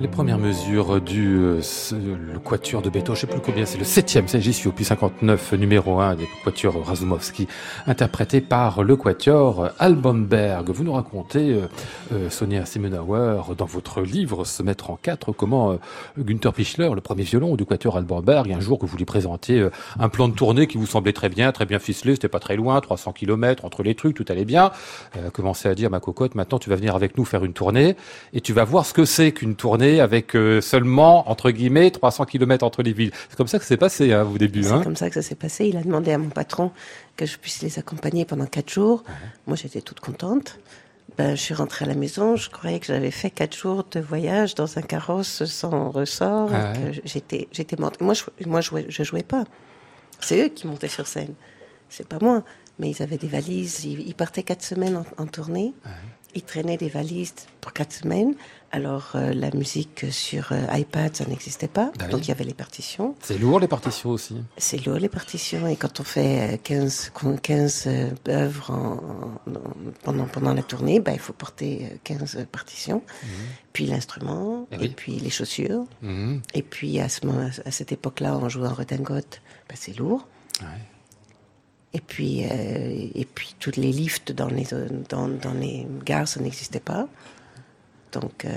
Les 0.04 0.10
premières 0.10 0.38
mesures 0.38 1.00
du 1.00 1.38
euh, 1.38 1.62
quatuor 2.44 2.82
de 2.82 2.90
Beethoven, 2.90 3.16
je 3.16 3.22
sais 3.22 3.28
plus 3.28 3.40
combien, 3.40 3.66
c'est 3.66 3.78
le 3.78 3.86
septième, 3.86 4.28
c'est 4.28 4.42
j'y 4.42 4.52
suis 4.52 4.68
au 4.68 4.74
plus 4.74 4.84
59, 4.84 5.54
numéro 5.54 6.02
1 6.02 6.16
des 6.16 6.28
quatuors 6.44 6.86
Razumovski, 6.86 7.48
interprété 7.88 8.42
par 8.42 8.84
le 8.84 8.98
quatuor 8.98 9.70
Albanberg. 9.80 10.72
Vous 10.72 10.84
nous 10.84 10.92
racontez, 10.92 11.54
euh, 11.54 11.70
euh, 12.12 12.30
Sonia 12.30 12.66
Simenauer, 12.66 13.56
dans 13.58 13.66
votre 13.66 14.02
livre 14.02 14.44
Se 14.44 14.62
mettre 14.62 14.90
en 14.90 14.98
quatre, 14.98 15.32
comment 15.32 15.72
euh, 15.72 15.78
Günther 16.18 16.54
Pichler, 16.54 16.90
le 16.94 17.02
premier 17.02 17.24
violon 17.24 17.56
du 17.56 17.66
quatuor 17.66 17.98
Albanberg, 17.98 18.52
un 18.52 18.60
jour 18.60 18.80
que 18.80 18.86
vous 18.86 18.98
lui 18.98 19.06
présentiez 19.06 19.60
euh, 19.60 19.72
un 20.00 20.10
plan 20.10 20.28
de 20.28 20.34
tournée 20.34 20.68
qui 20.68 20.78
vous 20.78 20.86
semblait 20.86 21.14
très 21.14 21.30
bien, 21.30 21.52
très 21.52 21.66
bien 21.66 21.80
ficelé, 21.80 22.16
c'était 22.16 22.28
pas 22.28 22.40
très 22.40 22.56
loin, 22.56 22.80
300 22.82 23.14
km 23.14 23.66
entre 23.66 23.84
les 23.84 23.96
trucs, 23.96 24.16
tout 24.16 24.26
allait 24.30 24.46
bien. 24.46 24.72
Euh, 25.18 25.30
commençait 25.30 25.70
à 25.70 25.76
dire 25.76 25.90
ma 25.90 26.00
cocotte, 26.00 26.36
maintenant 26.36 26.60
tu 26.60 26.70
vas 26.70 26.76
venir 26.76 26.96
avec 26.96 27.18
nous 27.18 27.26
faire 27.26 27.46
une 27.46 27.54
tournée 27.54 27.96
et 28.34 28.42
tu 28.42 28.54
vas 28.54 28.64
voir 28.64 28.86
ce 28.86 28.94
que 28.94 29.06
c'est 29.06 29.32
qu'une 29.32 29.56
tournée 29.56 29.93
avec 30.00 30.36
euh, 30.36 30.62
seulement 30.62 31.30
entre 31.30 31.52
guillemets 31.52 31.92
300 31.92 32.26
km 32.26 32.64
entre 32.66 32.84
les 32.84 32.94
villes. 32.94 33.12
C'est 33.30 33.36
comme 33.38 33.48
ça 33.48 33.60
que 33.60 33.66
c'est 33.66 33.78
passé 33.78 34.14
hein, 34.14 34.28
au 34.34 34.38
début. 34.38 34.64
C'est 34.64 34.72
Hein 34.72 34.82
comme 34.84 34.96
ça 34.96 35.10
que 35.10 35.16
ça 35.16 35.22
s'est 35.22 35.36
passé. 35.36 35.66
Il 35.68 35.78
a 35.78 35.82
demandé 35.84 36.12
à 36.12 36.18
mon 36.18 36.30
patron 36.30 36.72
que 37.18 37.26
je 37.26 37.38
puisse 37.38 37.62
les 37.62 37.80
accompagner 37.80 38.26
pendant 38.26 38.46
quatre 38.46 38.72
jours. 38.72 39.04
Moi, 39.48 39.56
j'étais 39.56 39.82
toute 39.82 40.00
contente. 40.00 40.60
Ben, 41.18 41.36
je 41.36 41.42
suis 41.42 41.54
rentrée 41.54 41.86
à 41.86 41.88
la 41.88 41.94
maison. 41.96 42.36
Je 42.36 42.50
croyais 42.50 42.80
que 42.80 42.88
j'avais 42.88 43.12
fait 43.12 43.30
quatre 43.30 43.56
jours 43.56 43.86
de 43.92 44.00
voyage 44.00 44.56
dans 44.56 44.78
un 44.80 44.82
carrosse 44.82 45.44
sans 45.46 45.92
ressort. 45.92 46.50
Ah 46.52 46.74
J'étais, 47.04 47.48
j'étais 47.52 47.76
morte. 47.76 48.02
Moi, 48.02 48.16
je, 48.16 48.24
moi, 48.48 48.62
je 48.62 48.70
jouais, 48.70 48.86
je 48.90 49.04
jouais 49.04 49.22
pas. 49.24 49.44
C'est 50.20 50.44
eux 50.44 50.50
qui 50.50 50.66
montaient 50.66 50.88
sur 50.88 51.06
scène. 51.06 51.34
C'est 51.90 52.08
pas 52.08 52.18
moi. 52.20 52.44
Mais 52.80 52.90
ils 52.90 53.04
avaient 53.04 53.18
des 53.18 53.28
valises. 53.28 53.86
Ils, 53.86 54.00
ils 54.08 54.16
partaient 54.16 54.42
quatre 54.42 54.64
semaines 54.64 54.96
en, 55.18 55.24
en 55.24 55.28
tournée. 55.28 55.74
Ils 56.34 56.42
traînaient 56.42 56.78
des 56.78 56.90
valises 56.90 57.36
pour 57.62 57.74
quatre 57.74 57.94
semaines. 57.94 58.34
Alors, 58.76 59.12
euh, 59.14 59.34
la 59.36 59.52
musique 59.52 60.08
sur 60.10 60.52
euh, 60.52 60.66
iPad, 60.72 61.16
ça 61.16 61.26
n'existait 61.26 61.68
pas. 61.68 61.92
Bah. 62.00 62.08
Donc, 62.08 62.26
il 62.26 62.30
y 62.30 62.32
avait 62.32 62.44
les 62.44 62.56
partitions. 62.56 63.14
C'est 63.22 63.38
lourd 63.38 63.60
les 63.60 63.68
partitions 63.68 64.10
aussi. 64.10 64.36
C'est 64.58 64.84
lourd 64.84 64.98
les 64.98 65.10
partitions 65.10 65.68
et 65.68 65.76
quand 65.76 66.00
on 66.00 66.04
fait 66.04 66.56
euh, 66.56 66.58
15, 66.58 67.12
15 67.44 67.84
euh, 67.86 68.10
œuvres 68.30 68.72
en- 68.72 68.94
en- 69.48 69.92
pendant, 70.04 70.26
pendant 70.26 70.56
la 70.56 70.64
tournée, 70.64 71.00
bah, 71.00 71.12
il 71.14 71.20
faut 71.20 71.34
porter 71.34 71.88
euh, 71.92 71.98
15 72.04 72.48
partitions, 72.52 73.04
puis 73.74 73.86
l'instrument, 73.86 74.68
Eh 74.72 74.76
et, 74.76 74.80
oui. 74.80 74.94
puis 74.98 75.20
les 75.20 75.30
chaussures. 75.30 75.86
Mhm. 76.02 76.42
Et 76.56 76.64
puis 76.64 77.00
à, 77.00 77.10
ce 77.10 77.28
moment, 77.28 77.48
à 77.66 77.70
cette 77.72 77.92
époque-là, 77.92 78.36
on 78.42 78.50
jouait 78.50 78.68
en 78.68 78.74
redingote, 78.74 79.42
bah, 79.70 79.76
c'est 79.78 79.96
lourd. 79.96 80.28
Et 81.94 82.02
puis, 82.02 82.44
euh, 82.46 83.08
et 83.14 83.26
puis 83.36 83.54
tous 83.60 83.76
les 83.78 83.92
lifts 83.92 84.32
dans 84.32 84.48
les, 84.48 84.66
dans, 85.10 85.28
dans 85.28 85.54
les 85.54 85.86
gares, 86.04 86.28
ça 86.28 86.40
n'existait 86.40 86.80
pas. 86.80 87.08
Donc, 88.14 88.46
euh, 88.46 88.50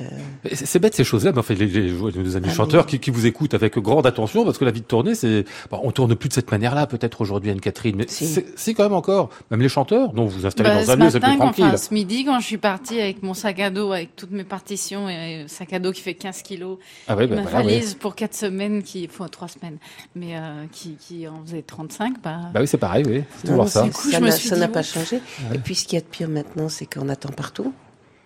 C'est 0.52 0.78
bête 0.78 0.94
ces 0.94 1.02
choses-là, 1.04 1.32
mais 1.32 1.38
enfin, 1.38 1.54
les, 1.54 1.66
les, 1.66 1.90
les 1.90 2.36
amis 2.36 2.48
Ah, 2.50 2.54
chanteurs 2.54 2.84
qui, 2.86 2.98
qui 3.00 3.10
vous 3.10 3.24
écoutent 3.26 3.54
avec 3.54 3.78
grande 3.78 4.06
attention, 4.06 4.44
parce 4.44 4.58
que 4.58 4.64
la 4.64 4.70
vie 4.70 4.80
de 4.82 4.86
tournée, 4.86 5.14
c'est, 5.14 5.44
bon, 5.70 5.80
on 5.82 5.90
tourne 5.92 6.14
plus 6.14 6.28
de 6.28 6.34
cette 6.34 6.50
manière-là, 6.50 6.86
peut-être 6.86 7.20
aujourd'hui, 7.22 7.50
Anne-Catherine, 7.50 7.96
mais 7.96 8.04
c'est 8.08 8.44
c'est 8.56 8.74
quand 8.74 8.82
même 8.82 8.92
encore, 8.92 9.30
même 9.50 9.60
les 9.62 9.68
chanteurs, 9.68 10.12
dont 10.12 10.24
vous 10.26 10.40
vous 10.40 10.46
installez 10.46 10.68
Bah, 10.68 10.82
dans 10.84 10.90
un 10.90 10.96
lieu, 10.96 11.10
c'est 11.10 11.20
plus 11.20 11.36
tranquille. 11.36 11.64
enfin, 11.64 11.76
ce 11.76 11.94
midi, 11.94 12.24
quand 12.24 12.38
je 12.40 12.44
suis 12.46 12.58
partie 12.58 13.00
avec 13.00 13.22
mon 13.22 13.32
sac 13.34 13.58
à 13.60 13.70
dos, 13.70 13.92
avec 13.92 14.14
toutes 14.14 14.30
mes 14.32 14.44
partitions, 14.44 15.08
et 15.08 15.42
un 15.44 15.48
sac 15.48 15.72
à 15.72 15.78
dos 15.78 15.92
qui 15.92 16.02
fait 16.02 16.14
15 16.14 16.42
kilos, 16.42 16.78
Ah 17.08 17.16
bah 17.16 17.26
ma 17.26 17.42
voilà, 17.42 17.62
valise 17.62 17.94
pour 17.94 18.14
4 18.14 18.34
semaines, 18.34 18.82
qui, 18.82 19.08
enfin 19.10 19.28
3 19.28 19.48
semaines, 19.48 19.78
mais 20.14 20.36
euh, 20.36 20.64
qui, 20.70 20.96
qui 21.00 21.26
en 21.28 21.42
faisait 21.44 21.62
35, 21.62 22.14
bah, 22.22 22.36
Bah 22.52 22.60
oui, 22.60 22.66
c'est 22.66 22.76
pareil, 22.78 23.04
oui, 23.06 23.22
c'est 23.38 23.48
toujours 23.48 23.68
ça. 23.68 23.80
c'est- 23.82 23.86
Du 23.88 23.92
coup, 23.94 24.10
ça 24.10 24.18
je 24.18 24.22
me 24.22 24.28
n'a- 24.28 24.32
suis 24.36 24.48
ça 24.48 24.54
dit, 24.56 24.60
n'a 24.60 24.66
bon. 24.66 24.72
pas 24.74 24.82
changé. 24.82 25.16
Ouais. 25.50 25.56
Et 25.56 25.58
puis, 25.58 25.74
ce 25.74 25.84
qu'il 25.86 25.94
y 25.94 25.98
a 25.98 26.04
de 26.04 26.06
pire 26.10 26.28
maintenant, 26.28 26.68
c'est 26.68 26.86
qu'on 26.86 27.08
attend 27.08 27.30
partout. 27.30 27.72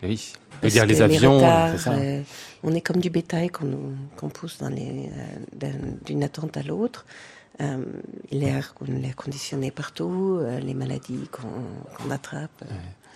Oui. 0.03 0.33
Parce 0.61 0.73
dire 0.75 0.87
les 0.87 1.01
avions, 1.03 1.37
retards, 1.39 1.79
ça. 1.79 1.93
euh, 1.93 2.23
on 2.63 2.75
est 2.75 2.81
comme 2.81 3.01
du 3.01 3.09
bétail 3.11 3.49
qu'on 3.49 3.65
nous- 3.67 3.95
qu'on 4.17 4.29
pousse 4.29 4.59
dans 4.59 4.69
les, 4.69 5.11
euh, 5.13 5.25
d'un- 5.55 5.97
d'une 6.05 6.23
attente 6.23 6.57
à 6.57 6.63
l'autre. 6.63 7.07
Euh, 7.61 7.85
l'air, 8.31 8.75
l'air 8.87 9.17
conditionné 9.17 9.71
partout, 9.71 10.39
euh, 10.41 10.61
les 10.61 10.75
maladies 10.75 11.29
qu'on 11.31 11.49
qu'on 12.03 12.11
attrape. 12.11 12.65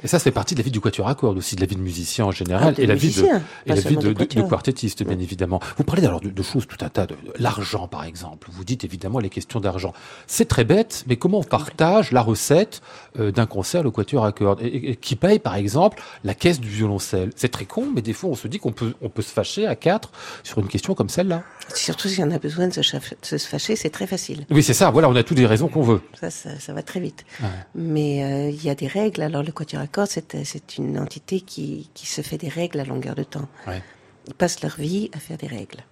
Et 0.02 0.06
ça, 0.06 0.18
ça 0.18 0.24
fait 0.24 0.30
partie 0.32 0.54
de 0.54 0.60
la 0.60 0.64
vie 0.64 0.70
du 0.70 0.80
quatuor 0.80 1.08
à 1.08 1.14
cordes 1.14 1.38
aussi, 1.38 1.56
de 1.56 1.60
la 1.62 1.66
vie 1.66 1.76
de 1.76 1.80
musicien 1.80 2.26
en 2.26 2.30
général, 2.30 2.74
Ah, 2.76 2.80
et 2.82 2.86
la 2.86 2.94
vie 2.94 3.10
de, 3.14 3.22
et 3.24 3.28
pas 3.28 3.40
la 3.66 3.74
vie 3.76 3.82
seulement 3.82 4.00
de, 4.00 4.06
de 4.08 4.12
de, 4.12 4.18
de 4.18 4.24
quatuor. 4.24 4.48
quartettiste, 4.50 5.02
bien 5.02 5.18
évidemment. 5.18 5.60
Vous 5.78 5.84
parlez 5.84 6.04
alors 6.04 6.20
de, 6.20 6.42
choses 6.42 6.66
tout 6.66 6.76
un 6.84 6.90
tas, 6.90 7.06
de, 7.06 7.16
l'argent 7.38 7.88
par 7.88 8.04
exemple. 8.04 8.48
Vous 8.52 8.64
dites 8.64 8.84
évidemment 8.84 9.18
les 9.18 9.30
questions 9.30 9.60
d'argent. 9.60 9.94
C'est 10.26 10.44
très 10.46 10.64
bête, 10.64 11.04
mais 11.06 11.16
comment 11.16 11.38
on 11.38 11.42
partage 11.44 12.12
la 12.12 12.20
recette 12.20 12.82
euh, 13.18 13.30
d'un 13.32 13.46
concert, 13.46 13.82
le 13.82 13.90
quatuor 13.90 14.26
à 14.26 14.32
cordes? 14.32 14.60
Et, 14.60 14.66
et- 14.66 14.90
et 14.90 14.96
qui 14.96 15.16
paye 15.16 15.38
par 15.38 15.54
exemple 15.54 16.02
la 16.22 16.34
caisse 16.34 16.60
du 16.60 16.68
violoncelle? 16.68 17.30
C'est 17.36 17.48
très 17.50 17.64
con, 17.64 17.88
mais 17.94 18.02
des 18.02 18.12
fois 18.12 18.28
on 18.30 18.34
se 18.34 18.46
dit 18.48 18.58
qu'on 18.58 18.72
peut, 18.72 18.92
on 19.00 19.08
peut 19.08 19.22
se 19.22 19.32
fâcher 19.32 19.66
à 19.66 19.74
quatre 19.76 20.10
sur 20.42 20.58
une 20.58 20.68
question 20.68 20.94
comme 20.94 21.08
celle-là. 21.08 21.42
Surtout 21.74 22.08
si 22.08 22.22
on 22.22 22.30
a 22.30 22.38
besoin 22.38 22.68
de 22.68 22.72
se, 22.74 22.82
chaf- 22.82 23.14
de 23.32 23.38
se 23.38 23.48
fâcher, 23.48 23.76
c'est 23.76 23.90
très 23.90 24.06
facile. 24.06 24.44
Oui, 24.50 24.62
c'est 24.62 24.74
ça. 24.74 24.90
Voilà, 24.90 25.08
on 25.08 25.16
a 25.16 25.22
toutes 25.22 25.38
les 25.38 25.46
raisons 25.46 25.68
qu'on 25.68 25.82
veut. 25.82 26.02
Ça, 26.20 26.30
ça, 26.30 26.58
ça 26.58 26.72
va 26.72 26.82
très 26.82 27.00
vite. 27.00 27.24
Ouais. 27.40 27.48
Mais 27.74 28.24
euh, 28.24 28.50
il 28.50 28.62
y 28.64 28.70
a 28.70 28.74
des 28.74 28.86
règles. 28.86 29.22
Alors, 29.22 29.42
le 29.42 29.50
Quatuor 29.50 29.80
à 29.82 29.86
cordes, 29.86 30.10
c'est 30.10 30.44
c'est 30.44 30.78
une 30.78 30.98
entité 30.98 31.40
qui, 31.40 31.90
qui 31.94 32.06
se 32.06 32.20
fait 32.20 32.38
des 32.38 32.48
règles 32.48 32.80
à 32.80 32.84
longueur 32.84 33.14
de 33.14 33.22
temps. 33.24 33.48
Ouais. 33.66 33.82
Ils 34.28 34.34
passent 34.34 34.62
leur 34.62 34.76
vie 34.76 35.10
à 35.14 35.18
faire 35.18 35.38
des 35.38 35.46
règles 35.46 35.84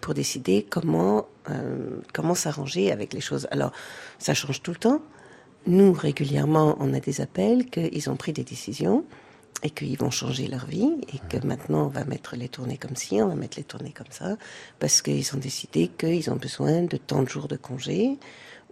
pour 0.00 0.14
décider 0.14 0.66
comment, 0.68 1.26
euh, 1.50 2.00
comment 2.12 2.34
s'arranger 2.34 2.92
avec 2.92 3.12
les 3.12 3.20
choses. 3.20 3.48
Alors, 3.50 3.72
ça 4.18 4.34
change 4.34 4.62
tout 4.62 4.72
le 4.72 4.76
temps. 4.76 5.00
Nous, 5.66 5.92
régulièrement, 5.92 6.76
on 6.80 6.92
a 6.94 7.00
des 7.00 7.20
appels 7.20 7.66
qu'ils 7.66 8.08
ont 8.10 8.16
pris 8.16 8.32
des 8.32 8.44
décisions 8.44 9.04
et 9.62 9.70
qu'ils 9.70 9.98
vont 9.98 10.10
changer 10.10 10.46
leur 10.46 10.66
vie 10.66 10.90
et 11.12 11.18
que 11.28 11.44
maintenant 11.44 11.84
on 11.86 11.88
va 11.88 12.04
mettre 12.04 12.36
les 12.36 12.48
tournées 12.48 12.78
comme 12.78 12.94
ci, 12.96 13.20
on 13.20 13.28
va 13.28 13.34
mettre 13.34 13.56
les 13.58 13.64
tournées 13.64 13.92
comme 13.92 14.10
ça, 14.10 14.36
parce 14.78 15.02
qu'ils 15.02 15.34
ont 15.34 15.38
décidé 15.38 15.88
qu'ils 15.88 16.30
ont 16.30 16.36
besoin 16.36 16.82
de 16.82 16.96
tant 16.96 17.22
de 17.22 17.28
jours 17.28 17.48
de 17.48 17.56
congé 17.56 18.18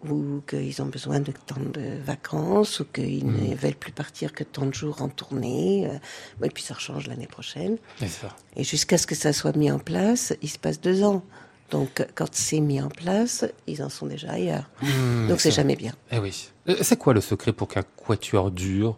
ou 0.09 0.43
qu'ils 0.47 0.83
ont 0.83 0.87
besoin 0.87 1.21
de 1.21 1.33
tant 1.47 1.59
de 1.61 1.99
vacances 2.05 2.81
ou 2.81 2.85
qu'ils 2.85 3.27
ne 3.27 3.55
veulent 3.57 3.75
plus 3.75 3.93
partir 3.93 4.33
que 4.33 4.45
tant 4.45 4.67
de 4.67 4.75
jours 4.75 5.01
en 5.03 5.09
tournée. 5.09 5.89
euh, 5.89 6.45
Et 6.47 6.51
puis 6.51 6.63
ça 6.63 6.75
change 6.79 7.07
l'année 7.09 7.27
prochaine. 7.27 7.79
Ça. 8.01 8.29
Et 8.57 8.63
jusqu'à 8.63 8.99
ce 8.99 9.07
que 9.07 9.15
ça 9.15 9.33
soit 9.33 9.57
mis 9.57 9.71
en 9.71 9.79
place, 9.79 10.35
il 10.43 10.51
se 10.51 10.59
passe 10.59 10.81
deux 10.81 11.03
ans. 11.03 11.23
Donc 11.71 12.07
quand 12.15 12.29
c'est 12.33 12.61
mis 12.61 12.81
en 12.81 12.91
place, 12.91 13.45
ils 13.67 13.83
en 13.83 13.89
sont 13.89 14.07
déjà 14.07 14.33
ailleurs. 14.33 14.71
Mmh, 14.83 15.29
Donc 15.29 15.41
c'est 15.41 15.51
jamais 15.51 15.77
bien. 15.77 15.95
Eh 16.13 16.19
oui. 16.19 16.51
Euh, 16.69 16.77
C'est 16.83 16.99
quoi 16.99 17.13
le 17.15 17.21
secret 17.23 17.53
pour 17.53 17.67
qu'un 17.67 17.83
quatuor 17.97 18.51
dure 18.53 18.97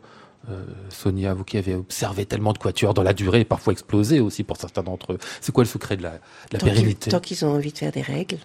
Euh, 0.50 0.64
Sonia, 0.88 1.34
vous 1.34 1.44
qui 1.44 1.58
avez 1.58 1.74
observé 1.74 2.24
tellement 2.24 2.52
de 2.54 2.58
quatuors 2.58 2.94
dans 2.94 3.02
la 3.02 3.12
durée, 3.12 3.44
parfois 3.44 3.72
explosé 3.72 4.20
aussi 4.20 4.44
pour 4.44 4.56
certains 4.56 4.82
d'entre 4.82 5.12
eux, 5.12 5.18
c'est 5.42 5.52
quoi 5.52 5.62
le 5.64 5.68
secret 5.68 5.96
de 5.98 6.02
la, 6.02 6.12
de 6.12 6.16
la 6.52 6.58
Tant 6.58 6.66
qu'ils- 6.66 6.74
pérennité 6.74 7.10
Tant 7.10 7.20
qu'ils 7.20 7.44
ont 7.44 7.50
envie 7.52 7.70
de 7.72 7.76
faire 7.78 7.92
des 7.92 8.00
règles, 8.00 8.38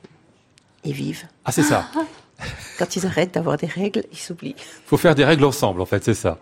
ils 0.84 0.92
vivent. 0.94 1.24
Ah, 1.46 1.52
c'est 1.54 1.64
ça. 1.64 1.88
Quand 2.78 2.96
ils 2.98 3.06
arrêtent 3.06 3.34
d'avoir 3.36 3.56
des 3.58 3.68
règles, 3.68 4.04
ils 4.12 4.18
s'oublient. 4.18 4.56
faut 4.86 4.98
faire 4.98 5.16
des 5.16 5.24
règles 5.24 5.46
ensemble, 5.46 5.80
en 5.80 5.86
fait, 5.86 6.04
c'est 6.04 6.14
ça. 6.14 6.40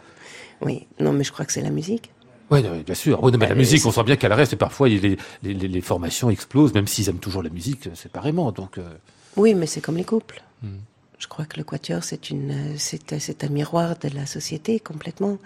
Oui, 0.61 0.87
non, 0.99 1.13
mais 1.13 1.23
je 1.23 1.31
crois 1.31 1.45
que 1.45 1.53
c'est 1.53 1.61
la 1.61 1.69
musique. 1.69 2.11
Oui, 2.49 2.61
bien 2.85 2.95
sûr. 2.95 3.21
Non, 3.21 3.31
mais 3.37 3.47
la 3.47 3.55
musique, 3.55 3.85
on 3.85 3.91
sent 3.91 4.03
bien 4.03 4.15
qu'elle 4.15 4.33
reste, 4.33 4.53
et 4.53 4.57
parfois 4.57 4.89
il- 4.89 5.01
les, 5.01 5.17
les, 5.43 5.53
les- 5.53 5.67
les 5.67 5.81
formations 5.81 6.29
explosent, 6.31 6.73
même 6.73 6.87
s'ils 6.87 7.07
aiment 7.09 7.19
toujours 7.19 7.43
la 7.43 7.49
musique 7.49 7.87
euh, 7.87 7.95
séparément. 7.95 8.51
Donc, 8.51 8.77
euh, 8.79 8.89
Oui, 9.37 9.53
mais 9.53 9.67
c'est 9.67 9.79
comme 9.81 9.97
les 9.97 10.03
couples. 10.05 10.41
Hmm. 10.63 10.77
Je 11.21 11.27
crois 11.27 11.45
que 11.45 11.57
le 11.57 11.63
quatuor, 11.63 12.03
c'est 12.03 12.31
une, 12.31 12.77
c'est, 12.77 13.19
c'est 13.19 13.43
un 13.43 13.49
miroir 13.49 13.95
de 13.99 14.09
la 14.09 14.25
société 14.25 14.79
complètement. 14.79 15.37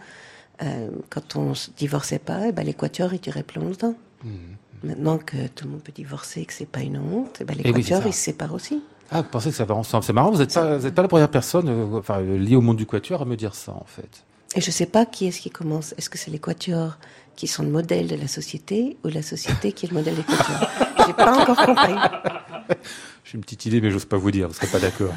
Euh, 0.63 0.89
quand 1.09 1.35
on 1.35 1.53
se 1.53 1.69
divorçait 1.75 2.17
pas, 2.29 2.47
eh 2.47 2.51
ben, 2.53 2.63
les 2.65 2.73
quatuors, 2.73 3.13
ils 3.13 3.19
duraient 3.19 3.43
plus 3.43 3.59
longtemps. 3.59 3.95
hmm. 4.23 4.55
Maintenant 4.83 5.17
que 5.17 5.47
tout 5.47 5.65
le 5.65 5.71
monde 5.71 5.81
peut 5.81 5.91
divorcer, 5.91 6.45
que 6.45 6.53
c'est 6.53 6.65
pas 6.65 6.79
une 6.79 6.97
honte, 6.97 7.39
eh 7.41 7.43
ben, 7.43 7.55
les 7.57 7.63
Eh 7.65 7.73
quatuors, 7.73 8.03
ça. 8.03 8.07
ils 8.07 8.13
se 8.13 8.21
séparent 8.21 8.53
aussi. 8.53 8.81
Ah, 9.11 9.21
vous 9.21 9.27
pensez 9.29 9.49
que 9.49 9.55
ça 9.55 9.65
va 9.65 9.75
ensemble? 9.75 10.05
C'est 10.05 10.13
marrant, 10.13 10.31
vous 10.31 10.37
n'êtes 10.37 10.53
pas, 10.53 10.77
vous 10.77 10.85
êtes 10.85 10.95
pas 10.95 11.01
la 11.01 11.07
première 11.09 11.29
personne 11.29 11.67
euh, 11.67 11.99
enfin, 11.99 12.21
liée 12.21 12.55
au 12.55 12.61
monde 12.61 12.77
du 12.77 12.85
quatuor 12.85 13.21
à 13.21 13.25
me 13.25 13.35
dire 13.35 13.53
ça, 13.53 13.73
en 13.73 13.85
fait. 13.85 14.23
Et 14.55 14.61
je 14.61 14.71
sais 14.71 14.85
pas 14.85 15.05
qui 15.05 15.27
est-ce 15.27 15.41
qui 15.41 15.49
commence. 15.49 15.93
Est-ce 15.97 16.09
que 16.09 16.17
c'est 16.17 16.31
les 16.31 16.39
quatuors? 16.39 16.97
Qui 17.35 17.47
sont 17.47 17.63
le 17.63 17.69
modèle 17.69 18.07
de 18.07 18.15
la 18.15 18.27
société 18.27 18.97
ou 19.03 19.09
la 19.09 19.21
société 19.21 19.71
qui 19.71 19.85
est 19.85 19.89
le 19.89 19.95
modèle 19.95 20.15
des 20.15 20.23
quatuors 20.23 20.69
J'ai 21.07 21.13
pas 21.13 21.37
encore 21.37 21.57
compris. 21.65 21.93
J'ai 23.23 23.35
une 23.35 23.41
petite 23.41 23.65
idée, 23.65 23.81
mais 23.81 23.89
j'ose 23.89 24.05
pas 24.05 24.17
vous 24.17 24.29
dire, 24.29 24.47
vous 24.47 24.53
serez 24.53 24.67
pas 24.67 24.79
d'accord. 24.79 25.13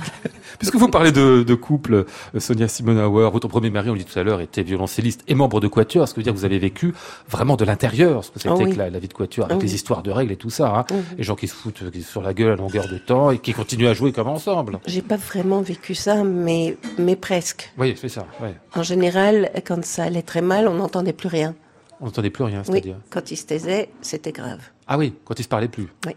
Puisque 0.58 0.76
vous 0.76 0.88
parlez 0.88 1.12
de, 1.12 1.42
de 1.42 1.54
couple, 1.54 2.06
euh, 2.34 2.40
Sonia 2.40 2.66
Simonauer, 2.66 3.30
votre 3.30 3.48
premier 3.48 3.68
mari, 3.68 3.90
on 3.90 3.92
le 3.92 3.98
dit 3.98 4.06
tout 4.06 4.18
à 4.18 4.22
l'heure, 4.22 4.40
était 4.40 4.62
violoncelliste 4.62 5.22
et 5.28 5.34
membre 5.34 5.60
de 5.60 5.68
Quatuor, 5.68 6.08
ce 6.08 6.14
qui 6.14 6.20
veut 6.20 6.24
dire 6.24 6.32
que 6.32 6.38
vous 6.38 6.46
avez 6.46 6.58
vécu 6.58 6.94
vraiment 7.28 7.56
de 7.56 7.66
l'intérieur, 7.66 8.24
ce 8.24 8.30
que 8.30 8.38
c'était 8.38 8.48
Ah 8.50 8.56
oui. 8.56 8.72
que 8.72 8.78
la, 8.78 8.88
la 8.88 8.98
vie 8.98 9.08
de 9.08 9.12
Quatuor, 9.12 9.44
avec 9.46 9.56
Ah 9.56 9.58
oui. 9.58 9.66
les 9.66 9.74
histoires 9.74 10.02
de 10.02 10.10
règles 10.10 10.32
et 10.32 10.36
tout 10.36 10.48
ça. 10.48 10.74
Hein. 10.74 10.84
Mhm. 10.90 11.02
Les 11.18 11.24
gens 11.24 11.36
qui 11.36 11.48
se 11.48 11.54
foutent 11.54 11.90
qui 11.90 12.02
sur 12.02 12.22
la 12.22 12.32
gueule 12.32 12.52
à 12.52 12.56
longueur 12.56 12.88
de 12.88 12.96
temps 12.96 13.30
et 13.30 13.38
qui 13.38 13.52
continuent 13.52 13.88
à 13.88 13.94
jouer 13.94 14.12
comme 14.12 14.28
ensemble. 14.28 14.80
J'ai 14.86 15.02
pas 15.02 15.16
vraiment 15.16 15.60
vécu 15.60 15.94
ça, 15.94 16.24
mais, 16.24 16.78
mais 16.98 17.14
presque. 17.14 17.70
Oui, 17.76 17.94
c'est 18.00 18.08
ça. 18.08 18.26
Ouais. 18.40 18.54
En 18.74 18.82
général, 18.82 19.50
quand 19.66 19.84
ça 19.84 20.04
allait 20.04 20.22
très 20.22 20.40
mal, 20.42 20.66
on 20.66 20.74
n'entendait 20.74 21.12
plus 21.12 21.28
rien. 21.28 21.54
On 22.00 22.06
n'entendait 22.06 22.30
plus 22.30 22.44
rien, 22.44 22.60
Oui, 22.60 22.64
c'est-à-dire. 22.72 22.96
quand 23.10 23.30
ils 23.30 23.36
se 23.36 23.44
taisaient, 23.46 23.88
c'était 24.02 24.32
grave. 24.32 24.60
Ah 24.86 24.96
oui, 24.98 25.14
quand 25.24 25.38
ils 25.38 25.42
se 25.42 25.48
parlaient 25.48 25.68
plus. 25.68 25.88
Oui. 26.06 26.12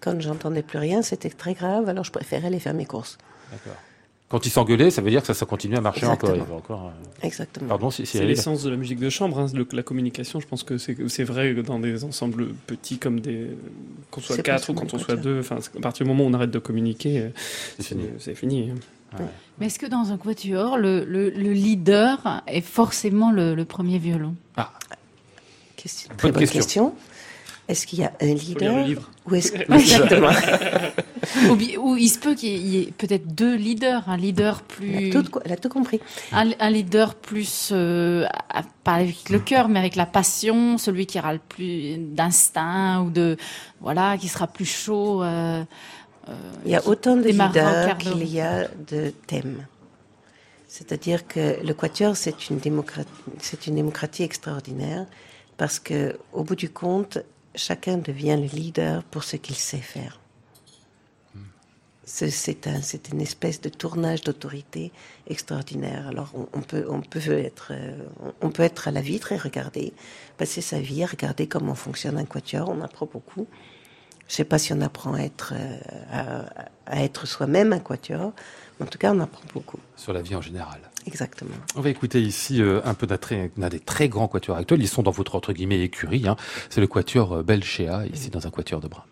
Quand 0.00 0.20
j'entendais 0.20 0.62
plus 0.62 0.78
rien, 0.78 1.00
c'était 1.00 1.30
très 1.30 1.54
grave, 1.54 1.88
alors 1.88 2.04
je 2.04 2.10
préférais 2.12 2.48
aller 2.48 2.58
faire 2.60 2.74
mes 2.74 2.84
courses. 2.84 3.16
D'accord. 3.50 3.72
Quand 4.28 4.44
ils 4.46 4.50
s'engueulaient, 4.50 4.90
ça 4.90 5.00
veut 5.00 5.10
dire 5.10 5.20
que 5.20 5.26
ça, 5.28 5.34
ça 5.34 5.46
continue 5.46 5.76
à 5.76 5.80
marcher 5.80 6.00
Exactement. 6.04 6.56
encore 6.56 6.86
euh, 6.86 7.26
Exactement. 7.26 7.68
Pardon, 7.68 7.90
C'est 7.90 8.24
l'essence 8.24 8.62
de 8.64 8.70
la 8.70 8.76
musique 8.76 8.98
de 8.98 9.08
chambre, 9.08 9.38
hein, 9.38 9.46
le- 9.54 9.66
la 9.72 9.82
communication. 9.82 10.40
Je 10.40 10.46
pense 10.46 10.62
que 10.62 10.76
c'est 10.76 10.96
c'est 11.08 11.24
vrai 11.24 11.54
dans 11.54 11.78
des 11.78 12.04
ensembles 12.04 12.48
petits 12.66 12.98
comme 12.98 13.20
des. 13.20 13.50
Qu'on 14.10 14.20
soit 14.20 14.36
C'est 14.36 14.42
quatre 14.42 14.70
ou 14.70 14.74
quand 14.74 14.92
on 14.92 14.98
soit 14.98 15.16
deux. 15.16 15.38
Enfin, 15.40 15.56
à 15.76 15.80
partir 15.80 16.04
du 16.04 16.10
moment 16.10 16.24
où 16.24 16.28
on 16.28 16.34
arrête 16.34 16.50
de 16.50 16.58
communiquer, 16.58 17.20
euh, 17.20 17.28
c'est 17.78 17.96
c'est 18.18 18.34
fini. 18.34 18.72
Mais 19.58 19.66
est-ce 19.66 19.78
que 19.78 19.86
dans 19.86 20.10
un 20.12 20.16
quatuor, 20.18 20.76
le, 20.78 21.04
le, 21.04 21.30
le 21.30 21.52
leader 21.52 22.42
est 22.46 22.60
forcément 22.60 23.30
le, 23.30 23.54
le 23.54 23.64
premier 23.64 23.98
violon? 23.98 24.34
Question- 25.76 26.08
Bonne 26.10 26.16
Très 26.18 26.32
bonne 26.32 26.40
question. 26.40 26.60
question. 26.60 26.94
Est-ce 27.66 27.86
qu'il 27.86 28.00
y 28.00 28.04
a 28.04 28.12
un 28.20 28.34
leader 28.34 28.86
ou 29.26 29.34
est-ce 29.34 29.52
que... 29.56 29.72
Exactement. 29.72 30.28
ou, 31.48 31.56
ou 31.80 31.96
il 31.96 32.08
se 32.10 32.18
peut 32.18 32.34
qu'il 32.34 32.50
y 32.66 32.82
ait 32.82 32.92
peut-être 32.98 33.34
deux 33.34 33.54
leaders, 33.54 34.06
un 34.08 34.18
leader 34.18 34.60
plus. 34.62 35.08
Elle 35.08 35.16
a 35.16 35.22
tout, 35.22 35.38
elle 35.46 35.52
a 35.52 35.56
tout 35.56 35.68
compris. 35.70 36.00
Un, 36.32 36.50
un 36.60 36.70
leader 36.70 37.14
plus, 37.14 37.70
euh, 37.72 38.26
pas 38.82 38.94
avec 38.94 39.30
le 39.30 39.38
cœur, 39.38 39.68
mais 39.68 39.78
avec 39.78 39.96
la 39.96 40.04
passion, 40.04 40.76
celui 40.76 41.06
qui 41.06 41.18
aura 41.18 41.32
le 41.32 41.38
plus 41.48 41.96
d'instinct 41.98 43.00
ou 43.00 43.10
de, 43.10 43.38
voilà, 43.80 44.18
qui 44.18 44.28
sera 44.28 44.46
plus 44.46 44.66
chaud. 44.66 45.22
euh, 45.22 45.64
Il 46.64 46.70
y 46.70 46.76
a 46.76 46.86
autant 46.86 47.16
de 47.16 47.28
leaders 47.28 47.98
qu'il 47.98 48.26
y 48.26 48.40
a 48.40 48.68
de 48.88 49.12
thèmes. 49.26 49.66
C'est-à-dire 50.68 51.26
que 51.28 51.64
le 51.64 51.72
quatuor, 51.72 52.16
c'est 52.16 52.50
une, 52.50 52.58
démocratie, 52.58 53.08
c'est 53.38 53.66
une 53.66 53.76
démocratie 53.76 54.24
extraordinaire 54.24 55.06
parce 55.56 55.78
que, 55.78 56.18
au 56.32 56.42
bout 56.42 56.56
du 56.56 56.68
compte, 56.68 57.18
chacun 57.54 57.96
devient 57.96 58.36
le 58.36 58.48
leader 58.48 59.04
pour 59.04 59.22
ce 59.22 59.36
qu'il 59.36 59.54
sait 59.56 59.76
faire. 59.76 60.18
C'est, 62.06 62.30
c'est 62.30 62.66
un, 62.66 62.82
c'est 62.82 63.10
une 63.10 63.20
espèce 63.20 63.60
de 63.60 63.68
tournage 63.68 64.22
d'autorité 64.22 64.92
extraordinaire. 65.26 66.08
Alors, 66.08 66.32
on, 66.34 66.48
on 66.52 66.60
peut, 66.60 66.84
on 66.88 67.00
peut 67.00 67.38
être, 67.38 67.68
euh, 67.70 67.96
on 68.42 68.50
peut 68.50 68.62
être 68.62 68.88
à 68.88 68.90
la 68.90 69.00
vitre 69.00 69.32
et 69.32 69.38
regarder, 69.38 69.92
passer 70.36 70.60
sa 70.60 70.80
vie 70.80 71.02
à 71.02 71.06
regarder 71.06 71.46
comment 71.46 71.74
fonctionne 71.74 72.18
un 72.18 72.24
quatuor. 72.24 72.68
On 72.68 72.82
apprend 72.82 73.06
beaucoup. 73.06 73.46
Je 74.28 74.34
sais 74.34 74.44
pas 74.44 74.58
si 74.58 74.72
on 74.72 74.80
apprend 74.80 75.14
à 75.14 75.20
être, 75.20 75.52
euh, 75.54 75.78
à, 76.12 76.44
à 76.86 77.02
être 77.04 77.26
soi-même 77.26 77.72
un 77.72 77.78
quatuor, 77.78 78.32
mais 78.78 78.86
en 78.86 78.88
tout 78.88 78.98
cas, 78.98 79.12
on 79.14 79.20
apprend 79.20 79.42
beaucoup. 79.52 79.78
sur 79.96 80.12
la 80.12 80.22
vie 80.22 80.34
en 80.34 80.40
général. 80.40 80.80
Exactement. 81.06 81.54
On 81.76 81.82
va 81.82 81.90
écouter 81.90 82.22
ici 82.22 82.62
euh, 82.62 82.80
un 82.84 82.94
peu 82.94 83.06
d'un 83.06 83.68
des 83.68 83.78
très 83.80 84.08
grands 84.08 84.26
quatuors 84.28 84.56
actuels. 84.56 84.80
Ils 84.80 84.88
sont 84.88 85.02
dans 85.02 85.10
votre 85.10 85.34
entre 85.36 85.52
guillemets 85.52 85.80
écurie. 85.82 86.26
hein. 86.26 86.36
C'est 86.70 86.80
le 86.80 86.86
quatuor 86.86 87.34
euh, 87.34 87.42
Belchéa, 87.42 88.06
ici 88.06 88.30
dans 88.30 88.46
un 88.46 88.50
quatuor 88.50 88.80
de 88.80 88.88
Brahms. 88.88 89.04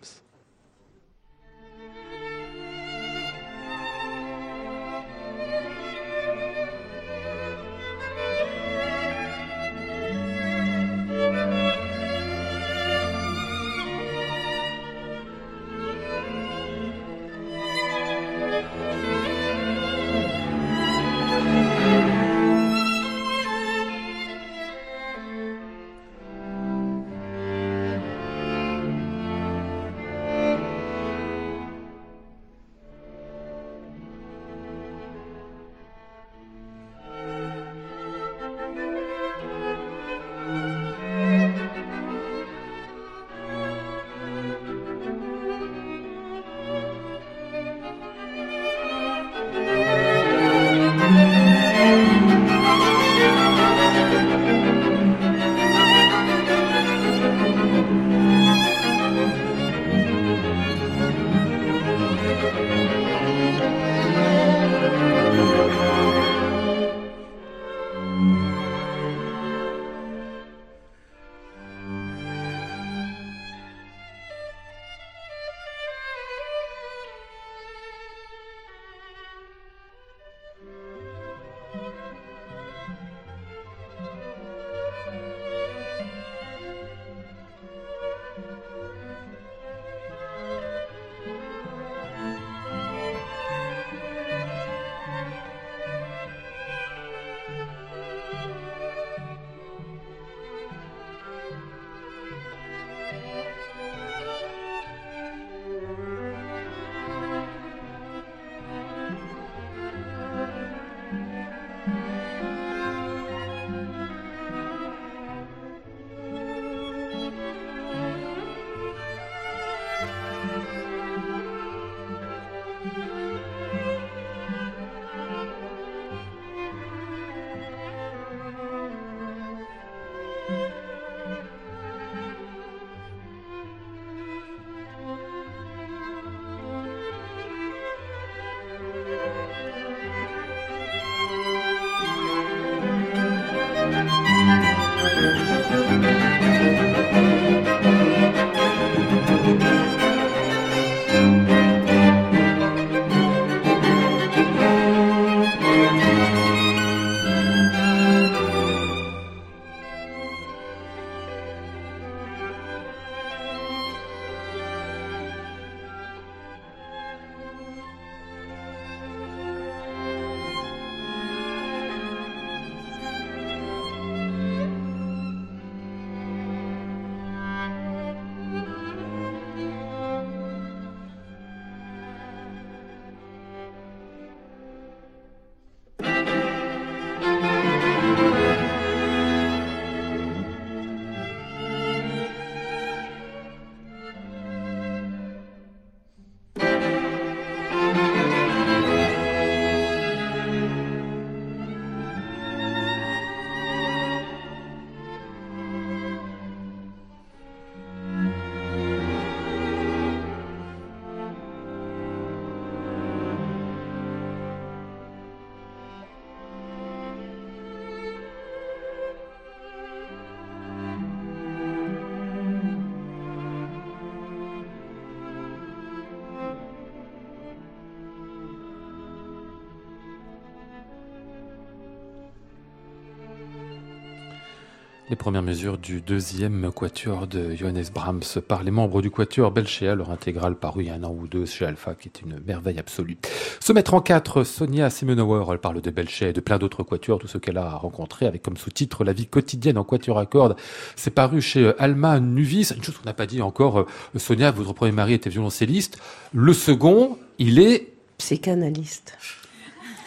Les 235.13 235.17
premières 235.17 235.43
mesures 235.43 235.77
du 235.77 236.01
deuxième 236.01 236.71
quatuor 236.71 237.27
de 237.27 237.53
Johannes 237.53 237.83
Brahms 237.93 238.23
par 238.47 238.63
les 238.63 238.71
membres 238.71 238.99
du 239.03 239.11
quatuor 239.11 239.51
Belchea, 239.51 239.93
leur 239.93 240.09
intégrale 240.09 240.55
paru 240.55 240.81
il 240.81 240.87
y 240.87 240.89
a 240.89 240.95
un 240.95 241.03
an 241.03 241.15
ou 241.15 241.27
deux 241.27 241.45
chez 241.45 241.67
Alpha, 241.67 241.93
qui 241.93 242.07
est 242.07 242.21
une 242.23 242.39
merveille 242.47 242.79
absolue. 242.79 243.19
Se 243.59 243.71
mettre 243.73 243.93
en 243.93 244.01
quatre, 244.01 244.43
Sonia 244.43 244.89
Simenauer, 244.89 245.45
elle 245.51 245.59
parle 245.59 245.81
de 245.81 245.91
Belchea 245.91 246.29
et 246.29 246.33
de 246.33 246.41
plein 246.41 246.57
d'autres 246.57 246.81
quatuors, 246.81 247.19
tout 247.19 247.27
ce 247.27 247.37
qu'elle 247.37 247.59
a 247.59 247.75
rencontré, 247.75 248.25
avec 248.25 248.41
comme 248.41 248.57
sous-titre 248.57 249.03
La 249.03 249.13
vie 249.13 249.27
quotidienne 249.27 249.77
en 249.77 249.83
quatuor 249.83 250.17
à 250.17 250.25
cordes. 250.25 250.55
C'est 250.95 251.11
paru 251.11 251.41
chez 251.43 251.73
Alma 251.77 252.19
Nuvis. 252.19 252.73
Une 252.75 252.83
chose 252.83 252.97
qu'on 252.97 253.05
n'a 253.05 253.13
pas 253.13 253.27
dit 253.27 253.43
encore, 253.43 253.81
euh, 253.81 253.85
Sonia, 254.17 254.49
votre 254.49 254.73
premier 254.73 254.93
mari 254.93 255.13
était 255.13 255.29
violoncelliste. 255.29 255.99
Le 256.33 256.53
second, 256.53 257.19
il 257.37 257.59
est... 257.59 257.93
Psychanalyste. 258.17 259.15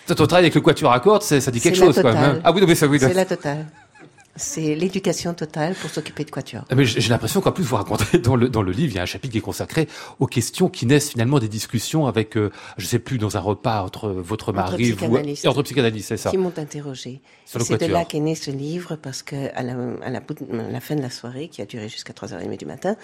Ton 0.09 0.15
travail 0.15 0.47
avec 0.47 0.57
le 0.57 0.61
quatuor 0.63 0.91
à 0.91 0.99
cordes, 0.99 1.23
ça 1.23 1.39
dit 1.53 1.61
quelque 1.61 1.79
chose 1.79 1.95
quand 2.03 2.13
même. 2.13 2.17
hein. 2.17 2.41
Ah 2.43 2.51
oui, 2.53 2.75
ça, 2.75 2.89
oui. 2.89 2.99
C'est 2.99 3.15
la 3.15 3.25
totale. 3.25 3.67
C'est 4.37 4.75
l'éducation 4.75 5.33
totale 5.35 5.75
pour 5.75 5.89
s'occuper 5.91 6.25
de 6.25 6.31
quatuor. 6.31 6.65
Ah, 6.69 6.75
Mais 6.75 6.85
j'ai 6.85 7.09
l'impression 7.09 7.41
qu'en 7.41 7.53
plus 7.53 7.65
vous 7.65 7.77
racontez 7.77 8.19
dans 8.19 8.37
le 8.37 8.49
dans 8.49 8.63
le 8.63 8.73
livre, 8.73 8.93
il 8.93 8.97
y 8.97 8.99
a 8.99 9.03
un 9.03 9.07
chapitre 9.07 9.33
qui 9.33 9.39
est 9.39 9.43
consacré 9.43 9.89
aux 10.19 10.27
questions 10.27 10.69
qui 10.69 10.85
naissent 10.87 11.11
finalement 11.11 11.39
des 11.39 11.49
discussions 11.49 12.07
avec, 12.07 12.37
euh, 12.37 12.51
je 12.77 12.87
sais 12.87 12.99
plus, 12.99 13.19
dans 13.19 13.37
un 13.37 13.41
repas 13.41 13.83
entre 13.83 14.09
votre 14.11 14.51
Entre 14.51 14.57
mari, 14.57 14.91
vous, 14.91 14.97
psychanalystes. 14.97 15.45
et 15.45 15.49
entre 15.49 15.63
psychanalystes, 15.63 16.09
c'est 16.09 16.17
ça. 16.17 16.31
Qui 16.31 16.39
m'ont 16.39 16.53
interrogé. 16.57 17.21
C'est 17.45 17.81
de 17.81 17.87
là 17.87 18.05
qu'est 18.05 18.21
né 18.21 18.35
ce 18.35 18.51
livre 18.51 18.97
parce 18.97 19.23
que 19.23 19.37
à 19.55 19.63
la, 19.63 19.75
à 20.03 20.11
la, 20.11 20.21
bout- 20.21 20.37
à 20.53 20.71
la 20.71 20.81
fin 20.81 20.97
de 20.97 21.03
la 21.03 21.11
soirée, 21.11 21.49
qui 21.49 21.63
a 21.63 21.67
duré 21.67 21.89
jusqu'à 21.89 22.13
3h30 22.13 22.59
du 22.59 22.67
matin, 22.67 22.97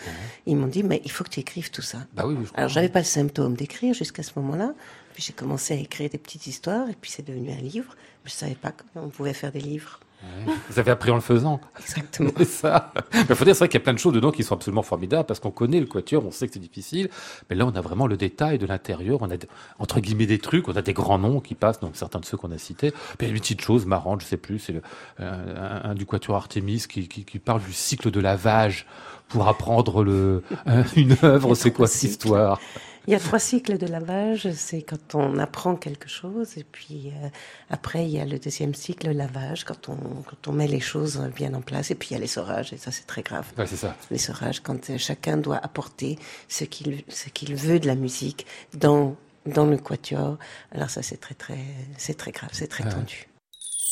ils 0.46 0.56
m'ont 0.56 0.66
dit, 0.66 0.82
mais 0.82 1.00
il 1.04 1.10
faut 1.10 1.24
que 1.24 1.30
tu 1.30 1.40
écrives 1.40 1.70
tout 1.70 1.82
ça. 1.82 1.98
Bah 2.14 2.24
oui, 2.26 2.34
oui, 2.38 2.44
je 2.46 2.50
Alors 2.58 2.68
j'avais 2.68 2.88
pas 2.88 2.98
le 3.00 3.04
symptôme 3.04 3.54
d'écrire 3.54 3.94
jusqu'à 3.94 4.22
ce 4.22 4.32
moment-là. 4.36 4.74
Puis 5.14 5.22
j'ai 5.26 5.32
commencé 5.32 5.74
à 5.74 5.76
écrire 5.76 6.08
des 6.10 6.18
petites 6.18 6.46
histoires 6.46 6.88
et 6.88 6.96
puis 7.00 7.10
c'est 7.10 7.26
devenu 7.26 7.50
un 7.52 7.60
livre. 7.60 7.94
Je 8.24 8.30
savais 8.30 8.54
pas 8.54 8.72
qu'on 8.72 9.08
pouvait 9.08 9.34
faire 9.34 9.52
des 9.52 9.60
livres. 9.60 10.00
Ouais. 10.46 10.52
Vous 10.70 10.78
avez 10.78 10.90
appris 10.92 11.10
en 11.10 11.16
le 11.16 11.20
faisant. 11.20 11.60
Exactement. 11.80 12.30
C'est 12.38 12.44
ça. 12.44 12.92
Il 13.12 13.34
faut 13.34 13.44
dire, 13.44 13.54
c'est 13.54 13.60
vrai 13.60 13.68
qu'il 13.68 13.78
y 13.78 13.82
a 13.82 13.84
plein 13.84 13.92
de 13.92 13.98
choses 13.98 14.12
dedans 14.12 14.30
qui 14.30 14.42
sont 14.44 14.54
absolument 14.54 14.82
formidables 14.82 15.26
parce 15.26 15.40
qu'on 15.40 15.50
connaît 15.50 15.80
le 15.80 15.86
quatuor, 15.86 16.24
on 16.24 16.30
sait 16.30 16.46
que 16.46 16.54
c'est 16.54 16.60
difficile, 16.60 17.08
mais 17.50 17.56
là 17.56 17.66
on 17.66 17.70
a 17.74 17.80
vraiment 17.80 18.06
le 18.06 18.16
détail 18.16 18.58
de 18.58 18.66
l'intérieur, 18.66 19.18
on 19.22 19.30
a 19.30 19.34
entre 19.78 20.00
guillemets 20.00 20.26
des 20.26 20.38
trucs, 20.38 20.68
on 20.68 20.76
a 20.76 20.82
des 20.82 20.92
grands 20.92 21.18
noms 21.18 21.40
qui 21.40 21.54
passent, 21.54 21.80
donc 21.80 21.96
certains 21.96 22.20
de 22.20 22.24
ceux 22.24 22.36
qu'on 22.36 22.52
a 22.52 22.58
cités. 22.58 22.90
Puis 22.90 23.16
il 23.20 23.24
y 23.26 23.30
a 23.30 23.34
une 23.34 23.40
petite 23.40 23.60
chose 23.60 23.84
marrante, 23.86 24.20
je 24.22 24.26
sais 24.26 24.36
plus, 24.36 24.58
c'est 24.58 24.72
le- 24.72 24.82
euh, 25.20 25.80
un, 25.84 25.90
un 25.90 25.94
du 25.94 26.06
quatuor 26.06 26.36
Artemis 26.36 26.84
qui, 26.88 27.08
qui, 27.08 27.24
qui 27.24 27.38
parle 27.38 27.62
du 27.62 27.72
cycle 27.72 28.10
de 28.10 28.20
lavage 28.20 28.86
pour 29.28 29.48
apprendre 29.48 30.04
le, 30.04 30.42
un- 30.66 30.84
une 30.96 31.16
œuvre. 31.22 31.54
C'est 31.54 31.72
quoi 31.72 31.86
cette 31.86 32.02
histoire? 32.10 32.60
Il 33.06 33.12
y 33.12 33.16
a 33.16 33.18
trois 33.18 33.38
cycles 33.38 33.78
de 33.78 33.86
lavage. 33.86 34.50
C'est 34.52 34.82
quand 34.82 35.14
on 35.14 35.38
apprend 35.38 35.76
quelque 35.76 36.08
chose, 36.08 36.56
et 36.56 36.64
puis 36.64 37.12
euh, 37.22 37.28
après 37.70 38.04
il 38.04 38.10
y 38.10 38.20
a 38.20 38.24
le 38.24 38.38
deuxième 38.38 38.74
cycle, 38.74 39.08
le 39.08 39.12
lavage, 39.12 39.64
quand 39.64 39.88
on 39.88 39.96
quand 39.96 40.48
on 40.48 40.52
met 40.52 40.68
les 40.68 40.80
choses 40.80 41.20
bien 41.34 41.52
en 41.54 41.62
place, 41.62 41.90
et 41.90 41.94
puis 41.94 42.10
il 42.10 42.12
y 42.14 42.16
a 42.16 42.20
l'essorage, 42.20 42.72
et 42.72 42.76
ça 42.76 42.92
c'est 42.92 43.06
très 43.06 43.22
grave. 43.22 43.46
Ouais, 43.58 43.66
c'est 43.66 43.76
ça. 43.76 43.96
L'essorage, 44.10 44.60
quand 44.60 44.90
euh, 44.90 44.98
chacun 44.98 45.36
doit 45.36 45.58
apporter 45.58 46.18
ce 46.48 46.64
qu'il 46.64 47.02
ce 47.08 47.28
qu'il 47.28 47.56
veut 47.56 47.80
de 47.80 47.86
la 47.86 47.96
musique 47.96 48.46
dans 48.74 49.16
dans 49.46 49.66
le 49.66 49.78
quatuor. 49.78 50.38
Alors 50.70 50.90
ça 50.90 51.02
c'est 51.02 51.18
très 51.18 51.34
très 51.34 51.58
c'est 51.98 52.16
très 52.16 52.30
grave, 52.30 52.50
c'est 52.52 52.68
très 52.68 52.88
tendu. 52.88 53.28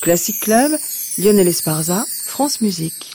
Classic 0.03 0.41
Club, 0.41 0.71
Lionel 1.19 1.49
Esparza, 1.49 2.05
France 2.25 2.61
Musique. 2.63 3.15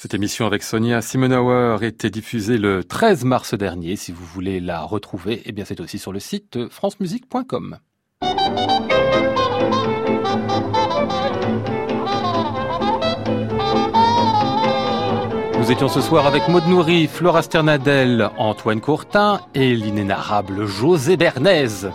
Cette 0.00 0.14
émission 0.14 0.46
avec 0.46 0.62
Sonia 0.62 1.02
Simonauer 1.02 1.84
était 1.84 2.08
diffusée 2.08 2.56
le 2.56 2.84
13 2.84 3.24
mars 3.24 3.54
dernier. 3.54 3.96
Si 3.96 4.12
vous 4.12 4.24
voulez 4.24 4.60
la 4.60 4.82
retrouver, 4.82 5.42
eh 5.44 5.50
bien 5.50 5.64
c'est 5.64 5.80
aussi 5.80 5.98
sur 5.98 6.12
le 6.12 6.20
site 6.20 6.68
francemusique.com. 6.68 7.78
Nous 15.58 15.72
étions 15.72 15.88
ce 15.88 16.00
soir 16.00 16.28
avec 16.28 16.46
Maud 16.46 16.68
Nourri, 16.68 17.08
Flora 17.08 17.42
Sternadel, 17.42 18.30
Antoine 18.38 18.80
Courtin 18.80 19.40
et 19.56 19.74
l'inénarrable 19.74 20.64
José 20.66 21.16
Bernays. 21.16 21.90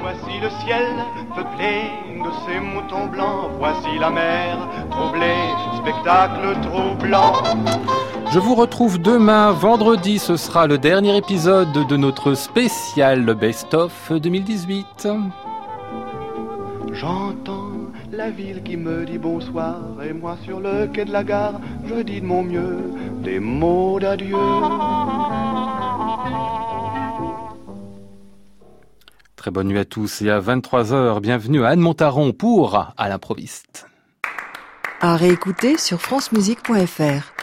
Voici 0.00 0.40
le 0.40 0.48
ciel 0.64 0.86
peuplé 1.34 1.90
de 2.24 2.30
ces 2.46 2.58
moutons 2.60 3.06
blancs. 3.06 3.50
Voici 3.58 3.98
la 3.98 4.10
mer 4.10 4.58
troublée, 4.90 5.50
spectacle 5.80 6.56
troublant. 6.62 7.32
Je 8.32 8.38
vous 8.38 8.54
retrouve 8.54 8.98
demain, 8.98 9.52
vendredi, 9.52 10.18
ce 10.18 10.36
sera 10.36 10.66
le 10.66 10.78
dernier 10.78 11.16
épisode 11.16 11.72
de 11.72 11.96
notre 11.96 12.34
spécial 12.34 13.34
Best 13.34 13.74
of 13.74 14.12
2018. 14.12 15.08
J'entends 16.92 17.70
la 18.12 18.30
ville 18.30 18.62
qui 18.62 18.76
me 18.76 19.04
dit 19.04 19.18
bonsoir 19.18 19.76
et 20.02 20.12
moi 20.12 20.36
sur 20.44 20.60
le 20.60 20.86
quai 20.86 21.04
de 21.04 21.12
la 21.12 21.24
gare, 21.24 21.60
je 21.86 22.02
dis 22.02 22.20
de 22.20 22.26
mon 22.26 22.42
mieux 22.42 22.78
des 23.22 23.38
mots 23.38 23.98
d'adieu. 24.00 24.36
Très 29.40 29.50
bonne 29.50 29.68
nuit 29.68 29.78
à 29.78 29.86
tous 29.86 30.20
et 30.20 30.28
à 30.28 30.38
23h, 30.38 31.18
bienvenue 31.20 31.64
à 31.64 31.68
Anne 31.68 31.80
Montaron 31.80 32.32
pour 32.32 32.92
À 32.98 33.08
l'improviste. 33.08 33.86
À 35.00 35.16
réécouter 35.16 35.78
sur 35.78 35.98
francemusique.fr. 35.98 37.39